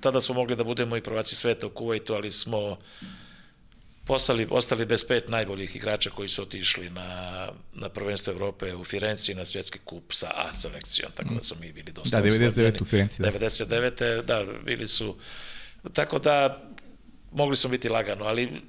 [0.00, 2.78] tada smo mogli da budemo i prvaci sveta u Kuvajtu, ali smo
[4.04, 9.34] postali, ostali bez pet najboljih igrača koji su otišli na, na prvenstvo Evrope u Firenci
[9.34, 12.84] na svjetski kup sa A selekcijom, tako da smo mi bili dosta Da, 99 u
[12.84, 13.22] Firenci.
[13.22, 13.32] Da.
[13.32, 14.22] 99.
[14.22, 15.16] da, bili su,
[15.92, 16.62] tako da
[17.32, 18.62] mogli smo biti lagano, ali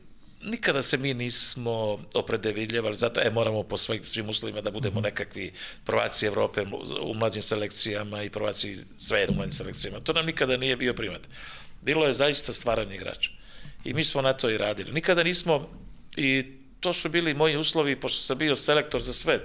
[0.44, 5.54] nikada se mi nismo opredeviljavali, zato e, moramo po svojim svim uslovima da budemo nekakvi
[5.86, 6.62] prvaci Evrope
[7.02, 10.00] u mlađim selekcijama i prvaci sveta u mlađim selekcijama.
[10.00, 11.22] To nam nikada nije bio primat.
[11.82, 13.30] Bilo je zaista stvaranje igrača.
[13.84, 14.92] I mi smo na to i radili.
[14.92, 15.70] Nikada nismo,
[16.16, 16.46] i
[16.80, 19.40] to su bili moji uslovi, pošto sam bio selektor za sve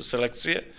[0.00, 0.72] selekcije,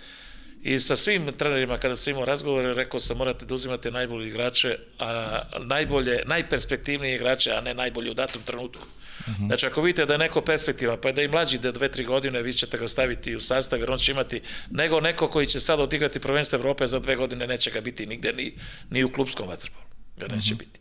[0.64, 4.78] I sa svim trenerima kada sam imao razgovore, rekao sam morate da uzimate najbolje igrače,
[4.98, 8.82] a najbolje, najperspektivnije igrače, a ne najbolje u datom trenutku.
[9.20, 9.42] Uh mhm.
[9.42, 9.46] -huh.
[9.46, 12.04] Znači, ako vidite da je neko perspektivan, pa je da i mlađi da dve, tri
[12.04, 15.60] godine, vi ćete ga staviti u sastav, jer on će imati nego neko koji će
[15.60, 18.54] sad odigrati prvenstvo Evrope za dve godine, neće ga biti nigde, ni,
[18.90, 19.84] ni u klubskom vaterpolu.
[20.16, 20.54] Ga neće uh mhm.
[20.54, 20.58] -huh.
[20.58, 20.80] biti.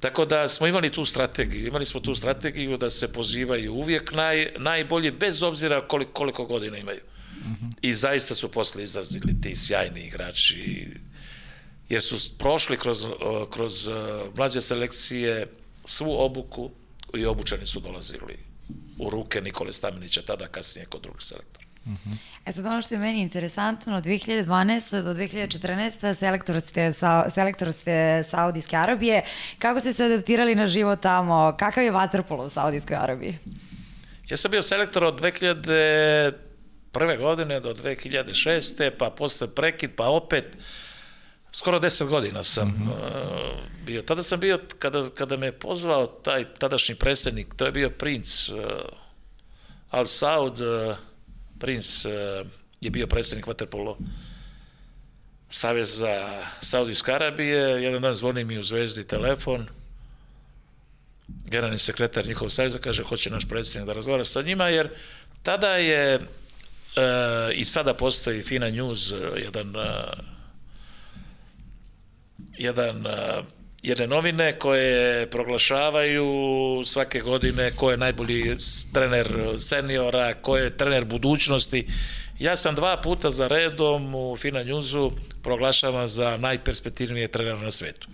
[0.00, 4.52] Tako da smo imali tu strategiju, imali smo tu strategiju da se pozivaju uvijek naj,
[4.58, 7.00] najbolji, bez obzira koliko, koliko godina imaju.
[7.06, 7.72] Uh -hmm.
[7.82, 10.88] I zaista su posle izlazili ti sjajni igrači,
[11.88, 13.06] jer su prošli kroz,
[13.50, 13.88] kroz
[14.36, 15.46] mlađe selekcije
[15.84, 16.70] svu obuku
[17.14, 18.38] i obučeni su dolazili
[18.98, 21.66] u ruke Nikole Stamenića, tada kasnije kod drugog selektora.
[21.86, 22.16] Mm -hmm.
[22.46, 25.02] E sad ono što je meni interesantno, od 2012.
[25.02, 26.14] do 2014.
[26.14, 29.24] selektor ste, sa, selektor ste Saudijske Arabije.
[29.58, 31.56] Kako ste se adaptirali na život tamo?
[31.58, 33.38] Kakav je vaterpolo u Saudijskoj Arabiji?
[34.28, 36.47] Ja sam bio selektor od 2000
[36.98, 38.90] prve godine do 2006.
[38.98, 40.44] pa posle prekid, pa opet
[41.52, 43.84] skoro 10 godina sam mm -hmm.
[43.86, 44.02] bio.
[44.02, 48.58] Tada sam bio, kada, kada me pozvao taj tadašnji predsjednik, to je bio princ uh,
[49.90, 50.96] Al Saud, uh,
[51.60, 52.12] princ uh,
[52.80, 53.98] je bio predsjednik Vaterpolo
[55.50, 59.66] Saveza Saudijske Arabije, jedan dan zvoni mi u Zvezdi telefon,
[61.28, 64.90] generalni sekretar njihovog savjeza kaže hoće naš predsjednik da razgovara sa njima, jer
[65.42, 66.20] tada je
[66.98, 70.38] E, I sada postoji Fina News, e, jedan e,
[72.58, 73.04] jedan
[73.82, 76.26] jedne novine koje proglašavaju
[76.84, 78.56] svake godine ko je najbolji
[78.92, 79.26] trener
[79.58, 81.86] seniora, ko je trener budućnosti.
[82.38, 85.12] Ja sam dva puta za redom u Fina Newsu
[85.42, 88.08] proglašavam za najperspektivnije trenera na svetu.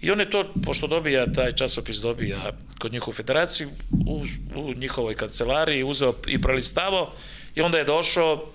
[0.00, 3.70] I on je to, pošto dobija, taj časopis dobija kod njihovu federaciju,
[4.06, 4.24] u,
[4.54, 7.12] u njihovoj kancelariji, uzeo i prelistavo
[7.54, 8.52] I onda je došao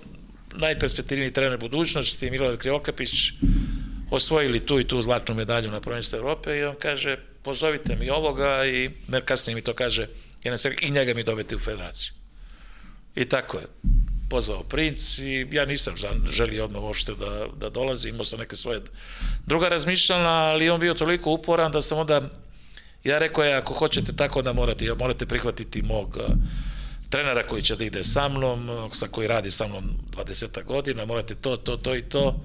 [0.54, 3.32] najperspektivniji trener budućnosti, Milorad Krivokapić,
[4.10, 8.66] osvojili tu i tu zlatnu medalju na prvenstvu Evrope i on kaže, pozovite mi ovoga
[8.66, 8.90] i
[9.24, 10.08] kasnije mi to kaže,
[10.80, 12.12] i njega mi dobete u federaciju.
[13.14, 13.66] I tako je.
[14.30, 15.94] Pozvao princ i ja nisam
[16.30, 18.80] želio odmah uopšte da, da dolazi, imao sam neke svoje
[19.46, 22.20] druga razmišljanja, ali on bio toliko uporan da sam onda,
[23.04, 26.18] ja rekao je, ako hoćete tako da morate, morate prihvatiti mog
[27.10, 31.34] trenera koji će da ide sa mnom, sa koji radi sa mnom 20 godina, morate
[31.34, 32.40] to, to, to i to.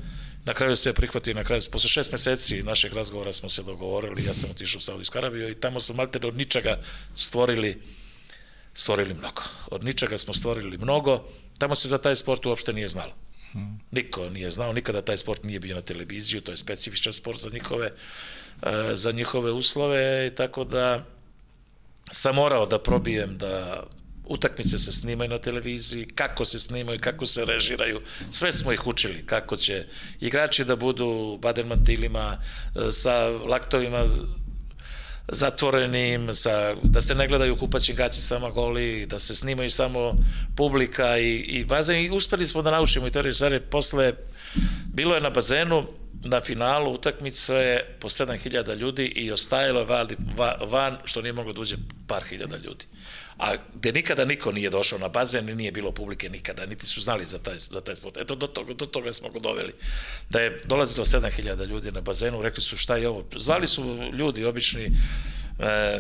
[0.46, 4.34] Na kraju se prihvatio, na kraju, posle šest meseci našeg razgovora smo se dogovorili, ja
[4.34, 6.80] sam otišao u Saudijsku Arabiju i tamo smo malte od ničega
[7.16, 7.82] stvorili
[8.74, 9.42] stvorili mnogo.
[9.72, 11.24] Od ničega smo stvorili mnogo.
[11.58, 13.14] Tamo se za taj sport uopšte nije znalo.
[13.92, 17.50] Niko nije znao, nikada taj sport nije bio na televiziju, to je specifičan sport za
[17.50, 17.92] njihove,
[18.62, 21.06] e, za njihove uslove, tako da
[22.12, 23.84] sam morao da probijem da
[24.32, 28.02] utakmice se snimaju na televiziji, kako se snimaju, kako se režiraju,
[28.32, 29.86] sve smo ih učili, kako će
[30.20, 32.38] igrači da budu badermantilima,
[32.76, 34.06] e, sa laktovima
[35.32, 40.14] zatvorenim, sa, da se ne gledaju kupaćim gacicama goli, da se snimaju samo
[40.56, 42.00] publika i, i bazen.
[42.00, 43.60] I uspeli smo da naučimo i te stvari.
[43.60, 44.14] Posle,
[44.94, 45.88] bilo je na bazenu,
[46.24, 50.08] na finalu utakmice po 7000 ljudi i ostajalo je van,
[50.68, 51.76] van što nije moglo da uđe
[52.08, 52.86] par hiljada ljudi
[53.42, 57.02] a gde nikada niko nije došao na bazen i nije bilo publike nikada, niti su
[57.02, 58.18] znali za taj, za taj sport.
[58.18, 59.74] Eto, do toga, do toga smo go doveli.
[60.30, 63.26] Da je dolazilo 7000 ljudi na bazenu, rekli su šta je ovo.
[63.36, 64.92] Zvali su ljudi, obični e,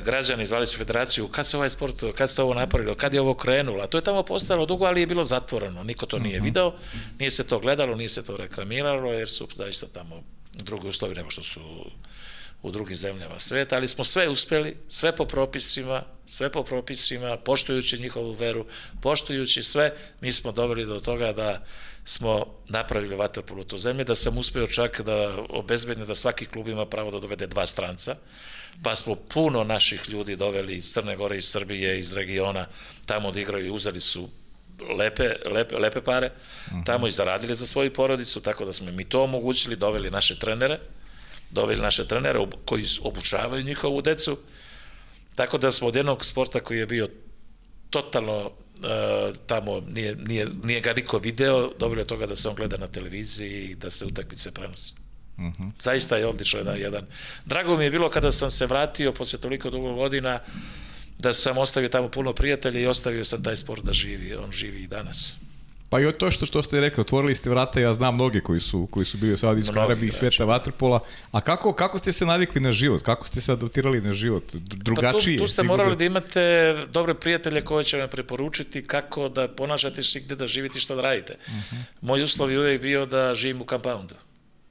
[0.06, 3.34] građani, zvali su federaciju, kad se ovaj sport, kad ste ovo napravili, kad je ovo
[3.34, 3.88] krenulo.
[3.88, 5.84] To je tamo postalo dugo, ali je bilo zatvoreno.
[5.84, 6.46] Niko to nije mhm.
[6.46, 6.74] video,
[7.20, 10.24] nije se to gledalo, nije se to reklamiralo, jer su zaista tamo
[10.54, 11.62] drugi uslovi nego što su
[12.62, 18.00] u drugim zemljama sveta, ali smo sve uspeli, sve po propisima, sve po propisima, poštujući
[18.00, 18.66] njihovu veru,
[19.02, 21.66] poštujući sve, mi smo doveli do toga da
[22.06, 26.86] smo napravili vaterpolo to zemlje, da sam uspeo čak da obezbedne da svaki klub ima
[26.86, 28.16] pravo da dovede dva stranca,
[28.84, 32.68] pa smo puno naših ljudi doveli iz Crne Gore, iz Srbije, iz regiona,
[33.06, 34.30] tamo da igraju i uzeli su
[34.98, 36.32] lepe, lepe, lepe pare,
[36.86, 40.80] tamo i zaradili za svoju porodicu, tako da smo mi to omogućili, doveli naše trenere,
[41.52, 44.38] doveli naše trenere koji obučavaju njihovu decu,
[45.36, 47.10] tako da smo od jednog sporta koji je bio
[47.90, 52.56] totalno uh, tamo nije, nije, nije ga niko video, dobro je toga da se on
[52.56, 54.94] gleda na televiziji i da se utakmice prenose.
[55.50, 55.72] -huh.
[55.80, 57.06] Zaista je odlično jedan, jedan.
[57.46, 60.40] Drago mi je bilo kada sam se vratio posle toliko dugo godina
[61.20, 64.84] da sam ostavio tamo puno prijatelja i ostavio sam taj sport da živi, on živi
[64.84, 65.34] i danas.
[65.92, 68.88] Pa i to što, što ste rekli, otvorili ste vrata, ja znam mnoge koji su,
[68.92, 71.00] koji su bili u Saudijskoj Arabiji i sveta vaterpola.
[71.32, 73.02] A kako, kako ste se navikli na život?
[73.02, 74.44] Kako ste se adaptirali na život?
[74.56, 75.38] Drugačije?
[75.38, 79.48] Pa tu, tu ste morali da imate dobre prijatelje koje će vam preporučiti kako da
[79.48, 81.38] ponašate se gde da živite i šta da radite.
[81.48, 81.76] Uh mhm.
[81.76, 81.84] -huh.
[82.02, 84.16] Moj uslov je uvek bio da živim u compoundu,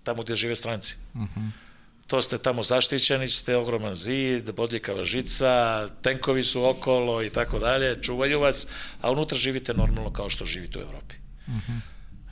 [0.03, 0.95] tamo gde žive stranci.
[1.15, 1.41] Uh mhm.
[1.41, 1.70] -huh
[2.11, 8.03] to ste tamo zaštićeni, ste ogroman zid, bodljikava žica, tenkovi su okolo i tako dalje,
[8.03, 8.67] čuvaju vas,
[9.01, 11.15] a unutra živite normalno kao što živite u Evropi.
[11.47, 11.73] Uh mhm.
[11.73, 11.81] -huh.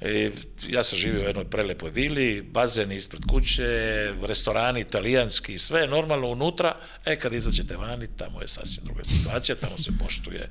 [0.00, 0.30] I
[0.68, 3.64] ja sam živio u jednoj prelepoj vili, bazen ispred kuće,
[4.22, 9.78] restorani italijanski, sve normalno unutra, e kad izađete vani, tamo je sasvim druga situacija, tamo
[9.78, 10.50] se poštuje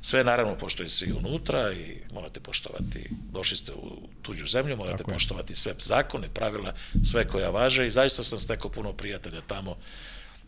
[0.00, 4.98] Sve naravno poštuje se i unutra i morate poštovati, došli ste u tuđu zemlju, morate
[4.98, 9.76] Tako poštovati sve zakone, pravila, sve koja važe i zaista sam stekao puno prijatelja tamo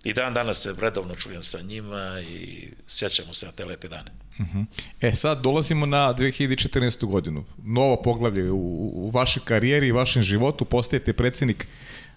[0.04, 4.10] i dan danas se redovno čujem sa njima i sjećamo se na te lepe dane.
[4.38, 4.58] Uh mhm.
[4.58, 4.64] -huh.
[5.00, 7.06] E sad dolazimo na 2014.
[7.06, 7.44] godinu.
[7.64, 10.64] Novo poglavlje u, u vašoj karijeri i vašem životu.
[10.64, 11.66] Postajete predsednik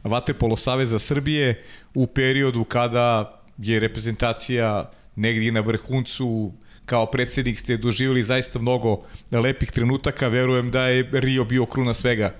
[0.03, 6.53] Vatrepolo Saveza Srbije u periodu kada je reprezentacija negdje na vrhuncu
[6.85, 12.33] kao predsednik ste doživjeli zaista mnogo lepih trenutaka, verujem da je Rio bio kruna svega.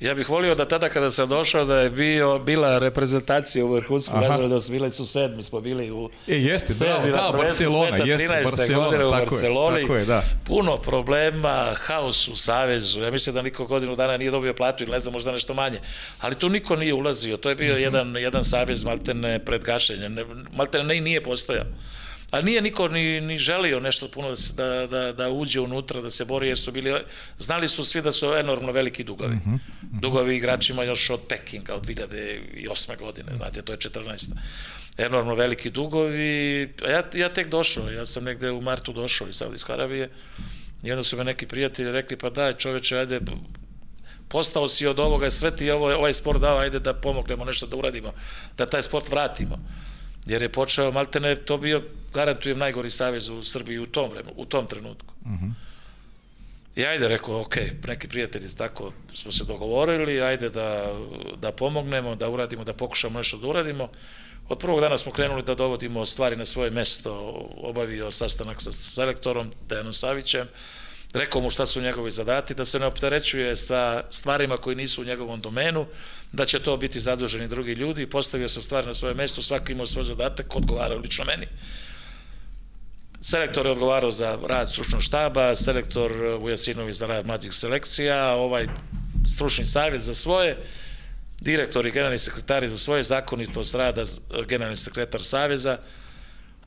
[0.00, 4.22] Ja bih volio da tada kada sam došao da je bio, bila reprezentacija u vrhunskom
[4.22, 7.96] razredu, da su bili su sedmi, smo bili u e, jeste, sedmi, da, da, Barcelona,
[7.96, 9.80] jeste, Barcelona, godine u tako Barceloni.
[9.80, 10.22] Je, tako je, da.
[10.46, 14.92] Puno problema, haos u Savezu, ja mislim da niko godinu dana nije dobio platu ili
[14.92, 15.80] ne znam, možda nešto manje.
[16.20, 17.82] Ali tu niko nije ulazio, to je bio mm -hmm.
[17.82, 20.16] jedan, jedan savez maltene pred gašenjem,
[20.56, 21.64] maltene ne, nije postojao.
[22.30, 26.00] A nije niko ni, ni želio nešto puno da, se, da, da, da uđe unutra,
[26.00, 27.00] da se bori, jer su bili,
[27.38, 29.34] znali su svi da su enormno veliki dugovi.
[29.34, 29.58] Mm -hmm.
[30.00, 32.98] Dugovi igračima još od Pekinga, od 2008.
[32.98, 34.30] godine, znate, to je 14.
[34.98, 36.72] Enormno veliki dugovi.
[36.84, 40.10] A ja, ja tek došao, ja sam negde u martu došao iz Saudijske Arabije
[40.82, 43.20] i onda su me neki prijatelji rekli, pa daj čoveče, ajde,
[44.28, 47.76] postao si od ovoga, sve ti ovo, ovaj sport dao, ajde da pomognemo nešto da
[47.76, 48.12] uradimo,
[48.58, 49.58] da taj sport vratimo
[50.26, 51.82] jer je počeo, maltene, to bio,
[52.14, 55.14] garantujem, najgori savez u Srbiji u tom vremenu, u tom trenutku.
[55.24, 55.30] Uh.
[55.30, 55.52] -huh.
[56.76, 57.56] I ajde, rekao, ok,
[57.88, 60.94] neki prijatelji, tako smo se dogovorili, ajde da,
[61.40, 63.88] da pomognemo, da uradimo, da pokušamo nešto da uradimo.
[64.48, 67.12] Od prvog dana smo krenuli da dovodimo stvari na svoje mesto,
[67.56, 70.48] obavio sastanak sa selektorom Dejanom Savićem,
[71.12, 75.04] rekao mu šta su njegovi zadati, da se ne opterećuje sa stvarima koji nisu u
[75.04, 75.86] njegovom domenu,
[76.32, 79.86] da će to biti zaduženi drugi ljudi, postavio sam stvari na svoje mesto, svaki imao
[79.86, 81.46] svoj zadatak, odgovarao lično meni.
[83.20, 88.66] Selektor je odgovarao za rad stručnog štaba, selektor Vujasinović za rad mlađih selekcija, ovaj
[89.26, 90.56] stručni savjet za svoje,
[91.40, 94.04] direktor i generalni sekretari za svoje zakonitost rada,
[94.48, 95.78] generalni sekretar Saveza,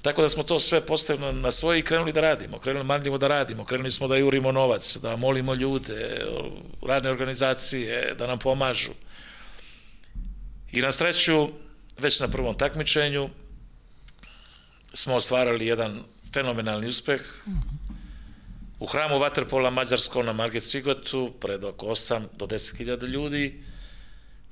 [0.01, 3.27] Tako da smo to sve postavili na svoje i krenuli da radimo, krenuli marljivo da
[3.27, 6.25] radimo, krenuli smo da jurimo novac, da molimo ljude,
[6.81, 8.91] radne organizacije, da nam pomažu.
[10.71, 11.49] I na sreću,
[11.97, 13.29] već na prvom takmičenju
[14.93, 16.03] smo ostvarali jedan
[16.33, 17.21] fenomenalni uspeh.
[18.79, 23.63] U hramu Vaterpola Mađarsko na Marget Sigotu, pred oko 8 do 10 hiljada ljudi,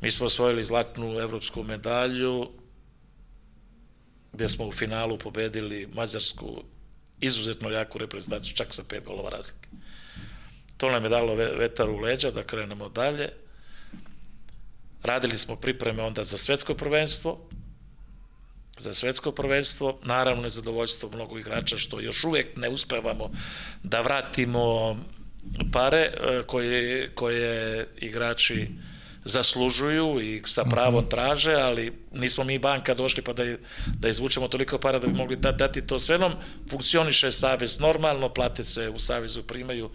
[0.01, 2.49] mi smo osvojili zlatnu evropsku medalju,
[4.37, 6.63] gde smo u finalu pobedili Mađarsku
[7.19, 9.67] izuzetno jaku reprezentaciju, čak sa pet golova razlike.
[10.77, 13.29] To nam je dalo vetar u leđa da krenemo dalje.
[15.03, 17.39] Radili smo pripreme onda za svetsko prvenstvo,
[18.77, 23.31] za svetsko prvenstvo, naravno nezadovoljstvo mnogo igrača što još uvek ne uspevamo
[23.83, 24.97] da vratimo
[25.73, 28.69] pare e, koje, koje igrači
[29.27, 31.09] zaslužuju i sa pravom mhm.
[31.09, 33.43] traže, ali nismo mi banka došli pa da,
[33.99, 36.33] da izvučemo toliko para da bi mogli da, dati to sve nam.
[36.69, 39.89] Funkcioniše savez normalno, plate se u savezu primaju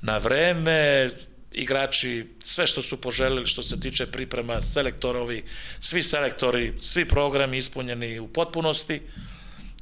[0.00, 1.10] na vreme,
[1.52, 5.44] igrači, sve što su poželjeli što se tiče priprema, selektorovi,
[5.80, 9.00] svi selektori, svi programi ispunjeni u potpunosti.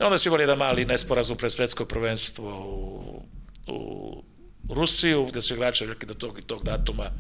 [0.01, 3.23] Onda su imali jedan mali nesporazum pre svetsko prvenstvo u,
[3.67, 7.11] u Rusiju, gde su igrači rekli da tog i tog datuma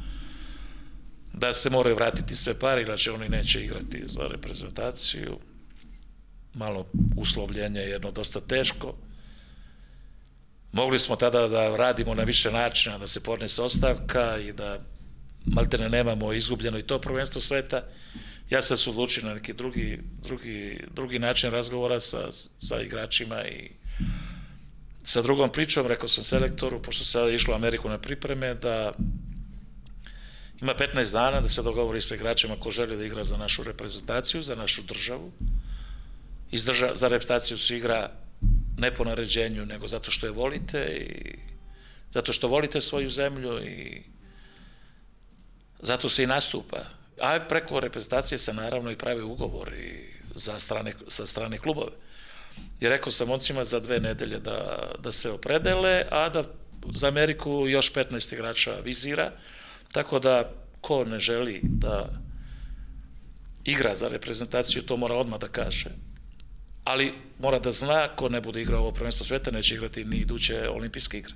[1.36, 5.38] da se moraju vratiti sve pare, inače oni neće igrati za reprezentaciju.
[6.54, 6.86] Malo
[7.16, 8.94] uslovljenje je jedno dosta teško.
[10.72, 14.80] Mogli smo tada da radimo na više načina, da se podnese ostavka i da
[15.46, 17.82] maltene nemamo izgubljeno i to prvenstvo sveta.
[18.50, 23.70] Ja sam se odlučio na neki drugi, drugi, drugi način razgovora sa, sa igračima i
[25.04, 28.92] sa drugom pričom, rekao sam selektoru, pošto se išlo u Ameriku na pripreme, da
[30.60, 34.42] ima 15 dana da se dogovori sa igračima ko želi da igra za našu reprezentaciju,
[34.42, 35.32] za našu državu.
[36.50, 38.10] izdrža, za reprezentaciju se igra
[38.78, 41.38] ne po naređenju, nego zato što je volite i
[42.12, 44.02] zato što volite svoju zemlju i
[45.80, 46.76] zato se i nastupa.
[47.20, 51.92] A preko reprezentacije se naravno i pravi ugovori za strane, sa strane klubove.
[52.80, 56.44] I rekao sam momcima za dve nedelje da, da se opredele, a da
[56.94, 59.32] za Ameriku još 15 igrača vizira,
[59.96, 62.08] tako da ko ne želi da
[63.64, 65.90] igra za reprezentaciju, to mora odmah da kaže.
[66.84, 70.68] Ali mora da zna, ko ne bude igrao ovo prvenstvo sveta, neće igrati ni iduće
[70.68, 71.34] olimpijske igre.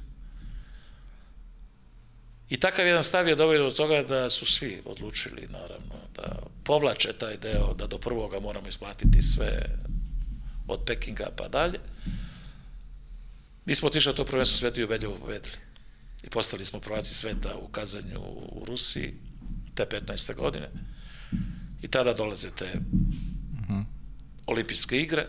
[2.51, 7.13] I takav jedan stav je doveo do toga da su svi odlučili, naravno, da povlače
[7.13, 9.65] taj deo, da do prvoga moramo isplatiti sve
[10.69, 11.81] od Pekinga pa dalje.
[13.65, 15.70] Mi smo otišli to prvenstvo sveta i ubedljivo pobedili.
[16.23, 18.21] I postali smo prvaci sveta u Kazanju
[18.53, 19.15] u Rusiji
[19.75, 20.35] te 15.
[20.35, 20.69] godine.
[21.83, 23.85] I tada dolaze te uh -huh.
[24.47, 25.27] olimpijske igre,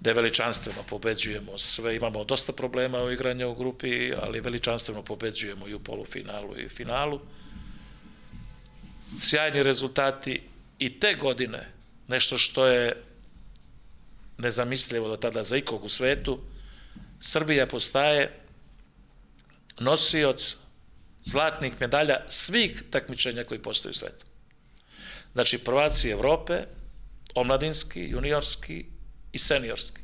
[0.00, 5.74] gde veličanstveno pobeđujemo sve, imamo dosta problema u igranju u grupi, ali veličanstveno pobeđujemo i
[5.74, 7.20] u polufinalu i finalu.
[9.18, 10.40] Sjajni rezultati
[10.78, 11.68] i te godine,
[12.08, 13.02] nešto što je
[14.38, 16.40] nezamislivo do tada za ikog u svetu,
[17.20, 18.39] Srbija postaje
[19.80, 20.56] nosioc
[21.24, 24.24] zlatnih medalja svih takmičenja koji postoje u svetu.
[25.32, 26.64] Znači, prvaci Evrope,
[27.34, 28.86] omladinski, juniorski
[29.32, 30.00] i seniorski.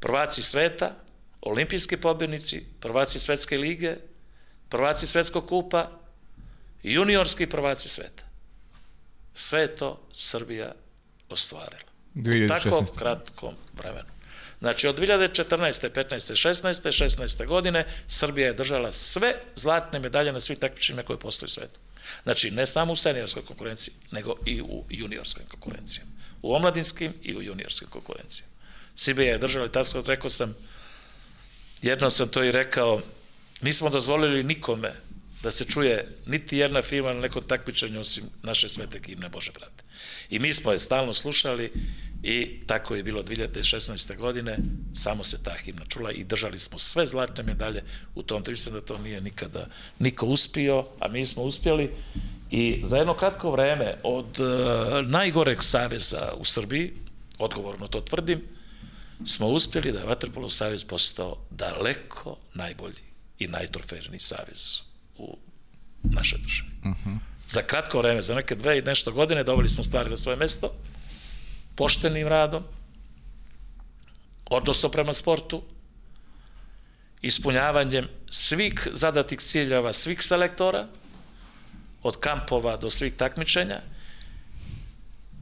[0.00, 0.94] Prvaci sveta,
[1.40, 3.96] olimpijski pobjednici, prvaci svetske lige,
[4.68, 5.90] prvaci svetskog kupa
[6.82, 8.22] i juniorski prvaci sveta.
[9.34, 10.72] Sve je to Srbija
[11.28, 11.90] ostvarila.
[12.14, 12.44] 2016.
[12.44, 14.15] U tako kratkom vremenu.
[14.60, 15.90] Znači, od 2014.
[15.90, 16.48] 15.
[16.48, 17.04] 16.
[17.04, 17.46] 16.
[17.46, 21.80] godine Srbija je držala sve zlatne medalje na svih takmičenjima koje postoji u svetu.
[22.22, 26.04] Znači, ne samo u seniorskoj konkurenciji, nego i u juniorskoj konkurenciji.
[26.42, 28.52] U omladinskim i u juniorskim konkurencijama.
[28.94, 30.56] Srbija je držala, tako rekao sam,
[31.82, 33.00] jednom sam to i rekao,
[33.60, 34.92] nismo dozvolili nikome
[35.42, 39.84] da se čuje niti jedna firma na nekom takmičenju osim naše svete himne Bože brate.
[40.30, 41.72] I mi smo je stalno slušali
[42.22, 44.16] i tako je bilo 2016.
[44.16, 44.58] godine,
[44.94, 47.82] samo se ta himna čula i držali smo sve zlatne medalje
[48.14, 49.66] u tom mislim da to nije nikada
[49.98, 51.90] niko uspio, a mi smo uspjeli
[52.50, 56.92] i za jedno kratko vreme od uh, najgoreg saveza u Srbiji,
[57.38, 58.42] odgovorno to tvrdim,
[59.26, 63.02] smo uspjeli da je Vatrpolov savez postao daleko najbolji
[63.38, 64.80] i najtrofejniji savez
[65.18, 65.36] u
[66.02, 66.70] našoj državi.
[66.80, 67.10] Uh mhm.
[67.10, 67.18] -huh.
[67.48, 70.72] Za kratko vreme, za neke dve i nešto godine, dobili smo stvari na svoje mesto,
[71.76, 72.64] poštenim radom,
[74.50, 75.62] odnosom prema sportu,
[77.22, 80.86] ispunjavanjem svih zadatih ciljeva, svih selektora,
[82.02, 83.80] od kampova do svih takmičenja,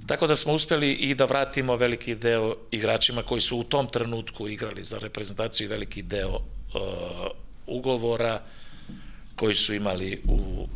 [0.06, 4.48] tako da smo uspeli i da vratimo veliki deo igračima koji su u tom trenutku
[4.48, 6.40] igrali za reprezentaciju veliki deo uh,
[7.66, 8.43] ugovora
[9.36, 10.69] koji su imali u,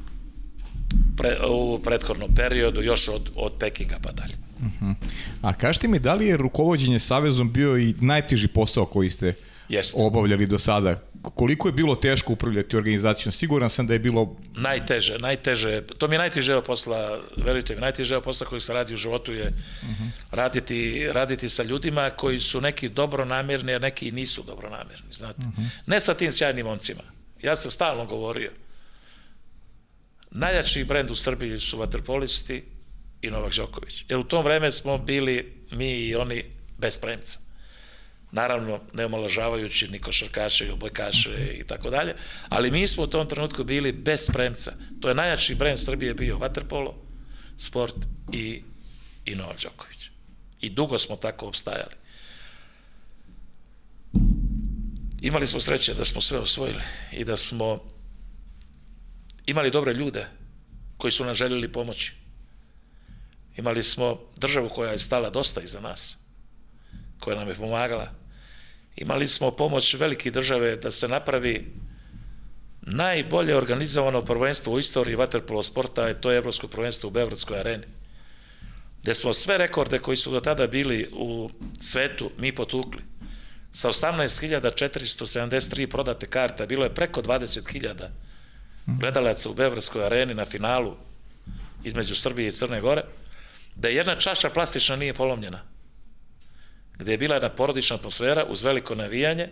[1.18, 4.34] pre, u prethodnom periodu, još od, od Pekinga pa dalje.
[4.58, 4.94] Uh -huh.
[5.42, 9.34] A kažete mi, da li je rukovodđenje Savezom bio i najteži posao koji ste
[9.68, 10.02] Jeste.
[10.02, 11.00] obavljali do sada?
[11.22, 13.32] Koliko je bilo teško upravljati organizacijom?
[13.32, 14.36] Siguran sam da je bilo...
[14.56, 15.82] Najteže, najteže.
[15.98, 19.46] To mi je najteže posla, verujte mi, najteže posla koji se radi u životu je
[19.82, 20.10] uh -huh.
[20.30, 25.40] raditi, raditi sa ljudima koji su neki dobro namjerni, a neki nisu dobro namjerni, znate.
[25.40, 25.68] Uh -huh.
[25.86, 27.02] Ne sa tim sjajnim momcima.
[27.42, 28.50] Ja sam stalno govorio.
[30.30, 32.64] Najjači brend u Srbiji su vaterpolisti,
[33.22, 34.04] i Novak Đoković.
[34.08, 36.44] Jer u tom vreme smo bili mi i oni
[36.78, 37.38] bez premca.
[38.32, 42.14] Naravno, ne omalažavajući ni košarkaše i obojkaše i tako dalje,
[42.48, 44.72] ali mi smo u tom trenutku bili bez premca.
[45.00, 46.94] To je najjači brend Srbije bio vaterpolo,
[47.58, 47.94] sport
[48.32, 48.62] i,
[49.24, 49.98] i Novak Đoković.
[50.60, 51.94] I dugo smo tako obstajali.
[55.20, 56.82] Imali smo sreće da smo sve osvojili
[57.12, 57.80] i da smo
[59.48, 60.26] imali dobre ljude
[60.96, 62.12] koji su nam željeli pomoći.
[63.56, 66.16] Imali smo državu koja je stala dosta iza nas,
[67.20, 68.08] koja nam je pomagala.
[68.96, 71.72] Imali smo pomoć velike države da se napravi
[72.80, 77.84] najbolje organizovano prvenstvo u istoriji vaterpolo sporta, to je Evropsko prvenstvo u Beogradskoj areni.
[79.02, 81.50] Gde smo sve rekorde koji su do tada bili u
[81.80, 83.02] svetu mi potukli.
[83.72, 88.27] Sa 18.473 prodate karte, bilo je preko 20.000
[88.96, 90.96] gledalaca u Beogradskoj areni na finalu
[91.84, 93.04] između Srbije i Crne Gore
[93.74, 95.60] da jedna čaša plastična nije polomljena,
[96.98, 99.48] gde je bila jedna porodična atmosfera uz veliko navijanje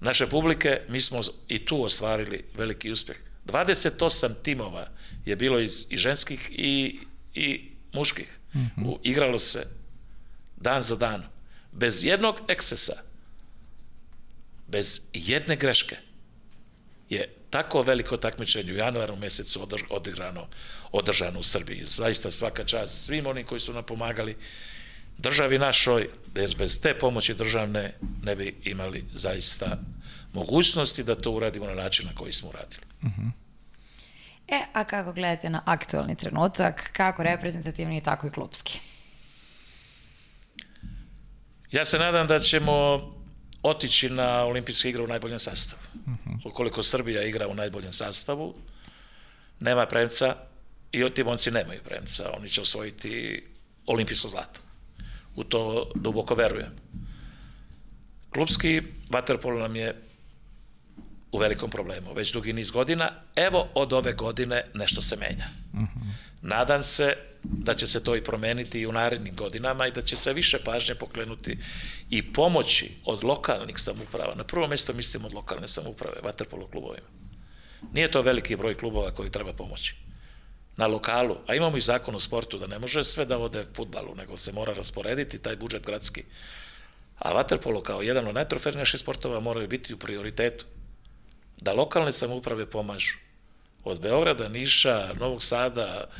[0.00, 3.16] naše publike, mi smo i tu ostvarili veliki uspeh.
[3.46, 4.88] 28 timova
[5.24, 6.98] je bilo iz i ženskih i,
[7.34, 8.98] i muških, mm -hmm.
[9.02, 9.66] igralo se
[10.56, 11.24] dan za dan,
[11.72, 13.02] bez jednog ekscesa,
[14.66, 15.96] bez jedne greške,
[17.08, 20.46] je tako veliko takmičenje u januaru mesecu odigrano,
[20.92, 21.84] održano u Srbiji.
[21.84, 24.36] Zaista svaka čast svim onim koji su nam pomagali,
[25.18, 29.78] državi našoj, da bez te pomoći državne ne bi imali zaista
[30.32, 32.82] mogućnosti da to uradimo na način na koji smo uradili.
[33.02, 33.30] Uh -huh.
[34.48, 38.80] E, a kako gledate na aktualni trenutak, kako reprezentativni, tako i klubski?
[41.70, 43.00] Ja se nadam da ćemo
[43.62, 45.82] otići na olimpijske igre u najboljem sastavu.
[46.44, 48.54] Ukoliko Srbija igra u najboljem sastavu,
[49.60, 50.36] nema premca
[50.92, 52.30] i ti momci nemaju premca.
[52.36, 53.44] Oni će osvojiti
[53.86, 54.60] olimpijsko zlato.
[55.36, 56.72] U to duboko verujem.
[58.30, 59.94] Klubski vaterpolo nam je
[61.32, 63.10] u velikom problemu, već dugi niz godina.
[63.36, 65.46] Evo, od ove godine nešto se menja.
[65.74, 65.86] -huh.
[66.42, 67.16] Nadam se
[67.50, 70.58] da će se to i promeniti i u narednim godinama i da će se više
[70.64, 71.58] pažnje pokrenuti
[72.10, 74.34] i pomoći od lokalnih samuprava.
[74.34, 77.06] Na prvo mesto mislim od lokalne samuprave, vaterpolo klubovima.
[77.92, 79.94] Nije to veliki broj klubova koji treba pomoći.
[80.76, 84.14] Na lokalu, a imamo i zakon o sportu da ne može sve da ode futbalu,
[84.14, 86.24] nego se mora rasporediti taj budžet gradski.
[87.18, 90.64] A vaterpolo kao jedan od najtrofernijih sportova moraju biti u prioritetu
[91.60, 93.16] da lokalne samouprave pomažu.
[93.84, 96.10] Od Beograda, Niša, Novog Sada,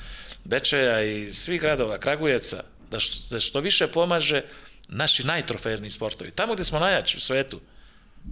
[0.46, 4.42] Bečeja i svih gradova, Kragujeca, da što, da što više pomaže
[4.88, 6.30] naši najtrofejniji sportovi.
[6.30, 7.60] Tamo gde smo najjači u svetu,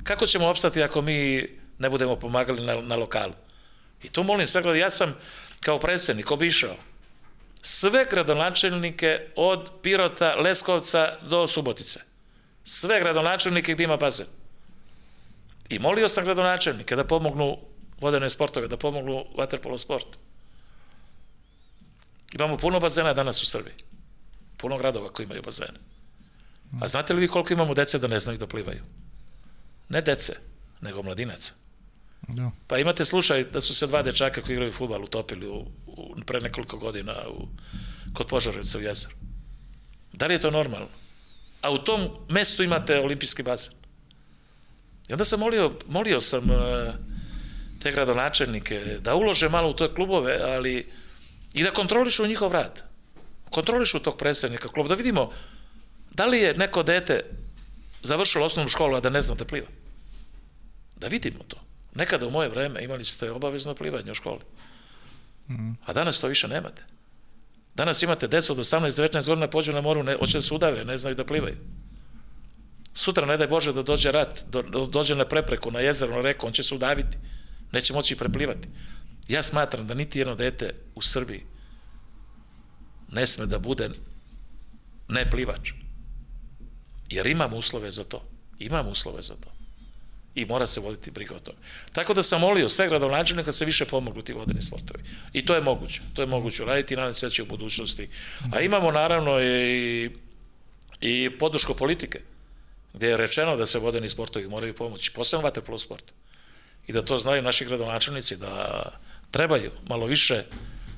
[0.03, 3.33] kako ćemo opstati ako mi ne budemo pomagali na, na lokalu?
[4.03, 5.17] I tu molim sve gledali, ja sam
[5.61, 6.77] kao predsednik obišao
[7.63, 12.01] sve gradonačelnike od Pirota, Leskovca do Subotice.
[12.65, 14.27] Sve gradonačelnike gde ima bazen.
[15.69, 17.59] I molio sam gradonačelnike da pomognu
[18.01, 20.19] vodene sportove, da pomognu vaterpolo sportu.
[22.35, 23.75] Imamo puno bazena danas u Srbiji.
[24.57, 25.79] Puno gradova koji imaju bazene.
[26.81, 28.83] A znate li vi koliko imamo dece da ne znaju da plivaju?
[29.89, 30.33] Ne dece,
[30.81, 31.53] nego mladinaca.
[32.29, 32.51] Da.
[32.67, 36.41] Pa imate slučaj da su se dva dečaka koji igraju futbal utopili u, u, pre
[36.41, 37.49] nekoliko godina u,
[38.15, 39.15] kod Požarevca u jezeru.
[40.13, 40.89] Da li je to normalno?
[41.61, 43.73] A u tom mestu imate olimpijski bazen.
[45.09, 46.95] I onda sam molio, molio sam uh,
[47.83, 50.87] te gradonačelnike da ulože malo u te klubove, ali
[51.55, 52.83] i da kontrolišu njihov rad.
[53.51, 55.31] Kontrolišu tog predsednika kluba, da vidimo
[56.11, 57.21] da li je neko dete
[58.03, 59.67] završilo osnovnu školu, a da ne zna da pliva.
[60.97, 61.57] Da vidimo to.
[61.95, 64.41] Nekada u moje vreme imali ste obavezno plivanje u školi.
[65.87, 66.83] A danas to više nemate.
[67.75, 70.97] Danas imate decu od 18-19 godina pođu na moru, ne, hoće da se udave, ne
[70.97, 71.57] znaju da plivaju.
[72.95, 76.47] Sutra, ne daj Bože, da dođe rat, do, dođe na prepreku, na jezero, na reku,
[76.47, 77.17] on će se udaviti.
[77.73, 78.69] Neće moći preplivati.
[79.29, 81.43] Ja smatram da niti jedno dete u Srbiji
[83.13, 83.91] ne sme da bude
[85.09, 85.73] neplivač.
[87.09, 88.23] Jer imam uslove za to.
[88.59, 89.51] Imam uslove za to.
[90.35, 91.59] I mora se voditi briga o tome.
[91.93, 95.05] Tako da sam molio sve gradonačelnika da se više pomoglu ti vodeni sportovi.
[95.33, 96.01] I to je moguće.
[96.15, 98.09] To je moguće uraditi i nadam se da će u budućnosti.
[98.53, 100.11] A imamo naravno i,
[101.01, 102.21] i podršku politike
[102.95, 106.13] gde je rečeno da se vodeni sportovi moraju pomoći, posebno vaterpolo sport.
[106.87, 108.83] I da to znaju naši gradonačelnici, da
[109.35, 110.45] trebaju malo više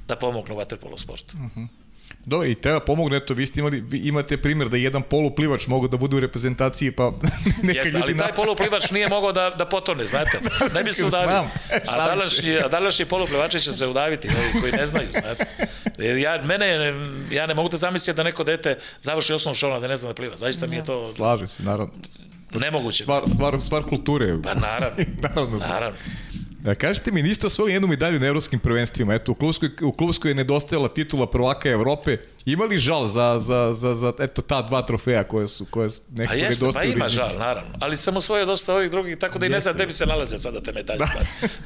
[0.09, 1.37] da pomognu vaterpolo sportu.
[1.37, 1.61] Uh mhm.
[1.61, 1.69] -huh.
[2.25, 5.89] Do, i treba pomogne, eto, vi ste imali, vi imate primjer da jedan poluplivač mogu
[5.89, 7.13] da bude u reprezentaciji, pa
[7.63, 8.03] neka Jeste, ljudi...
[8.03, 10.41] ali taj poluplivač nije mogao da, da potone, znate,
[10.75, 11.45] ne bi se udavio.
[11.91, 15.47] A današnji, a današnji poluplivači će se udaviti, ovi koji ne znaju, znate.
[16.23, 16.95] Ja, mene,
[17.31, 20.15] ja ne mogu da zamisliti da neko dete završi osnovnu školu da ne zna da
[20.15, 20.37] pliva.
[20.37, 21.13] Zaista mi je to...
[21.13, 21.95] Slažem se, naravno.
[22.55, 23.03] Nemoguće.
[23.03, 24.39] Stvar, stvar, stvar kulture.
[24.43, 25.05] Pa naravno.
[25.23, 25.59] naravno.
[25.59, 25.99] naravno.
[26.67, 29.15] E, kažete mi, niste osvojili jednu medalju na evropskim prvenstvima.
[29.15, 32.17] Eto, u klubskoj, u klubskoj je nedostajala titula prvaka Evrope.
[32.45, 36.01] Ima li žal za, za, za, za eto, ta dva trofeja koje su, koje su
[36.11, 37.71] nekako pa jeste, Pa ima žal, naravno.
[37.81, 40.39] Ali sam osvojio dosta ovih drugih, tako da i ne znam gde bi se nalazio
[40.39, 40.99] sada te medalje.
[40.99, 41.09] Da.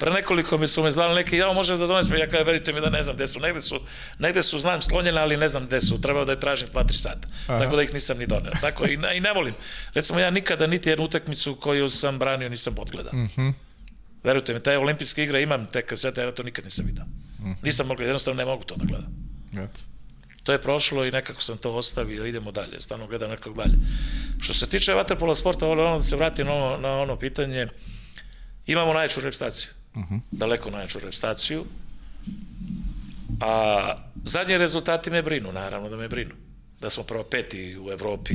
[0.00, 2.80] Pre nekoliko mi su me zvali neki, ja može da donesem, ja kada verite mi
[2.80, 3.40] da ne znam gde su.
[3.40, 3.80] Negde su,
[4.18, 6.00] negde su znam sklonjene, ali ne znam gde su.
[6.00, 7.28] Trebao da je tražim 2-3 sata.
[7.46, 7.58] Aha.
[7.58, 8.52] Tako da ih nisam ni doneo.
[8.60, 9.54] Tako i, i ne volim.
[9.94, 13.12] Recimo, ja nikada niti jednu utakmicu koju sam branio nisam odgledao.
[13.14, 13.42] Mhm.
[13.42, 13.69] Mm
[14.24, 17.04] Verujte mi, taj olimpijske igre imam tek kasete, ja to nikad nisam vidio.
[17.04, 17.56] Mm -hmm.
[17.62, 19.12] Nisam mogli, jednostavno ne mogu to da gledam.
[19.52, 19.80] Eto.
[20.42, 23.74] To je prošlo i nekako sam to ostavio, idemo dalje, stvarno gledam nekog dalje.
[24.40, 27.68] Što se tiče vaterpola sporta, volim ono da se vratim na ono, na ono pitanje,
[28.66, 30.14] imamo najjaču repstaciju, uh mhm.
[30.14, 30.20] -huh.
[30.30, 31.64] daleko najjaču repstaciju,
[33.40, 33.92] a
[34.24, 36.34] zadnji rezultati me brinu, naravno da me brinu.
[36.80, 38.34] Da smo prvo peti u Evropi,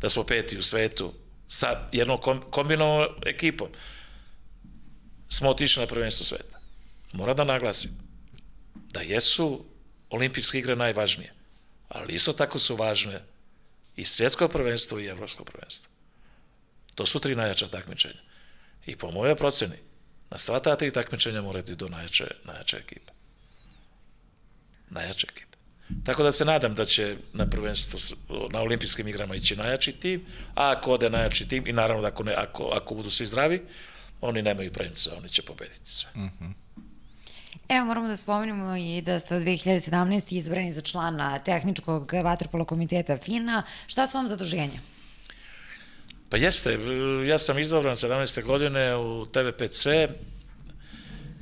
[0.00, 1.12] da smo peti u svetu,
[1.48, 2.18] sa jednom
[2.50, 3.68] kombinovom ekipom
[5.30, 6.60] smo otišli na prvenstvo sveta.
[7.12, 7.90] Moram da naglasim
[8.92, 9.64] da jesu
[10.10, 11.32] olimpijske igre najvažnije.
[11.88, 13.22] Ali isto tako su važne
[13.96, 15.90] i svjetsko prvenstvo i evropsko prvenstvo.
[16.94, 18.20] To su tri najjača takmičenja.
[18.86, 19.76] I po mojoj proceni,
[20.30, 23.12] na sva ta tri takmičenja morate do najjače, najjače ekipe.
[24.90, 25.56] Najjače ekipe.
[26.04, 27.98] Tako da se nadam da će na prvenstvo
[28.50, 32.22] na olimpijskim igrama ići najjači tim, a ako ode najjači tim i naravno da ako,
[32.22, 33.62] ne, ako, ako budu svi zdravi,
[34.20, 36.10] oni nemaju premca, oni će pobediti sve.
[36.14, 36.52] Mm -hmm.
[37.68, 40.36] Evo, moramo da spomenemo i da ste od 2017.
[40.36, 43.62] izbrani za člana tehničkog vaterpola komiteta FINA.
[43.86, 44.80] Šta su vam zaduženja?
[46.28, 46.78] Pa jeste,
[47.28, 48.44] ja sam izabran 17.
[48.44, 49.86] godine u TVPC,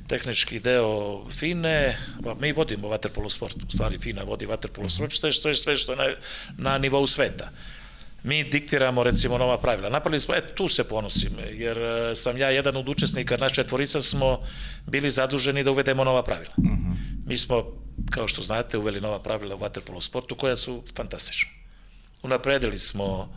[0.07, 5.27] tehnički deo FINE, pa mi vodimo vaterpolo sport, u stvari FINA vodi vaterpolo sport, što
[5.27, 6.15] je, sve što je na,
[6.57, 7.49] na nivou sveta.
[8.23, 9.89] Mi diktiramo recimo nova pravila.
[9.89, 14.01] Napravili smo, e, tu se ponosim, jer e, sam ja jedan od učesnika, naš četvorica
[14.01, 14.39] smo
[14.85, 16.53] bili zaduženi da uvedemo nova pravila.
[16.57, 16.95] Uh -huh.
[17.25, 17.63] Mi smo,
[18.11, 21.49] kao što znate, uveli nova pravila u vaterpolo sportu koja su fantastična.
[22.23, 23.29] Unapredili smo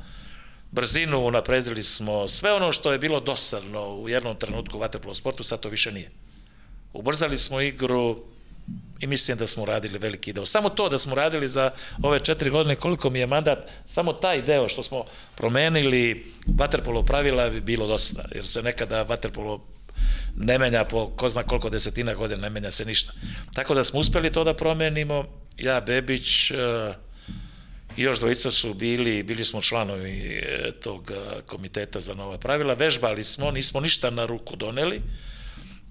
[0.70, 5.44] brzinu, unapredili smo sve ono što je bilo dosadno u jednom trenutku u vaterpolo sportu,
[5.44, 6.10] sad to više nije.
[6.92, 8.24] Ubrzali smo igru
[9.00, 10.46] i mislim da smo uradili veliki deo.
[10.46, 11.70] Samo to da smo radili za
[12.02, 15.04] ove četiri godine, koliko mi je mandat, samo taj deo što smo
[15.36, 19.64] promenili vaterpolo pravila bi bilo dosta, jer se nekada vaterpolo
[20.36, 23.12] ne menja po ko zna koliko desetina godina, ne menja se ništa.
[23.54, 25.24] Tako da smo uspeli to da promenimo,
[25.58, 26.56] ja, Bebić, uh,
[27.96, 32.74] i još dvojica su bili, bili smo članovi e, tog e, komiteta za nova pravila,
[32.74, 35.00] vežbali smo, nismo ništa na ruku doneli,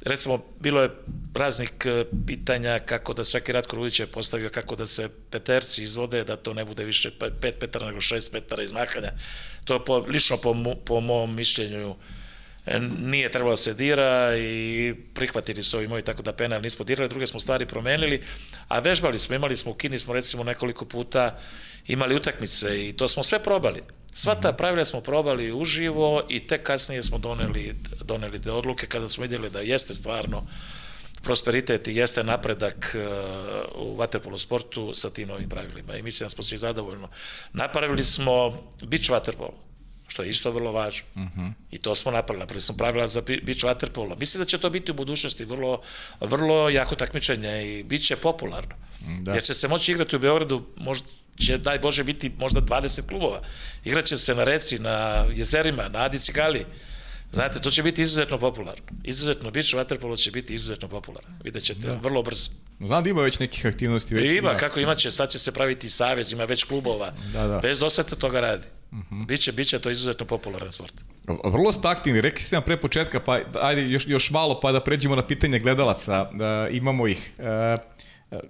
[0.02, 0.90] recimo, bilo je
[1.34, 6.24] raznih e, pitanja kako da svaki Ratko Rudić je postavio kako da se peterci izvode,
[6.24, 9.12] da to ne bude više 5 metara nego 6 metara izmahanja.
[9.66, 10.56] To je po, lično po,
[10.86, 11.96] po mom mišljenju
[12.66, 16.86] E, nije trebalo da se dira i prihvatili su ovi moji tako da penal nismo
[16.86, 18.24] dirali, druge smo stvari promenili,
[18.68, 21.40] a vežbali smo, imali smo u Kini smo recimo nekoliko puta
[21.88, 23.82] imali utakmice i to smo sve probali.
[24.14, 29.10] Sva ta pravila smo probali uživo i tek kasnije smo doneli, doneli te odluke kada
[29.10, 30.44] smo vidjeli da jeste stvarno
[31.24, 33.08] prosperitet i jeste napredak e,
[33.76, 37.10] u vaterpolo sportu sa tim novim pravilima i mislim da smo se zadovoljno.
[37.54, 39.54] Napravili smo beach vaterpolo
[40.12, 41.06] što je isto vrlo važno.
[41.16, 41.42] Uh mhm.
[41.42, 41.54] -huh.
[41.72, 42.40] I to smo napravili.
[42.40, 44.20] Napravili smo pravila za beach waterpolo.
[44.20, 45.82] Mislim da će to biti u budućnosti vrlo,
[46.20, 48.76] vrlo jako takmičenje i bit će popularno.
[49.22, 49.34] Da.
[49.34, 51.08] Jer će se moći igrati u Beogradu, možda
[51.40, 53.42] će, daj Bože, biti možda 20 klubova.
[53.84, 56.66] Igraće se na reci, na jezerima, na Adici Gali.
[57.32, 58.84] Znate, to će biti izuzetno popularno.
[59.04, 61.30] Izuzetno, beach waterpolo će biti izuzetno popularno.
[61.44, 62.00] Vidjet ćete, da.
[62.04, 62.52] vrlo brzo.
[62.80, 64.16] Znam da ima već nekih aktivnosti.
[64.16, 67.14] Već ima, ima, kako imaće, sad će se praviti savez, ima već klubova.
[67.34, 67.60] Da, da.
[67.60, 68.68] Bez dosete toga radi.
[68.92, 69.16] Uh mhm.
[69.16, 69.28] -huh.
[69.28, 70.94] biće, biće to izuzetno popularan sport.
[71.44, 74.84] Vrlo ste aktivni, rekli ste nam pre početka, pa ajde još, još malo pa da
[74.84, 77.32] pređemo na pitanje gledalaca, da imamo ih.
[77.40, 77.76] E,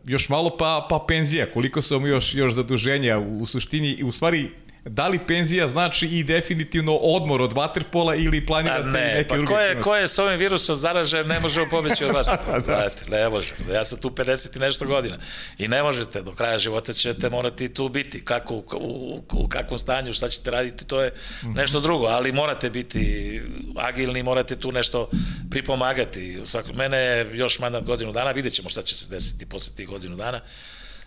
[0.05, 4.11] još malo pa, pa penzija, koliko su vam još, još zaduženja u, u suštini, u
[4.11, 4.49] stvari
[4.85, 9.53] da li penzija znači i definitivno odmor od vaterpola ili planirate ne, neke pa druge
[9.53, 12.59] ko je, ko je s ovim virusom zaražen, ne može pobeći od vaterpola.
[12.59, 12.89] da.
[13.07, 13.53] ne može.
[13.73, 15.17] Ja sam tu 50 i nešto godina.
[15.57, 18.25] I ne možete, do kraja života ćete morati tu biti.
[18.25, 21.13] Kako, u, u, u kakvom stanju, šta ćete raditi, to je
[21.43, 21.53] mhm.
[21.53, 22.05] nešto drugo.
[22.05, 23.41] Ali morate biti
[23.75, 25.09] agilni, morate tu nešto
[25.49, 26.41] pripomagati.
[26.43, 29.87] Svako, mene je još mandat godinu dana, vidjet ćemo šta će se desiti posle tih
[29.87, 30.41] godinu dana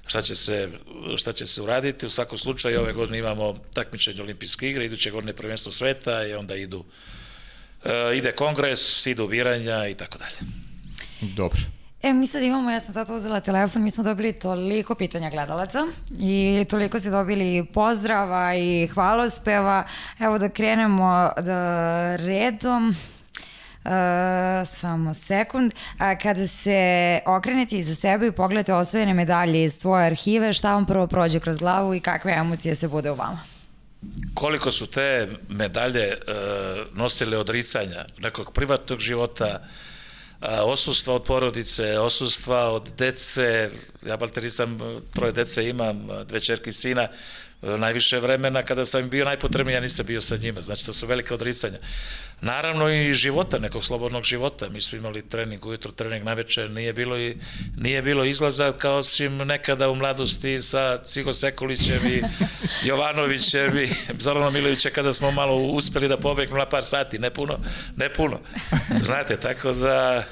[0.06, 0.68] šta će se,
[1.16, 2.06] šta će se uraditi.
[2.06, 6.54] U svakom slučaju ove godine imamo takmičenje olimpijske igre, iduće godine prvenstvo sveta i onda
[6.54, 10.50] idu uh, ide kongres, idu biranja i tako dalje.
[11.20, 11.60] Dobro.
[12.02, 15.86] E, mi sad imamo, ja sam sad uzela telefon, mi smo dobili toliko pitanja gledalaca
[16.18, 19.86] i toliko ste dobili pozdrava i hvalospeva.
[20.20, 22.96] Evo da krenemo da redom.
[23.84, 23.90] Uh,
[24.68, 25.72] samo sekund.
[25.98, 30.86] A, kada se okrenete iza sebe i pogledate osvojene medalje iz svoje arhive, šta vam
[30.86, 33.40] prvo prođe kroz glavu i kakve emocije se bude u vama?
[34.34, 42.70] Koliko su te medalje uh, nosile odricanja nekog privatnog života, uh, osustva od porodice, osustva
[42.70, 43.70] od dece,
[44.06, 44.78] ja balterisam,
[45.14, 47.08] troje dece imam, dve čerke i sina,
[47.78, 51.34] najviše vremena kada sam bio najpotrebniji, ja nisam bio sa njima, znači to su velike
[51.34, 51.78] odricanja.
[52.40, 56.92] Naravno i života, nekog slobodnog života, mi smo imali trening ujutro, trening na večer, nije
[56.92, 57.36] bilo, i,
[57.76, 62.22] nije bilo izlaza kao svim nekada u mladosti sa Cigo Sekulićem i
[62.88, 63.88] Jovanovićem i
[64.18, 67.58] Zoranom Milovićem kada smo malo uspeli da pobegnemo na par sati, ne puno,
[67.96, 68.40] ne puno.
[69.02, 70.24] Znate, tako da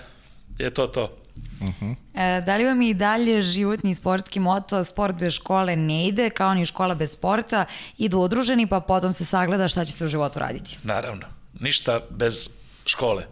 [0.58, 1.21] je to to.
[1.60, 1.94] Uh -huh.
[2.14, 6.54] e, da li vam i dalje životni sportski moto sport bez škole ne ide, kao
[6.54, 7.64] ni škola bez sporta,
[7.98, 10.78] idu udruženi pa potom se sagleda šta će se u životu raditi?
[10.82, 11.26] Naravno,
[11.60, 12.48] ništa bez
[12.86, 13.26] škole.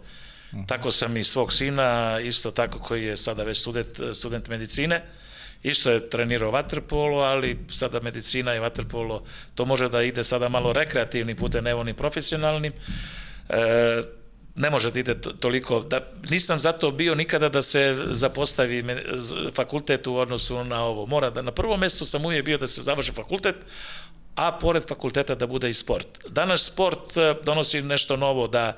[0.51, 0.67] Uh -huh.
[0.67, 5.03] Tako sam i svog sina, isto tako koji je sada već student, student medicine,
[5.63, 9.23] isto je trenirao vaterpolo, ali sada medicina i vaterpolo,
[9.55, 12.73] to može da ide sada malo rekreativnim putem, ne onim profesionalnim.
[13.49, 14.03] E,
[14.61, 18.83] ne može da ide toliko, da, nisam zato bio nikada da se zapostavi
[19.55, 21.05] fakultet u odnosu na ovo.
[21.05, 23.55] Mora da, na prvom mestu sam uvijek bio da se završi fakultet,
[24.35, 26.07] a pored fakulteta da bude i sport.
[26.29, 28.77] Danas sport e, donosi nešto novo da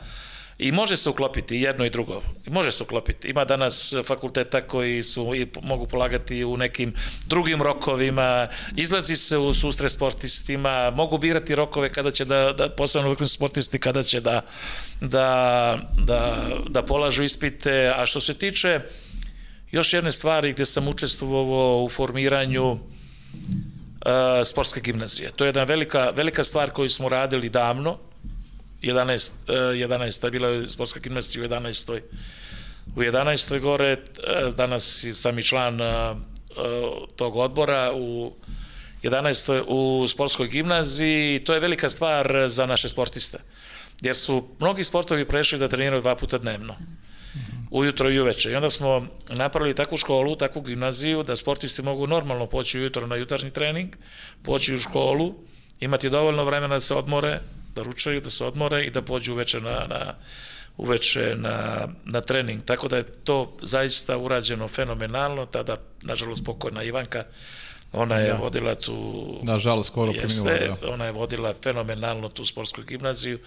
[0.57, 2.21] I može se uklopiti jedno i drugo.
[2.47, 3.27] Može se uklopiti.
[3.27, 6.93] Ima danas fakulteta koji su i mogu polagati u nekim
[7.25, 13.09] drugim rokovima, izlazi se u sustre sportistima, mogu birati rokove kada će da, da posebno
[13.09, 14.41] vrhunski sportisti kada će da,
[15.01, 17.93] da, da, da polažu ispite.
[17.97, 18.79] A što se tiče
[19.71, 22.79] još jedne stvari gde sam učestvovao u formiranju uh,
[24.45, 25.31] sportske gimnazije.
[25.35, 27.97] To je jedna velika, velika stvar koju smo radili davno,
[28.83, 30.31] 11, 11.
[30.31, 32.01] bila je sportska gimnastika u 11.
[32.95, 33.59] U 11.
[33.59, 33.97] gore, e,
[34.57, 36.15] danas sam i član e, e,
[37.15, 38.33] tog odbora u
[39.03, 39.63] 11.
[39.67, 43.37] u sportskoj gimnaziji i to je velika stvar za naše sportiste.
[44.01, 46.75] Jer su mnogi sportovi prešli da treniraju dva puta dnevno
[47.71, 48.51] ujutro i uveče.
[48.51, 53.15] I onda smo napravili takvu školu, takvu gimnaziju, da sportisti mogu normalno poći ujutro na
[53.15, 53.95] jutarnji trening,
[54.43, 55.33] poći u školu,
[55.79, 57.39] imati dovoljno vremena da se odmore,
[57.75, 60.15] da ručaju, da se odmore i da pođu uveče na, na
[60.77, 62.63] uveče na, na trening.
[62.65, 65.45] Tako da je to zaista urađeno fenomenalno.
[65.45, 67.23] Tada, nažalost, pokojna Ivanka,
[67.91, 68.37] ona je da.
[68.37, 69.39] vodila tu...
[69.43, 70.89] Nažalost, skoro jeste, preminula, da.
[70.89, 73.39] Ona je vodila fenomenalno tu sportsku gimnaziju.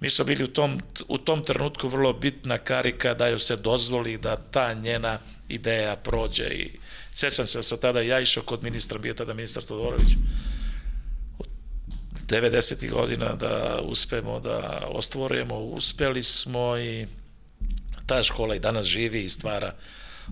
[0.00, 4.18] Mi smo bili u tom, u tom trenutku vrlo bitna karika da joj se dozvoli
[4.18, 5.18] da ta njena
[5.48, 6.70] ideja prođe i
[7.14, 10.08] sjećam se da sam tada ja išao kod ministra, bio tada ministar Todorović,
[12.26, 12.90] 90.
[12.90, 17.06] godina da uspemo da ostvorujemo, uspeli smo i
[18.06, 19.74] ta škola i danas živi i stvara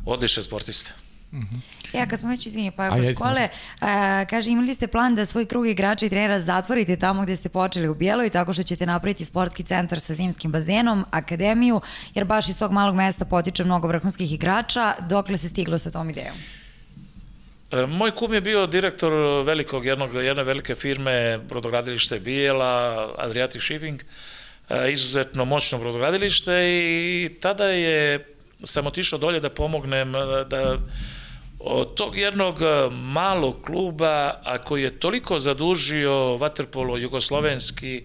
[0.06, 0.92] odlične sportiste.
[1.32, 1.60] Mm -hmm.
[1.92, 3.48] Ja, kad smo već izvinje, pa oko škole,
[3.80, 7.48] a, kaže, imali ste plan da svoj krug igrača i trenera zatvorite tamo gde ste
[7.48, 11.80] počeli u Bijeloj, tako što ćete napraviti sportski centar sa zimskim bazenom, akademiju,
[12.14, 16.10] jer baš iz tog malog mesta potiče mnogo vrhunskih igrača, dokle se stiglo sa tom
[16.10, 16.36] idejom?
[17.72, 19.12] E, moj kum je bio direktor
[19.46, 24.02] velikog, jednog, jedne velike firme, brodogradilište Bijela, Adriatic Shipping,
[24.68, 28.26] e, izuzetno moćno brodogradilište i tada je,
[28.64, 30.78] sam otišao dolje da pomognem e, da
[31.58, 32.58] od tog jednog
[32.92, 38.04] malog kluba, a koji je toliko zadužio vaterpolo jugoslovenski,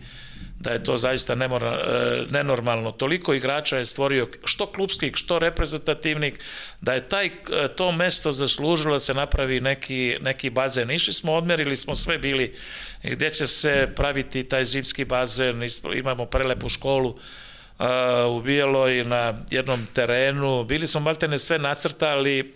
[0.60, 2.92] da je to zaista nemora, e, nenormalno.
[2.92, 6.34] Toliko igrača je stvorio što klubskih, što reprezentativnih,
[6.82, 7.32] da je taj, e,
[7.76, 10.92] to mesto zaslužilo da se napravi neki, neki bazen.
[10.92, 12.56] Išli smo, odmerili smo sve bili
[13.04, 15.64] gde će se praviti taj zimski bazen,
[15.96, 20.64] imamo prelepu školu, uh, u Bijeloj na jednom terenu.
[20.64, 22.54] Bili smo maltene sve nacrtali,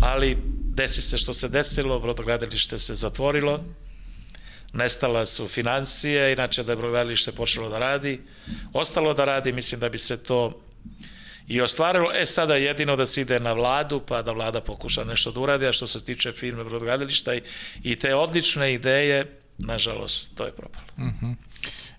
[0.00, 0.38] ali
[0.74, 3.64] desi se što se desilo, brodogradilište se zatvorilo,
[4.72, 8.20] nestala su financije, inače da je brodalište počelo da radi,
[8.72, 10.60] ostalo da radi, mislim da bi se to
[11.48, 12.10] i ostvarilo.
[12.14, 15.66] E, sada jedino da se ide na vladu, pa da vlada pokuša nešto da uradi,
[15.66, 17.42] a što se tiče firme brodogradilišta i,
[17.82, 19.26] i te odlične ideje,
[19.58, 20.86] nažalost, to je propalo.
[20.96, 21.26] Uh mhm.
[21.26, 21.34] -huh.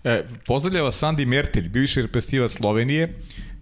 [0.04, 3.14] e, pozdravljava Sandi Mertelj, bivši reprezentativac Slovenije,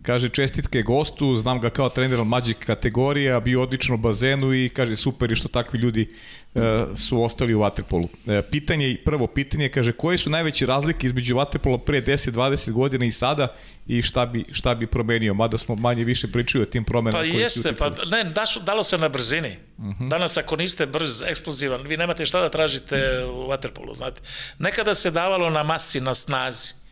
[0.06, 4.96] Kaže, čestitke gostu, znam ga kao trener Magic kategorija, bio odlično u bazenu i kaže,
[4.96, 6.14] super je što takvi ljudi
[6.54, 8.08] e, su ostali u Waterpolu.
[8.26, 13.12] E, pitanje, prvo pitanje, kaže, koje su najveće razlike između Waterpola pre 10-20 godina i
[13.12, 13.48] sada
[13.86, 15.34] i šta bi, šta bi promenio?
[15.34, 18.82] Mada smo manje više pričali o tim promenama pa koje jeste, Pa ne, daš, dalo
[18.82, 19.56] se na brzini.
[19.78, 20.04] Uh mhm.
[20.04, 20.08] -huh.
[20.08, 24.20] Danas ako niste brz, eksplozivan, vi nemate šta da tražite u Waterpolu, znate.
[24.58, 26.85] Nekada se davalo na masi, na snazi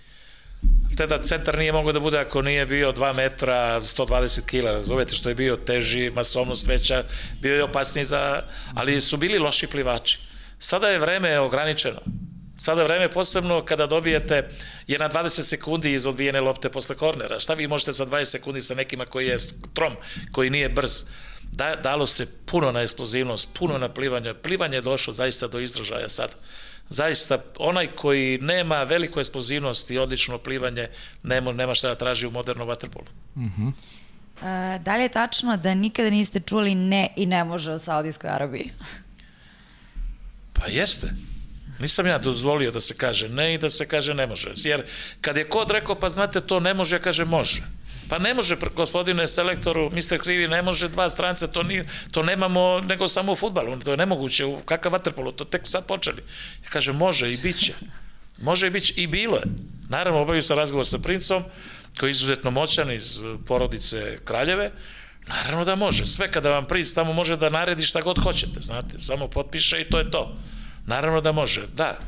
[0.97, 5.15] te da centar nije mogao da bude ako nije bio 2 metra, 120 kila, razumete,
[5.15, 7.05] što je bio teži, masovnost veća,
[7.41, 8.43] bio je opasniji za...
[8.75, 10.19] Ali su bili loši plivači.
[10.59, 12.01] Sada je vreme ograničeno.
[12.57, 14.49] Sada je vreme posebno kada dobijete
[14.87, 17.41] je na 20 sekundi iz odbijene lopte posle kornera.
[17.41, 19.37] Šta vi možete za 20 sekundi sa nekima koji je
[19.75, 19.97] trom,
[20.33, 21.05] koji nije brz?
[21.53, 24.35] Da, dalo se puno na eksplozivnost, puno na plivanje.
[24.35, 26.31] Plivanje je došlo zaista do izražaja sad
[26.91, 30.89] zaista onaj koji nema veliku eksplozivnost i odlično plivanje
[31.23, 33.07] nema, nema šta da traži u modernom vaterpolu.
[33.35, 33.73] Uh -huh.
[34.43, 38.31] E, da li je tačno da nikada niste čuli ne i ne može o Saudijskoj
[38.31, 38.71] Arabiji?
[40.53, 41.11] Pa jeste.
[41.79, 44.53] Nisam ja dozvolio da se kaže ne i da se kaže ne može.
[44.65, 44.87] Jer
[45.21, 47.63] kad je kod rekao, pa znate, to ne može, ja kaže može.
[48.15, 52.81] Pa ne može, gospodine selektoru, mister Krivi, ne može dva stranca, to, ni, to nemamo
[52.81, 56.23] nego samo u futbalu, to je nemoguće, u kakav vaterpolo, to tek sad počeli.
[56.65, 57.73] Ja kaže, može i bit će.
[58.39, 59.43] Može i bit će, i bilo je.
[59.89, 61.43] Naravno, obavio sam razgovor sa princom,
[61.99, 64.71] koji je izuzetno moćan iz porodice Kraljeve,
[65.27, 66.07] Naravno da može.
[66.07, 68.99] Sve kada vam priz tamo može da naredi šta god hoćete, znate.
[68.99, 70.37] Samo potpiše i to je to.
[70.87, 71.99] Naravno da može, da.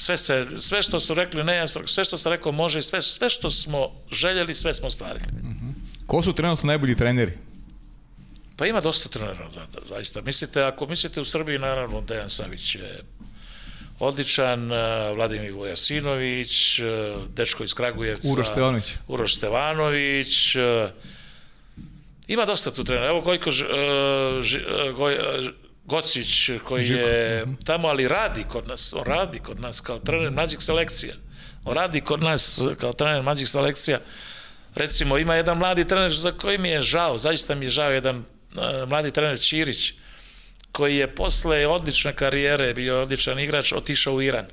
[0.00, 3.28] Sve, sve, sve što su rekli, ne, sve što sam rekao može i sve, sve
[3.28, 5.24] što smo željeli, sve smo ostvarili.
[6.06, 7.32] Ko su trenutno najbolji treneri?
[8.56, 10.20] Pa ima dosta trenera, da, da, zaista.
[10.20, 13.00] Mislite, ako mislite u Srbiji, naravno, Dejan Savić je
[13.98, 16.84] odličan, eh, Vladimir Vojasinović, eh,
[17.36, 18.28] dečko iz Kragujevca.
[18.32, 18.84] Uroš Stevanović.
[19.08, 20.56] Uroš Stevanović.
[20.56, 20.90] eh,
[22.28, 23.08] Ima dosta tu trenera.
[23.10, 23.64] Evo Gojko Ž,
[24.42, 24.58] Ž,
[24.96, 25.16] Goj,
[25.90, 28.94] Gocić koji Živko, je tamo, ali radi kod nas.
[28.96, 31.14] On radi kod nas kao trener mlađih selekcija.
[31.64, 34.00] On radi kod nas kao trener mlađih selekcija.
[34.74, 38.16] Recimo, ima jedan mladi trener za koji mi je žao, zaista mi je žao, jedan
[38.16, 39.92] uh, mladi trener Ćirić,
[40.72, 44.46] koji je posle odlične karijere, bio odličan igrač, otišao u Iran.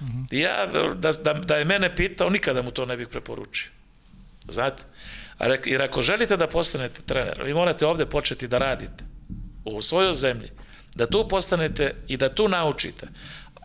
[0.00, 0.26] -hmm.
[0.30, 3.70] Ja, da, da, da je mene pitao, nikada mu to ne bih preporučio.
[4.48, 4.82] Znate?
[5.64, 9.17] Jer ako želite da postanete trener, vi morate ovde početi da radite
[9.68, 10.50] u svojoj zemlji,
[10.94, 13.06] da tu postanete i da tu naučite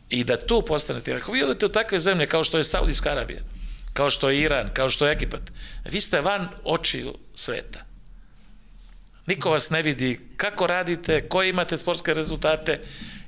[0.09, 1.13] i da tu postanete.
[1.13, 3.41] Ako vi odete u takve zemlje kao što je Saudijska Arabija,
[3.93, 5.51] kao što je Iran, kao što je Egipat,
[5.85, 7.85] vi ste van očiju sveta.
[9.25, 12.81] Niko vas ne vidi kako radite, koje imate sportske rezultate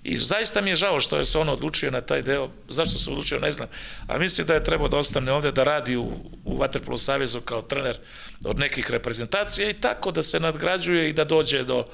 [0.05, 2.49] i zaista mi je žao što je se on odlučio na taj deo.
[2.69, 3.67] Zašto se odlučio, ne znam.
[4.07, 6.03] A mislim da je trebao da ostane ovde da radi u,
[6.43, 7.97] u Waterpolo Savezu kao trener
[8.43, 11.85] od nekih reprezentacija i tako da se nadgrađuje i da dođe do,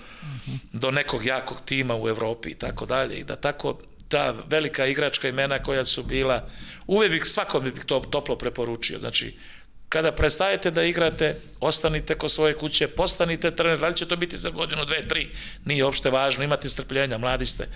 [0.73, 5.29] do nekog jakog tima u Evropi i tako dalje i da tako ta velika igračka
[5.29, 6.49] imena koja su bila,
[6.87, 8.99] uvek bih svakom bih to toplo preporučio.
[8.99, 9.35] Znači,
[9.91, 14.37] kada prestajete da igrate, ostanite ko svoje kuće, postanite trener, da li će to biti
[14.37, 15.25] za godinu, dve, tri,
[15.65, 17.67] nije uopšte važno, imate strpljenja, mladi ste.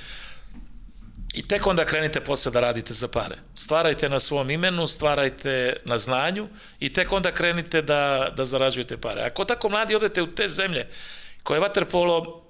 [1.34, 3.36] I tek onda krenite posle da radite za pare.
[3.56, 6.48] Stvarajte na svom imenu, stvarajte na znanju
[6.80, 9.22] i tek onda krenite da, da zarađujete pare.
[9.22, 10.88] Ako tako mladi odete u te zemlje
[11.44, 12.44] koje vaterpolo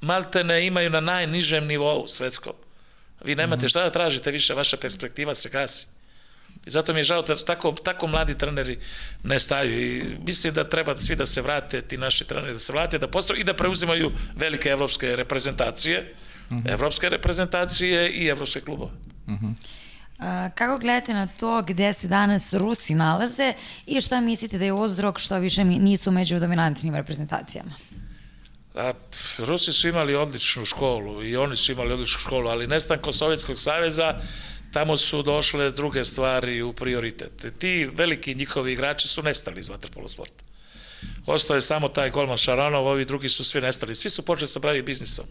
[0.00, 2.54] maltene imaju na najnižem nivou svetskom,
[3.24, 5.91] vi nemate šta da tražite više, vaša perspektiva se gasi.
[6.66, 8.78] I zato mi je žao da tako, tako mladi treneri
[9.22, 12.72] ne staju i mislim da treba svi da se vrate, ti naši treneri da se
[12.72, 16.14] vrate, da postoju i da preuzimaju velike evropske reprezentacije,
[16.50, 16.72] uh -huh.
[16.72, 18.90] evropske reprezentacije i evropske klubove.
[19.26, 19.54] Uh -huh.
[20.18, 23.52] A, kako gledate na to gde se danas Rusi nalaze
[23.86, 27.72] i šta mislite da je uzrok što više nisu među dominantnim reprezentacijama?
[28.74, 28.92] A,
[29.38, 34.20] Rusi su imali odličnu školu i oni su imali odličnu školu, ali nestankom Sovjetskog saveza
[34.72, 37.46] tamo su došle druge stvari u prioritet.
[37.58, 40.44] Ti veliki njihovi igrači su nestali iz vaterpolo sporta.
[41.26, 43.94] Ostao je samo taj golman Šaranov, ovi drugi su svi nestali.
[43.94, 45.24] Svi su počeli sa pravi biznisom.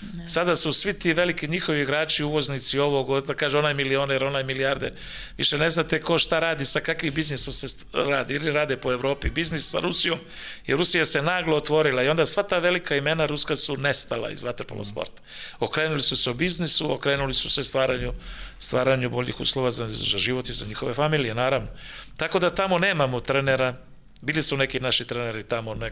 [0.00, 0.28] Ne.
[0.28, 4.92] Sada su svi ti veliki njihovi igrači, uvoznici ovog, da kaže onaj milioner, onaj milijarder.
[5.36, 8.34] Više ne znate ko šta radi, sa kakvim biznisom se radi.
[8.34, 9.30] Ili rade po Evropi.
[9.30, 10.18] Biznis sa Rusijom.
[10.66, 14.42] I Rusija se naglo otvorila i onda sva ta velika imena Ruska su nestala iz
[14.42, 15.22] vaterpolo sporta.
[15.58, 18.12] Okrenuli su se o biznisu, okrenuli su se stvaranju,
[18.58, 21.68] stvaranju boljih uslova za, za život i za njihove familije, naravno.
[22.16, 23.74] Tako da tamo nemamo trenera.
[24.22, 25.90] Bili su neki naši treneri tamo ne,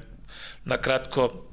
[0.64, 1.44] na kratko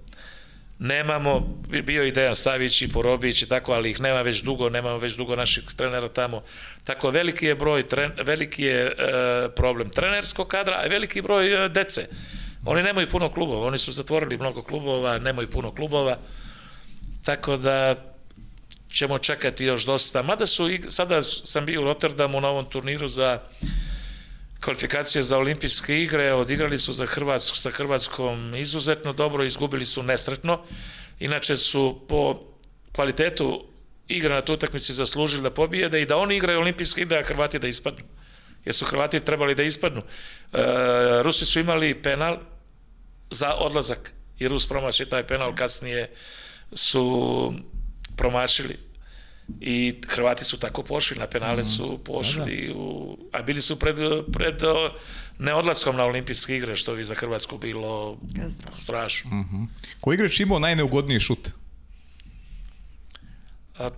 [0.82, 1.40] nemamo,
[1.86, 5.16] bio i Dejan Savić i Porobić i tako, ali ih nema već dugo, nemamo već
[5.16, 6.41] dugo naših trenera tamo.
[6.84, 8.94] Tako veliki je broj, tren, veliki je e,
[9.56, 12.08] problem trenerskog kadra, a veliki broj e, dece.
[12.66, 16.18] Oni nemaju puno klubova, oni su zatvorili mnogo klubova, nemaju puno klubova,
[17.26, 17.95] tako da
[18.94, 20.22] ćemo čekati još dosta.
[20.22, 23.40] Mada su, sada sam bio u Rotterdamu na ovom turniru za
[24.63, 30.61] kvalifikacije za olimpijske igre, odigrali su za Hrvatsku, sa Hrvatskom izuzetno dobro, izgubili su nesretno.
[31.19, 32.39] Inače su po
[32.91, 33.65] kvalitetu
[34.07, 37.59] igre na tu utakmici zaslužili da pobijede i da oni igraju olimpijske igre, a Hrvati
[37.59, 38.03] da ispadnu.
[38.65, 40.01] Jer su Hrvati trebali da ispadnu.
[40.01, 40.57] E,
[41.21, 42.38] Rusi su imali penal
[43.31, 46.11] za odlazak i Rus promaši taj penal, kasnije
[46.73, 47.53] su
[48.17, 48.90] promašili
[49.60, 52.03] i Hrvati su tako pošli, na penale su mhm.
[52.03, 52.80] pošli, da, da.
[52.80, 53.95] U, a bili su pred,
[54.34, 54.61] pred
[55.40, 58.18] neodlaskom na olimpijske igre, što bi za Hrvatsku bilo
[58.73, 59.30] strašno.
[59.30, 59.56] Uh mhm.
[59.56, 59.68] -huh.
[60.02, 61.49] Ko igrač imao najneugodniji šut?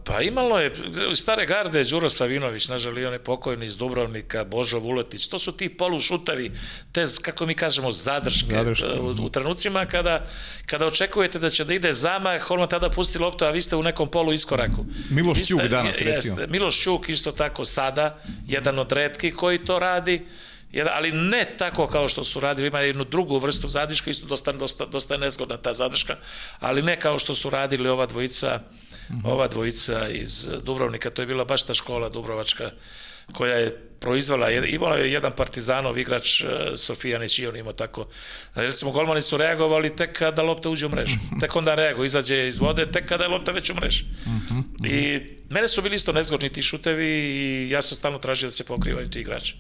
[0.04, 0.72] Pa imalo je,
[1.16, 5.70] stare garde, Đuro Savinović, nažali on je pokojni iz Dubrovnika, Božo Vuletić, to su ti
[5.70, 6.52] polušutavi,
[6.92, 8.52] te, kako mi kažemo, zadrške.
[8.52, 8.86] zadrške.
[8.86, 10.28] U, u trenucima kada,
[10.66, 13.84] kada očekujete da će da ide zamah, on tada pusti loptu, a vi ste u
[13.84, 14.86] nekom polu iskoraku.
[15.10, 16.40] Miloš Ćuk danas, recimo.
[16.40, 20.26] Jeste, Miloš Ćuk isto tako sada, jedan od redkih koji to radi,
[20.72, 24.52] jedan, ali ne tako kao što su radili, ima jednu drugu vrstu zadrška, isto dosta,
[24.52, 26.18] dosta, dosta nezgodna ta zadrška,
[26.60, 28.60] ali ne kao što su radili ova dvojica,
[29.10, 29.26] -hmm.
[29.26, 32.72] ova dvojica iz Dubrovnika, to je bila baš ta škola Dubrovačka
[33.32, 38.08] koja je proizvala, imala je jedan partizanov igrač e, Sofijanić i on imao tako.
[38.56, 41.18] Recimo, golmani su reagovali tek kada lopta uđe u mrežu.
[41.42, 44.04] Tek onda reaguje, izađe iz vode, tek kada je lopta već u mreži.
[44.86, 45.20] I
[45.50, 49.10] mene su bili isto nezgodni ti šutevi i ja sam stalno tražio da se pokrivaju
[49.10, 49.56] ti igrači.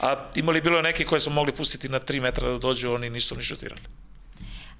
[0.00, 3.10] A imali bilo je neki koje smo mogli pustiti na 3 metra da dođu, oni
[3.10, 3.80] nisu ni šutirali.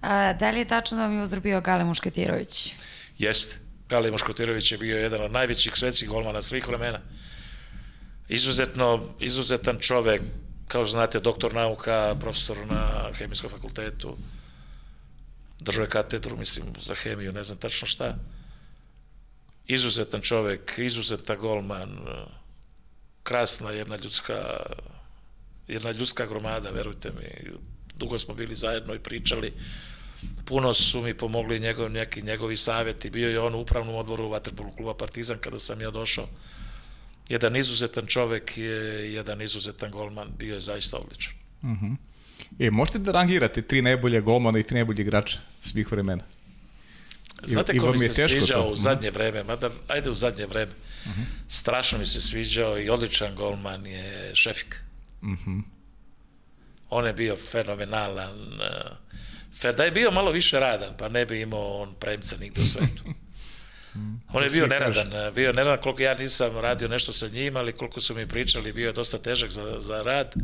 [0.01, 2.75] A, da li je tačno da vam je uzor bio Gale Mušketirović?
[3.19, 3.59] Jeste.
[3.91, 7.01] Gale Muškotirović je bio jedan od najvećih svetskih golmana svih vremena.
[8.29, 10.23] Izuzetno, izuzetan čovek,
[10.69, 14.17] kao što znate, doktor nauka, profesor na hemijskom fakultetu,
[15.61, 18.17] držao je katedru, mislim, za hemiju, ne znam tačno šta.
[19.67, 21.99] Izuzetan čovek, izuzetan golman,
[23.23, 24.61] krasna jedna ljudska
[25.71, 27.51] jedna ljudska gromada, verujte mi.
[27.95, 29.53] Dugo smo bili zajedno i pričali.
[30.45, 33.11] Puno su mi pomogli njegov, neki njegovi savjeti.
[33.11, 36.29] Bio je on u upravnom odboru Vaterpolu kluba Partizan kada sam ja došao.
[37.29, 41.33] Jedan izuzetan čovek je jedan izuzetan golman, bio je zaista odličan.
[41.63, 41.97] Uh -huh.
[42.59, 46.23] E, možete da rangirate tri najbolje golmana i tri najbolje igrača svih vremena?
[47.45, 48.69] Znate ko mi se sviđao to?
[48.69, 50.73] u zadnje vreme, mada ajde u zadnje vreme.
[51.07, 51.25] Uh -huh.
[51.49, 54.83] Strašno mi se sviđao i odličan golman je Šefik.
[55.23, 55.63] Uh -huh.
[56.91, 58.61] On je bio fenomenalan.
[58.61, 59.10] Eh,
[59.63, 63.03] da je bio malo više radan, pa ne bi imao on premca nigde u svetu.
[64.33, 65.31] On je bio neradan, kaže.
[65.31, 68.87] bio neradan koliko ja nisam radio nešto sa njim, ali koliko su mi pričali, bio
[68.87, 70.35] je dosta težak za, za rad,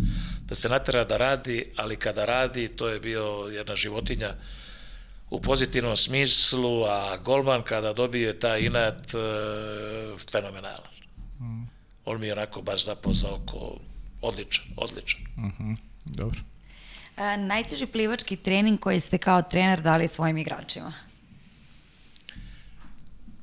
[0.47, 4.35] da se natera da radi, ali kada radi, to je bio jedna životinja
[5.31, 9.19] u pozitivnom smislu, a golman kada dobije taj inat, e,
[10.33, 10.95] fenomenalan.
[11.41, 11.69] Mm.
[12.05, 13.79] On mi je onako baš zapao za oko
[14.23, 15.21] odličan, odličan.
[15.37, 15.77] Mm -hmm.
[16.05, 16.41] Dobro.
[17.17, 20.93] A, najteži plivački trening koji ste kao trener dali svojim igračima?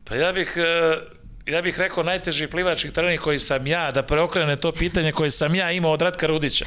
[0.04, 4.56] Pa ja bih, e, ja bih rekao najteži plivački trening koji sam ja, da preokrene
[4.56, 6.66] to pitanje koje sam ja imao od Ratka Rudića.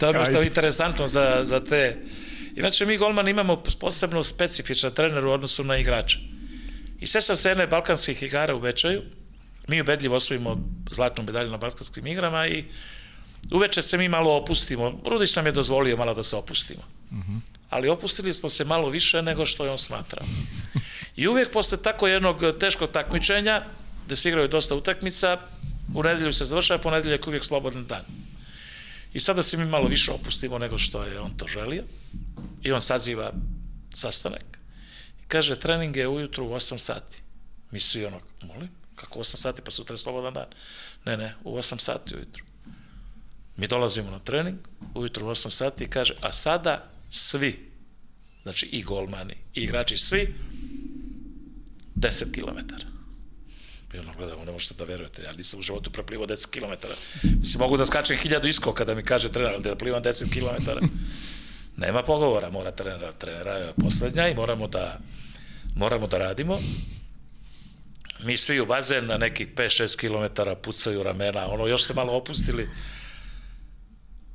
[0.00, 1.96] To je što interesantno za, za te...
[2.56, 6.18] Inače, mi golman imamo posebno specifičan trener u odnosu na igrača.
[7.00, 9.02] I sve sam se jedne balkanskih igara u Bečaju,
[9.68, 10.56] mi ubedljivo osvojimo
[10.90, 12.64] zlatnu medalju na balkanskim igrama i
[13.52, 15.00] uveče se mi malo opustimo.
[15.10, 16.82] Rudić nam je dozvolio malo da se opustimo.
[17.10, 17.32] Uh mhm.
[17.32, 17.40] -huh.
[17.70, 20.26] Ali opustili smo se malo više nego što je on smatrao.
[21.16, 23.64] I uvijek posle tako jednog teškog takmičenja,
[24.06, 25.38] gde se igraju dosta utakmica,
[25.94, 28.04] u nedelju se završava, ponedeljak uvijek slobodan dan.
[29.12, 31.82] I sada se mi malo više opustimo nego što je on to želio.
[32.62, 33.32] I on saziva
[33.94, 34.58] sastanak.
[35.22, 37.16] I kaže, trening je ujutru u 8 sati.
[37.70, 40.46] Mi svi ono, molim, kako 8 sati, pa sutra je slobodan dan.
[41.04, 42.44] Ne, ne, u 8 sati ujutru.
[43.56, 44.58] Mi dolazimo na trening,
[44.94, 47.70] ujutru u 8 sati i kaže, a sada svi,
[48.42, 50.34] znači i golmani, i igrači, svi
[51.96, 52.74] 10 km.
[53.94, 56.86] I ono gledamo, ne možete da verujete, ja nisam u životu preplivao 10 km.
[57.40, 60.70] Mislim, mogu da skačem 1000 iskoka kada mi kaže trener, da plivam 10 km.
[61.84, 64.98] Nema pogovora, mora trener, trenera je poslednja i moramo da,
[65.76, 66.58] moramo da radimo.
[68.20, 72.68] Mi svi u bazen na nekih 5-6 km pucaju ramena, ono, još se malo opustili,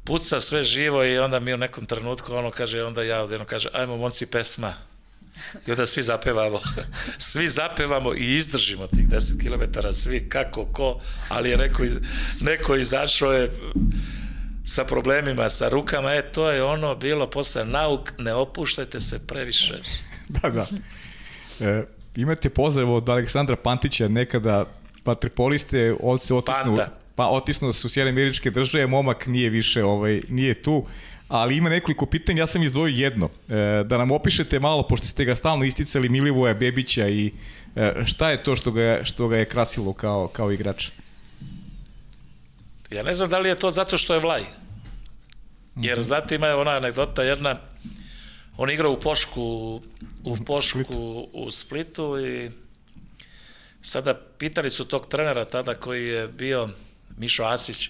[0.03, 3.69] puca sve živo i onda mi u nekom trenutku ono kaže, onda ja odjedno kaže,
[3.73, 4.73] ajmo monci pesma.
[5.67, 6.59] I onda svi zapevamo.
[7.31, 10.99] svi zapevamo i izdržimo tih 10 km, svi kako, ko,
[11.29, 11.83] ali je neko,
[12.41, 13.51] neko izašao je
[14.65, 19.79] sa problemima, sa rukama, e, to je ono bilo posle nauk, ne opuštajte se previše.
[20.41, 20.67] da, da.
[21.59, 21.83] E,
[22.15, 24.65] imate pozdrav od Aleksandra Pantića, nekada
[25.05, 26.99] vatripoliste, od se otisnu, Panta.
[27.19, 30.85] Pa otisnu su Sjedine američke države, momak nije više, ovaj, nije tu,
[31.27, 33.29] ali ima nekoliko pitanja, ja sam izdvojio jedno.
[33.49, 37.31] E, da nam opišete malo, pošto ste ga stalno isticali Milivoja Bebića i
[37.75, 40.89] e, šta je to što ga, što ga je krasilo kao, kao igrač?
[42.89, 44.41] Ja ne znam da li je to zato što je Vlaj.
[45.75, 46.05] Jer mm -hmm.
[46.05, 47.59] znate ima je ona anegdota jedna,
[48.57, 49.81] on igra u Pošku,
[50.23, 51.27] u Pošku Splitu.
[51.33, 52.51] u Splitu i
[53.81, 56.69] sada pitali su tog trenera tada koji je bio
[57.19, 57.89] Mišo Asić,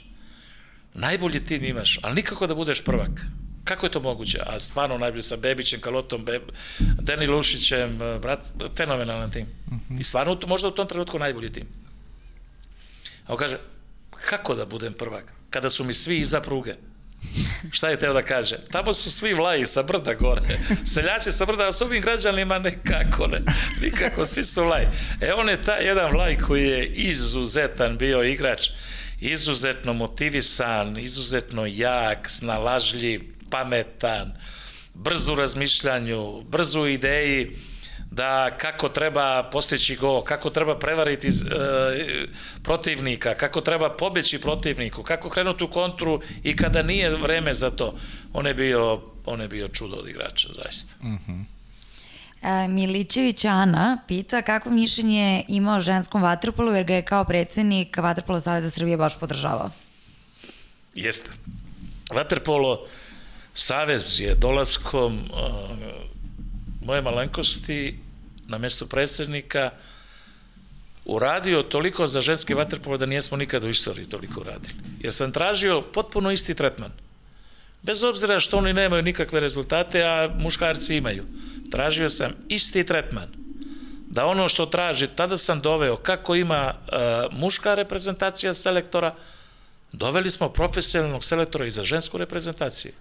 [0.93, 3.09] najbolji tim imaš, ali nikako da budeš prvak.
[3.63, 4.39] Kako je to moguće?
[4.45, 6.41] A stvarno najbolji sa Bebićem, Kalotom, Beb,
[6.79, 8.39] Deni Lušićem, brat,
[8.77, 9.45] fenomenalan tim.
[9.45, 9.99] Mm -hmm.
[9.99, 11.67] I stvarno možda u tom trenutku najbolji tim.
[13.27, 13.57] A on kaže,
[14.29, 15.33] kako da budem prvak?
[15.49, 16.75] Kada su mi svi iza pruge.
[17.71, 18.57] Šta je teo da kaže?
[18.71, 20.41] Tamo su svi vlaji sa brda gore.
[20.93, 23.41] Seljaci sa brda, a s ovim građanima nekako, ne.
[23.81, 24.87] Nikako, svi su vlaji.
[25.21, 28.69] E, on je taj jedan vlaj koji je izuzetan bio igrač,
[29.19, 34.33] izuzetno motivisan, izuzetno jak, snalažljiv, pametan,
[34.93, 37.51] brzo u razmišljanju, brzo u ideji,
[38.11, 41.31] da kako treba postići go, kako treba prevariti e,
[42.63, 47.95] protivnika, kako treba pobeći protivniku, kako krenuti u kontru i kada nije vreme za to.
[48.33, 50.93] On je bio, on je bio čudo od igrača, zaista.
[51.03, 51.58] Mm -hmm.
[52.41, 57.97] E, Milićević Ana pita kako mišljenje ima o ženskom vaterpolu jer ga je kao predsednik
[57.97, 59.69] Vaterpola Saveza Srbije baš podržavao.
[60.95, 61.31] Jeste.
[62.13, 62.85] Vaterpolo
[63.53, 65.77] Savez je dolaskom uh,
[66.85, 67.99] moje malenkosti
[68.47, 69.71] na mesto predsednika
[71.05, 74.73] uradio toliko za ženski vaterpolo da nijesmo nikada u istoriji toliko uradili.
[74.99, 76.91] Jer sam tražio potpuno isti tretman.
[77.81, 81.25] Bez obzira što oni nemaju nikakve rezultate, a muškarci imaju.
[81.71, 83.27] Tražio sam isti tretman.
[84.09, 89.15] Da ono što traži, tada sam doveo kako ima uh, muška reprezentacija selektora,
[89.91, 92.91] doveli smo profesionalnog selektora i za žensku reprezentaciju.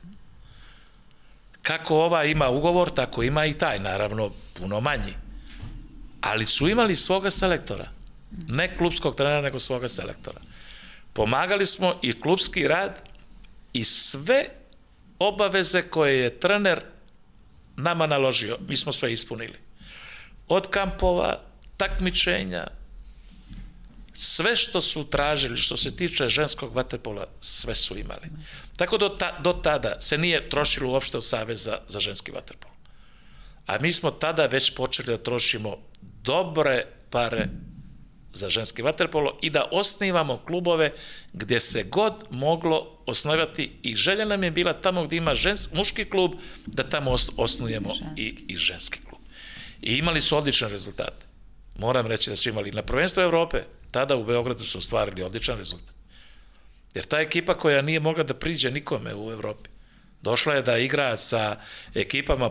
[1.62, 5.14] Kako ova ima ugovor, tako ima i taj, naravno, puno manji.
[6.20, 7.88] Ali su imali svoga selektora.
[8.48, 10.40] Ne klubskog trenera, nego svoga selektora.
[11.12, 13.00] Pomagali smo i klubski rad
[13.72, 14.48] i sve
[15.18, 16.80] obaveze koje je trener
[17.76, 19.58] nama naložio, mi smo sve ispunili.
[20.48, 21.40] Od kampova,
[21.76, 22.66] takmičenja,
[24.14, 28.28] sve što su tražili, što se tiče ženskog vaterpola, sve su imali.
[28.76, 32.70] Tako do, ta, do tada se nije trošilo uopšte od Saveza za ženski vaterpol.
[33.66, 35.78] A mi smo tada već počeli da trošimo
[36.22, 37.48] dobre pare
[38.38, 40.92] za ženski vaterpolo i da osnivamo klubove
[41.32, 46.04] gde se god moglo osnovati i želja nam je bila tamo gde ima žens, muški
[46.04, 46.32] klub
[46.66, 49.20] da tamo os, osnujemo i, i ženski klub.
[49.82, 51.24] I imali su odličan rezultat.
[51.78, 55.94] Moram reći da su imali na prvenstvo Evrope, tada u Beogradu su ostvarili odličan rezultat.
[56.94, 59.70] Jer ta ekipa koja nije mogla da priđe nikome u Evropi,
[60.28, 61.56] došla je da igra sa
[61.94, 62.50] ekipama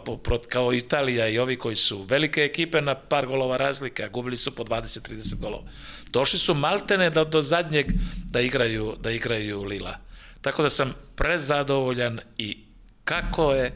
[0.50, 4.64] kao Italija i ovi koji su velike ekipe na par golova razlika, gubili su po
[4.64, 5.64] 20-30 golova.
[6.12, 7.86] Došli su maltene da do zadnjeg
[8.32, 9.98] da igraju, da igraju Lila.
[10.42, 12.58] Tako da sam prezadovoljan i
[13.04, 13.72] kako je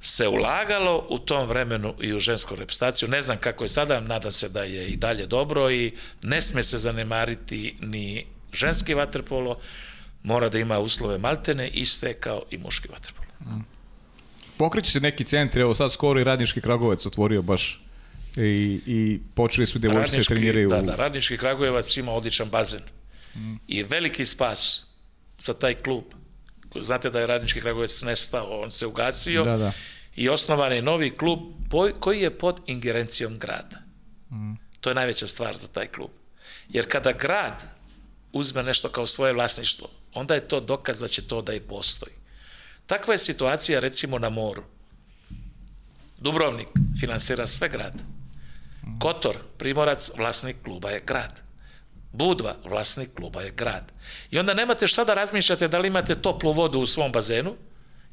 [0.00, 3.08] se ulagalo u tom vremenu i u žensku reprezentaciju.
[3.08, 6.62] Ne znam kako je sada, nadam se da je i dalje dobro i ne sme
[6.62, 9.58] se zanemariti ni ženski vaterpolo,
[10.24, 13.28] mora da ima uslove maltene iste kao i muški vaterpolo.
[13.40, 13.64] Mm.
[14.56, 17.84] Pokreće se neki centri, evo sad skoro i Radnički Kragovac otvorio baš
[18.36, 20.68] i, i počeli su devojčice da treniraju.
[20.68, 22.82] Da, da, Radnički Kragujevac ima odličan bazen
[23.34, 23.54] mm.
[23.68, 24.82] i veliki spas
[25.38, 26.04] za taj klub.
[26.80, 29.72] Znate da je Radnički Kragujevac nestao, on se ugasio da, da.
[30.16, 31.38] i osnovan je novi klub
[32.00, 33.78] koji je pod ingerencijom grada.
[34.30, 34.54] Mm.
[34.80, 36.10] To je najveća stvar za taj klub.
[36.68, 37.62] Jer kada grad
[38.32, 42.12] uzme nešto kao svoje vlasništvo, onda je to dokaz da će to da i postoji.
[42.86, 44.62] Takva je situacija recimo na moru.
[46.18, 46.68] Dubrovnik
[47.00, 47.94] finansira sve grad.
[49.00, 51.40] Kotor, Primorac, vlasnik kluba je grad.
[52.12, 53.92] Budva, vlasnik kluba je grad.
[54.30, 57.56] I onda nemate šta da razmišljate da li imate toplu vodu u svom bazenu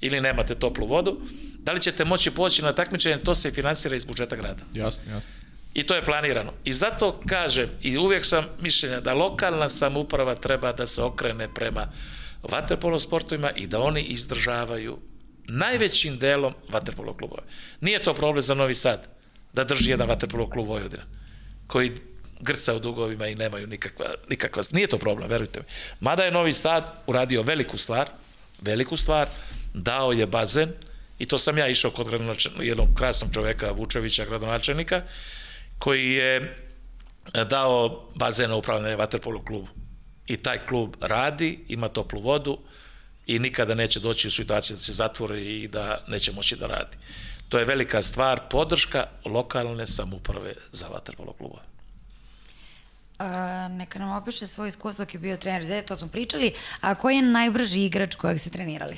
[0.01, 1.21] ili nemate toplu vodu,
[1.59, 4.63] da li ćete moći poći na takmičenje, to se finansira iz budžeta grada.
[4.73, 5.31] Jasno, jasno.
[5.73, 6.53] I to je planirano.
[6.63, 11.87] I zato kažem, i uvijek sam mišljenja da lokalna samuprava treba da se okrene prema
[12.43, 14.97] vaterpolo sportovima i da oni izdržavaju
[15.47, 17.41] najvećim delom vaterpolo klubove.
[17.81, 19.07] Nije to problem za Novi Sad
[19.53, 21.03] da drži jedan vaterpolo klub Vojvodina,
[21.67, 21.91] koji
[22.39, 24.63] grca u dugovima i nemaju nikakva, nikakva...
[24.71, 25.65] Nije to problem, verujte mi.
[25.99, 28.09] Mada je Novi Sad uradio veliku stvar,
[28.61, 29.27] veliku stvar,
[29.73, 30.71] dao je bazen,
[31.19, 32.07] i to sam ja išao kod
[32.61, 35.01] jednog krasnog čoveka, Vučevića, gradonačelnika,
[35.81, 36.57] koji je
[37.49, 39.67] dao bazen na upravljanje vaterpolo klubu
[40.27, 42.57] i taj klub radi, ima toplu vodu
[43.27, 46.97] i nikada neće doći u situaciju da se zatvori i da neće moći da radi.
[47.49, 51.63] To je velika stvar, podrška lokalne samuprave za vaterpolo klubove.
[53.19, 56.53] A, neka nam opiše svoj iskustvo koji je bio trener Zete, to smo pričali.
[56.81, 58.97] A koji je najbrži igrač kojeg ste trenirali?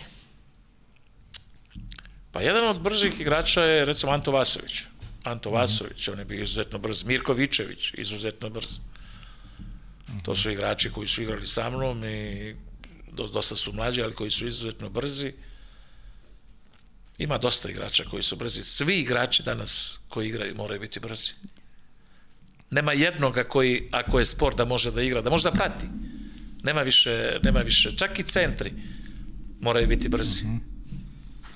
[2.32, 4.84] Pa jedan od bržih igrača je recimo Anto Vasović.
[5.24, 5.60] Anto mm -hmm.
[5.60, 7.04] Vasović, on je bio izuzetno brz.
[7.04, 8.78] Mirko Vičević, izuzetno brz.
[8.78, 8.94] Mm
[10.24, 12.56] To su igrači koji su igrali sa mnom i
[13.12, 15.34] dosta su mlađi, ali koji su izuzetno brzi.
[17.18, 18.64] Ima dosta igrača koji su brzi.
[18.64, 21.32] Svi igrači danas koji igraju moraju biti brzi.
[22.70, 25.86] Nema jednoga koji, ako je sport, da može da igra, da može da prati.
[26.64, 27.98] Nema više, nema više.
[27.98, 28.74] Čak i centri
[29.60, 30.44] moraju biti brzi.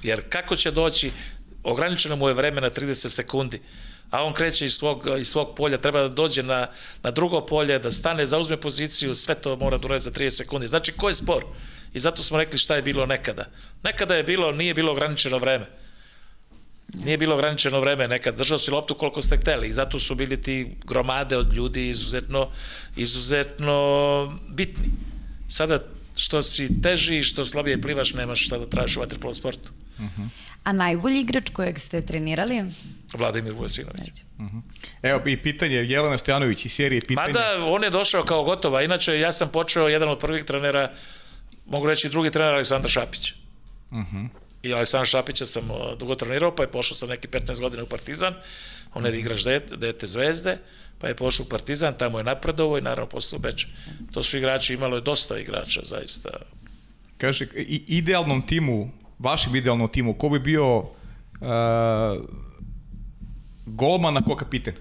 [0.03, 1.11] Jer kako će doći,
[1.64, 3.62] ograničeno mu je vreme na 30 sekundi,
[4.10, 6.68] a on kreće iz svog, iz svog polja, treba da dođe na,
[7.04, 10.68] na drugo polje, da stane, zauzme poziciju, sve to mora da uradi za 30 sekundi.
[10.68, 11.46] Znači, ko je spor?
[11.94, 13.46] I zato smo rekli šta je bilo nekada.
[13.84, 15.66] Nekada je bilo, nije bilo ograničeno vreme.
[16.94, 20.42] Nije bilo ograničeno vreme, nekad držao si loptu koliko ste hteli i zato su bili
[20.42, 22.50] ti gromade od ljudi izuzetno,
[22.96, 24.86] izuzetno bitni.
[25.50, 25.80] Sada
[26.16, 29.72] što si teži i što slabije plivaš, nemaš šta da tražiš u vaterpolo sportu.
[30.64, 32.64] A najbolji igrač kojeg ste trenirali?
[33.14, 34.24] Vladimir Vujasinović.
[35.02, 37.34] Evo i pitanje Jelena Stojanović iz serije pitanje.
[37.34, 40.91] Mada on je došao kao gotova, inače ja sam počeo jedan od prvih trenera,
[41.65, 43.32] mogu reći drugi trener Aleksandar Šapić.
[43.91, 44.28] Uh -huh.
[44.64, 45.69] I Aleksandra Šapića sam
[45.99, 48.34] dugo trenirao, pa je pošao sa neki 15 godina u Partizan,
[48.94, 50.57] on je igrač dete, dete zvezde,
[50.99, 53.68] pa je pošao u Partizan, tamo je napredovo i naravno posle u Beč.
[54.11, 56.30] To su igrači, imalo je dosta igrača, zaista.
[57.18, 60.88] Kaže, i, idealnom timu, vašem idealnom timu, ko bi bio uh,
[63.65, 64.73] golman, a ko kapiten?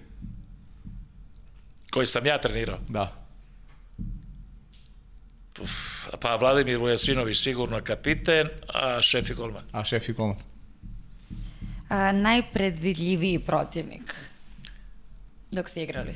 [1.90, 2.78] Koji sam ja trenirao?
[2.88, 3.12] Da.
[5.62, 5.72] Uf,
[6.20, 9.62] pa Vladimir Vujasinović sigurno kapiten, a šef i golman.
[9.72, 10.36] A šef i golman.
[11.88, 14.14] A, najpredvidljiviji protivnik
[15.50, 16.14] dok ste igrali?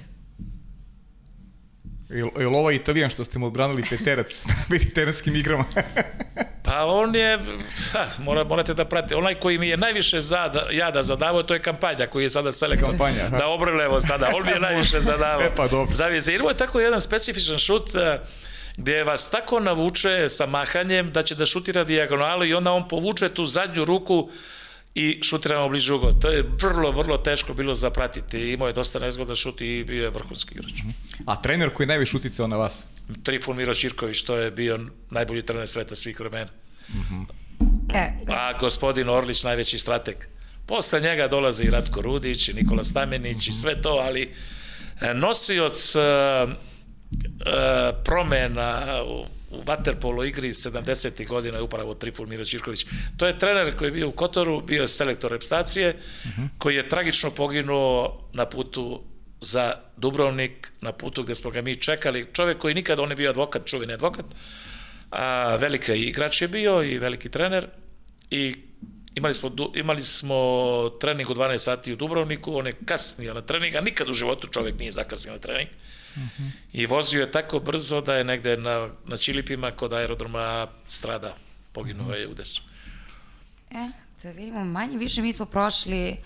[2.11, 5.65] Je, li ovaj italijan što ste mu odbranili peterac na mediteranskim igrama?
[6.65, 7.39] pa on je,
[7.93, 11.63] ha, mora, morate da pratite, onaj koji mi je najviše zada, jada zadavao, to je
[11.63, 12.89] kampanja koji je sada selektor.
[12.89, 15.47] Kampanja, da obrlevo sada, on mi je najviše zadavao.
[15.47, 15.95] e pa dobro.
[15.95, 17.91] Zavise, jer je tako jedan specifičan šut,
[18.77, 23.29] gde vas tako navuče sa mahanjem da će da šutira dijagonalu i onda on povuče
[23.29, 24.31] tu zadnju ruku
[24.95, 26.23] i šutiramo bliže ugod.
[26.23, 28.39] To je vrlo, vrlo teško bilo zapratiti.
[28.39, 30.73] Imao je dosta nezgodan šut i bio je vrhunski igrač.
[31.27, 32.85] A trener koji je najviše uticao na vas?
[33.23, 34.79] Trifun Miro Čirković, to je bio
[35.11, 36.51] najbolji trener sveta svih vremena.
[36.89, 37.27] Mm -hmm.
[37.95, 38.13] e.
[38.29, 40.17] A gospodin Orlić, najveći strateg.
[40.67, 43.49] Posle njega dolaze i Ratko Rudić, i Nikola Stamenić mm -hmm.
[43.49, 44.35] i sve to, ali
[45.15, 46.03] nosioc uh,
[46.51, 46.57] uh,
[48.05, 51.27] promena u, u vaterpolo igri 70.
[51.29, 52.87] godina je upravo Trifun Miro Ćirković.
[53.17, 56.49] To je trener koji je bio u Kotoru, bio je selektor repstacije, uh -huh.
[56.59, 59.03] koji je tragično poginuo na putu
[59.41, 62.27] za Dubrovnik, na putu gde smo ga mi čekali.
[62.33, 64.25] Čovek koji nikad, on je bio advokat, čuveni advokat,
[65.11, 67.67] a veliki igrač je bio i veliki trener
[68.31, 68.55] i
[69.15, 70.37] imali smo, imali smo
[71.01, 74.47] trening u 12 sati u Dubrovniku, on je kasnio na trening, a nikad u životu
[74.47, 75.69] čovek nije zakasnio na trening.
[75.69, 76.51] Uh -huh.
[76.73, 81.35] I vozio je tako brzo da je negde na, na Čilipima kod aerodroma strada,
[81.73, 82.17] poginuo uh -huh.
[82.17, 82.63] je u desu.
[83.71, 83.91] E,
[84.23, 86.17] da vidimo, manje više mi smo prošli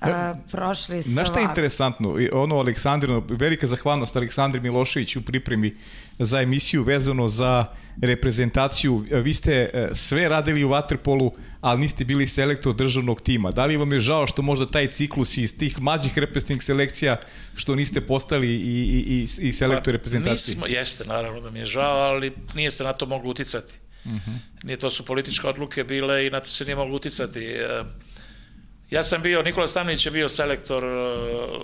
[0.00, 1.12] Da, uh, prošli svak.
[1.12, 2.16] Znaš šta je interesantno?
[2.32, 5.76] Ono, Aleksandrino, velika zahvalnost Aleksandri Milošević u pripremi
[6.18, 7.66] za emisiju vezano za
[8.02, 9.04] reprezentaciju.
[9.10, 13.50] Vi ste sve radili u Waterpolu, ali niste bili selektor državnog tima.
[13.50, 17.20] Da li vam je žao što možda taj ciklus iz tih mlađih reprezentativnih selekcija
[17.54, 20.54] što niste postali i, i, i, i selektor pa, reprezentacije?
[20.54, 23.74] Nismo, jeste, naravno da mi je žao, ali nije se na to moglo uticati.
[24.04, 24.38] Uh -huh.
[24.62, 27.46] Nije to su političke odluke bile i na to se nije moglo uticati.
[28.90, 30.84] Ja sam bio, Nikola Stamnić je bio selektor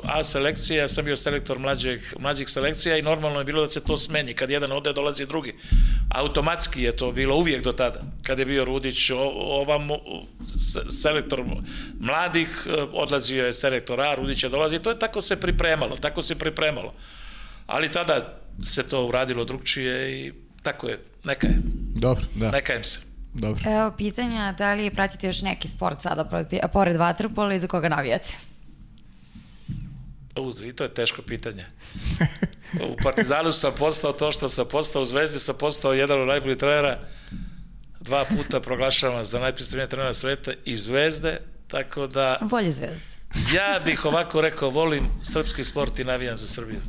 [0.03, 3.85] A selekcije, ja sam bio selektor mlađih, mlađih selekcija i normalno je bilo da se
[3.85, 4.35] to smeni.
[4.35, 5.55] Kad jedan ode, dolazi drugi.
[6.11, 8.03] Automatski je to bilo uvijek do tada.
[8.23, 9.89] Kad je bio Rudić, ovam
[10.89, 11.45] selektor
[12.01, 14.79] mladih, odlazio je selektor A, Rudić je dolazi.
[14.79, 16.95] To je tako se pripremalo, tako se pripremalo.
[17.67, 20.33] Ali tada se to uradilo drugčije i
[20.63, 21.55] tako je, neka je.
[21.95, 22.51] Dobro, da.
[22.51, 23.14] Neka im se.
[23.35, 23.71] Dobro.
[23.71, 27.89] Evo pitanja, da li pratite još neki sport sada proti, pored vaterpola i za koga
[27.89, 28.29] navijate?
[30.37, 31.67] U, i to je teško pitanje.
[32.75, 36.59] U Partizanu sam postao to što sam postao, u Zvezdi sam postao jedan od najboljih
[36.59, 36.99] trenera.
[38.01, 42.39] Dva puta proglašavam za najpredstavljenije trenera sveta i Zvezde, tako da...
[42.41, 43.07] Volje Zvezde.
[43.55, 46.81] ja bih ovako rekao, volim srpski sport i navijam za Srbiju.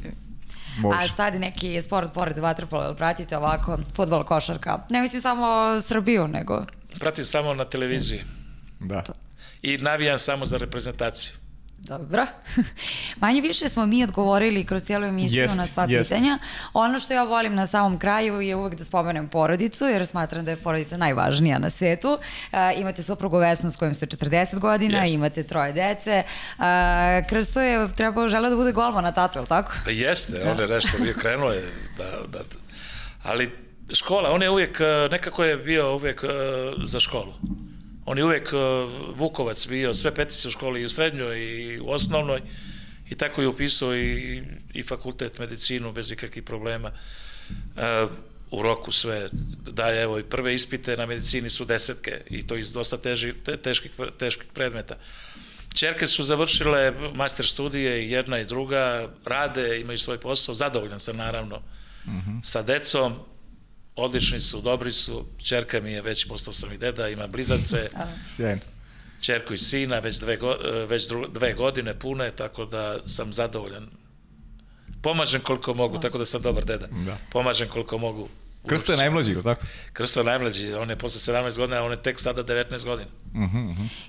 [0.77, 1.05] Može.
[1.05, 4.79] A sad neki sport pored vaterpola, ili pratite ovako, futbol, košarka?
[4.89, 6.65] Ne mislim samo Srbiju, nego...
[6.99, 8.21] Pratim samo na televiziji.
[8.79, 9.03] Da.
[9.61, 11.31] I navijam samo za reprezentaciju.
[11.87, 12.27] Dobro.
[13.21, 16.09] Manje više smo mi odgovorili kroz cijelu emisiju jest, na sva jest.
[16.09, 16.39] pitanja.
[16.73, 20.51] Ono što ja volim na samom kraju je uvek da spomenem porodicu, jer smatram da
[20.51, 22.17] je porodica najvažnija na svetu.
[22.51, 25.15] E, imate suprugu Vesnu s kojim ste 40 godina, jest.
[25.15, 26.23] imate troje dece.
[26.59, 29.71] E, Krsto je trebao, želeo da bude golman na tatu, je tako?
[29.85, 32.39] Pa jeste, on je nešto bio krenuo je da, da,
[33.23, 33.51] ali
[33.93, 34.79] škola, on je uvijek,
[35.11, 36.23] nekako je bio uvijek
[36.85, 37.33] za školu.
[38.05, 38.59] On je uvek uh,
[39.17, 42.41] Vukovac bio, sve petice u školi i u srednjoj i u osnovnoj
[43.09, 46.91] i tako je upisao i, i fakultet medicinu bez ikakvih problema.
[47.75, 48.11] Uh,
[48.51, 49.29] u roku sve
[49.71, 53.57] daje, evo i prve ispite na medicini su desetke i to iz dosta teži, te,
[53.57, 54.97] teških, teških predmeta.
[55.73, 61.17] Čerke su završile master studije i jedna i druga, rade, imaju svoj posao, zadovoljan sam
[61.17, 62.31] naravno uh mhm.
[62.31, 62.43] -huh.
[62.43, 63.19] sa decom,
[63.95, 67.87] odlični su, dobri su, čerka mi je već, postao sam i deda, ima blizace.
[68.35, 68.61] Sjajno.
[69.21, 70.55] čerku i sina, već dve, go,
[70.87, 73.87] već dru, dve godine pune, tako da sam zadovoljan.
[75.01, 76.87] Pomažem koliko mogu, tako da sam dobar deda.
[76.87, 77.17] Da.
[77.31, 78.29] Pomažem koliko mogu.
[78.67, 79.65] Krsto je najmlađi, ili tako?
[79.93, 83.09] Krsto je najmlađi, on je posle 17 godina, a on je tek sada 19 godina.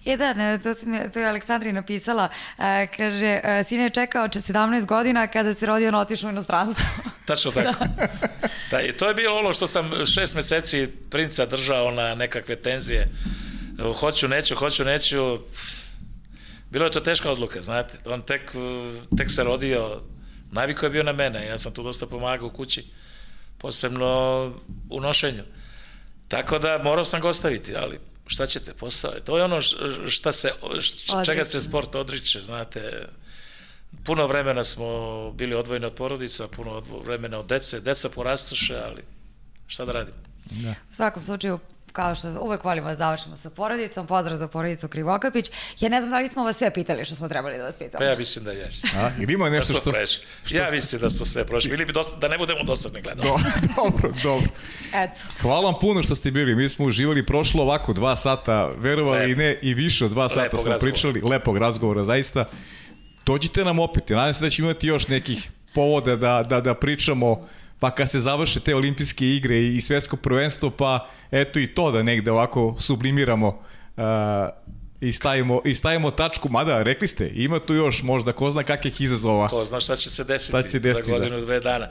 [0.04, 2.28] Je da, ne, to, sam, to je Aleksandri napisala.
[2.58, 6.32] E, kaže, e, sine je čekao če 17 godina kada se rodio on otišao u
[6.32, 6.84] inostranstvo.
[7.28, 7.84] Tačno tako.
[8.70, 13.08] da, i to je bilo ono što sam šest meseci princa držao na nekakve tenzije.
[14.00, 15.38] Hoću, neću, hoću, neću.
[16.70, 17.98] Bilo je to teška odluka, znate.
[18.04, 18.52] On tek,
[19.16, 20.00] tek se rodio,
[20.52, 22.84] naviko je bio na mene, ja sam tu dosta pomagao u kući,
[23.58, 24.52] posebno
[24.90, 25.42] u nošenju.
[26.28, 29.24] Tako da morao sam ga ostaviti, ali šta ćete, posao je.
[29.24, 29.60] To je ono
[30.08, 33.08] šta se, šta, čega se sport odriče, znate
[34.04, 39.02] puno vremena smo bili odvojeni od porodica, puno vremena od dece, deca porastuše, ali
[39.66, 40.16] šta da radimo?
[40.50, 40.70] Da.
[40.70, 41.58] U svakom slučaju,
[41.96, 45.50] kao što uvek volimo da završimo sa porodicom, pozdrav za porodicu Krivokapić.
[45.80, 47.98] Ja ne znam da li smo vas sve pitali što smo trebali da vas pitamo.
[47.98, 48.88] Pa ja mislim da jeste.
[48.96, 49.92] A, ili ima nešto da što...
[50.44, 50.56] što...
[50.56, 51.70] Ja mislim da smo sve prošli.
[51.70, 53.42] Ili bi dosta, da ne budemo dosadni gledalci.
[53.42, 54.48] Do, dobro, dobro.
[54.94, 55.20] Eto.
[55.40, 56.54] Hvala vam puno što ste bili.
[56.54, 60.42] Mi smo uživali prošlo ovako dva sata, verovali i ne, i više od dva sata
[60.42, 60.92] Lepog smo razgovora.
[60.92, 61.20] pričali.
[61.20, 62.44] Lepog razgovora, zaista.
[63.26, 64.08] Dođite nam opet.
[64.08, 67.48] Nadam se da ćemo imati još nekih povoda da, da, da pričamo
[67.80, 72.02] pa kad se završe te olimpijske igre i svetsko prvenstvo, pa eto i to da
[72.02, 74.02] negde ovako sublimiramo uh,
[75.00, 79.00] i stavimo, i stavimo tačku, mada rekli ste, ima tu još možda ko zna kakvih
[79.00, 79.48] izazova.
[79.48, 81.44] Ko zna šta će se desiti, šta će se desiti za godinu, da.
[81.44, 81.88] dve dana.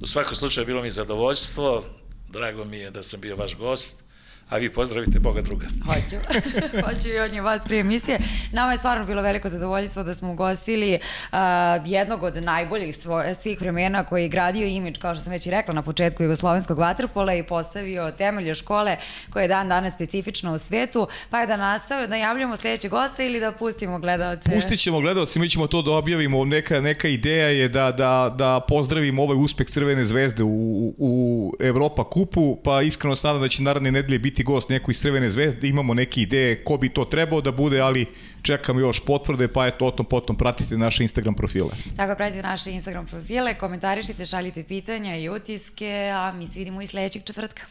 [0.00, 1.84] U svakom slučaju bilo mi zadovoljstvo,
[2.28, 4.05] drago mi je da sam bio vaš gost
[4.50, 5.66] a vi pozdravite Boga druga.
[5.86, 6.16] Hoću.
[6.86, 8.18] Hoću i on je vas prije emisije.
[8.52, 10.94] Nama je stvarno bilo veliko zadovoljstvo da smo ugostili
[11.32, 11.38] uh,
[11.84, 15.50] jednog od najboljih svo, svih vremena koji je gradio imidž, kao što sam već i
[15.50, 18.96] rekla na početku jugoslovenskog vaterpola i postavio temelje škole
[19.30, 23.22] koje je dan danas specifično u svetu, pa je da nastavimo, da javljamo sledećeg gosta
[23.22, 24.50] ili da pustimo gledalce.
[24.54, 28.60] Pustit ćemo gledalce, mi ćemo to da objavimo, neka, neka ideja je da, da, da
[28.68, 33.62] pozdravimo ovaj uspeh Crvene zvezde u, u Evropa kupu, pa iskreno se nadam da će
[33.62, 37.04] naredne nedelje biti biti gost neko iz Crvene zvezde, imamo neke ideje ko bi to
[37.04, 38.06] trebao da bude, ali
[38.42, 41.70] čekamo još potvrde, pa eto, o tom potom pratite naše Instagram profile.
[41.96, 46.86] Tako, pratite naše Instagram profile, komentarišite, šaljite pitanja i utiske, a mi se vidimo i
[46.86, 47.62] sledećeg četvrtka.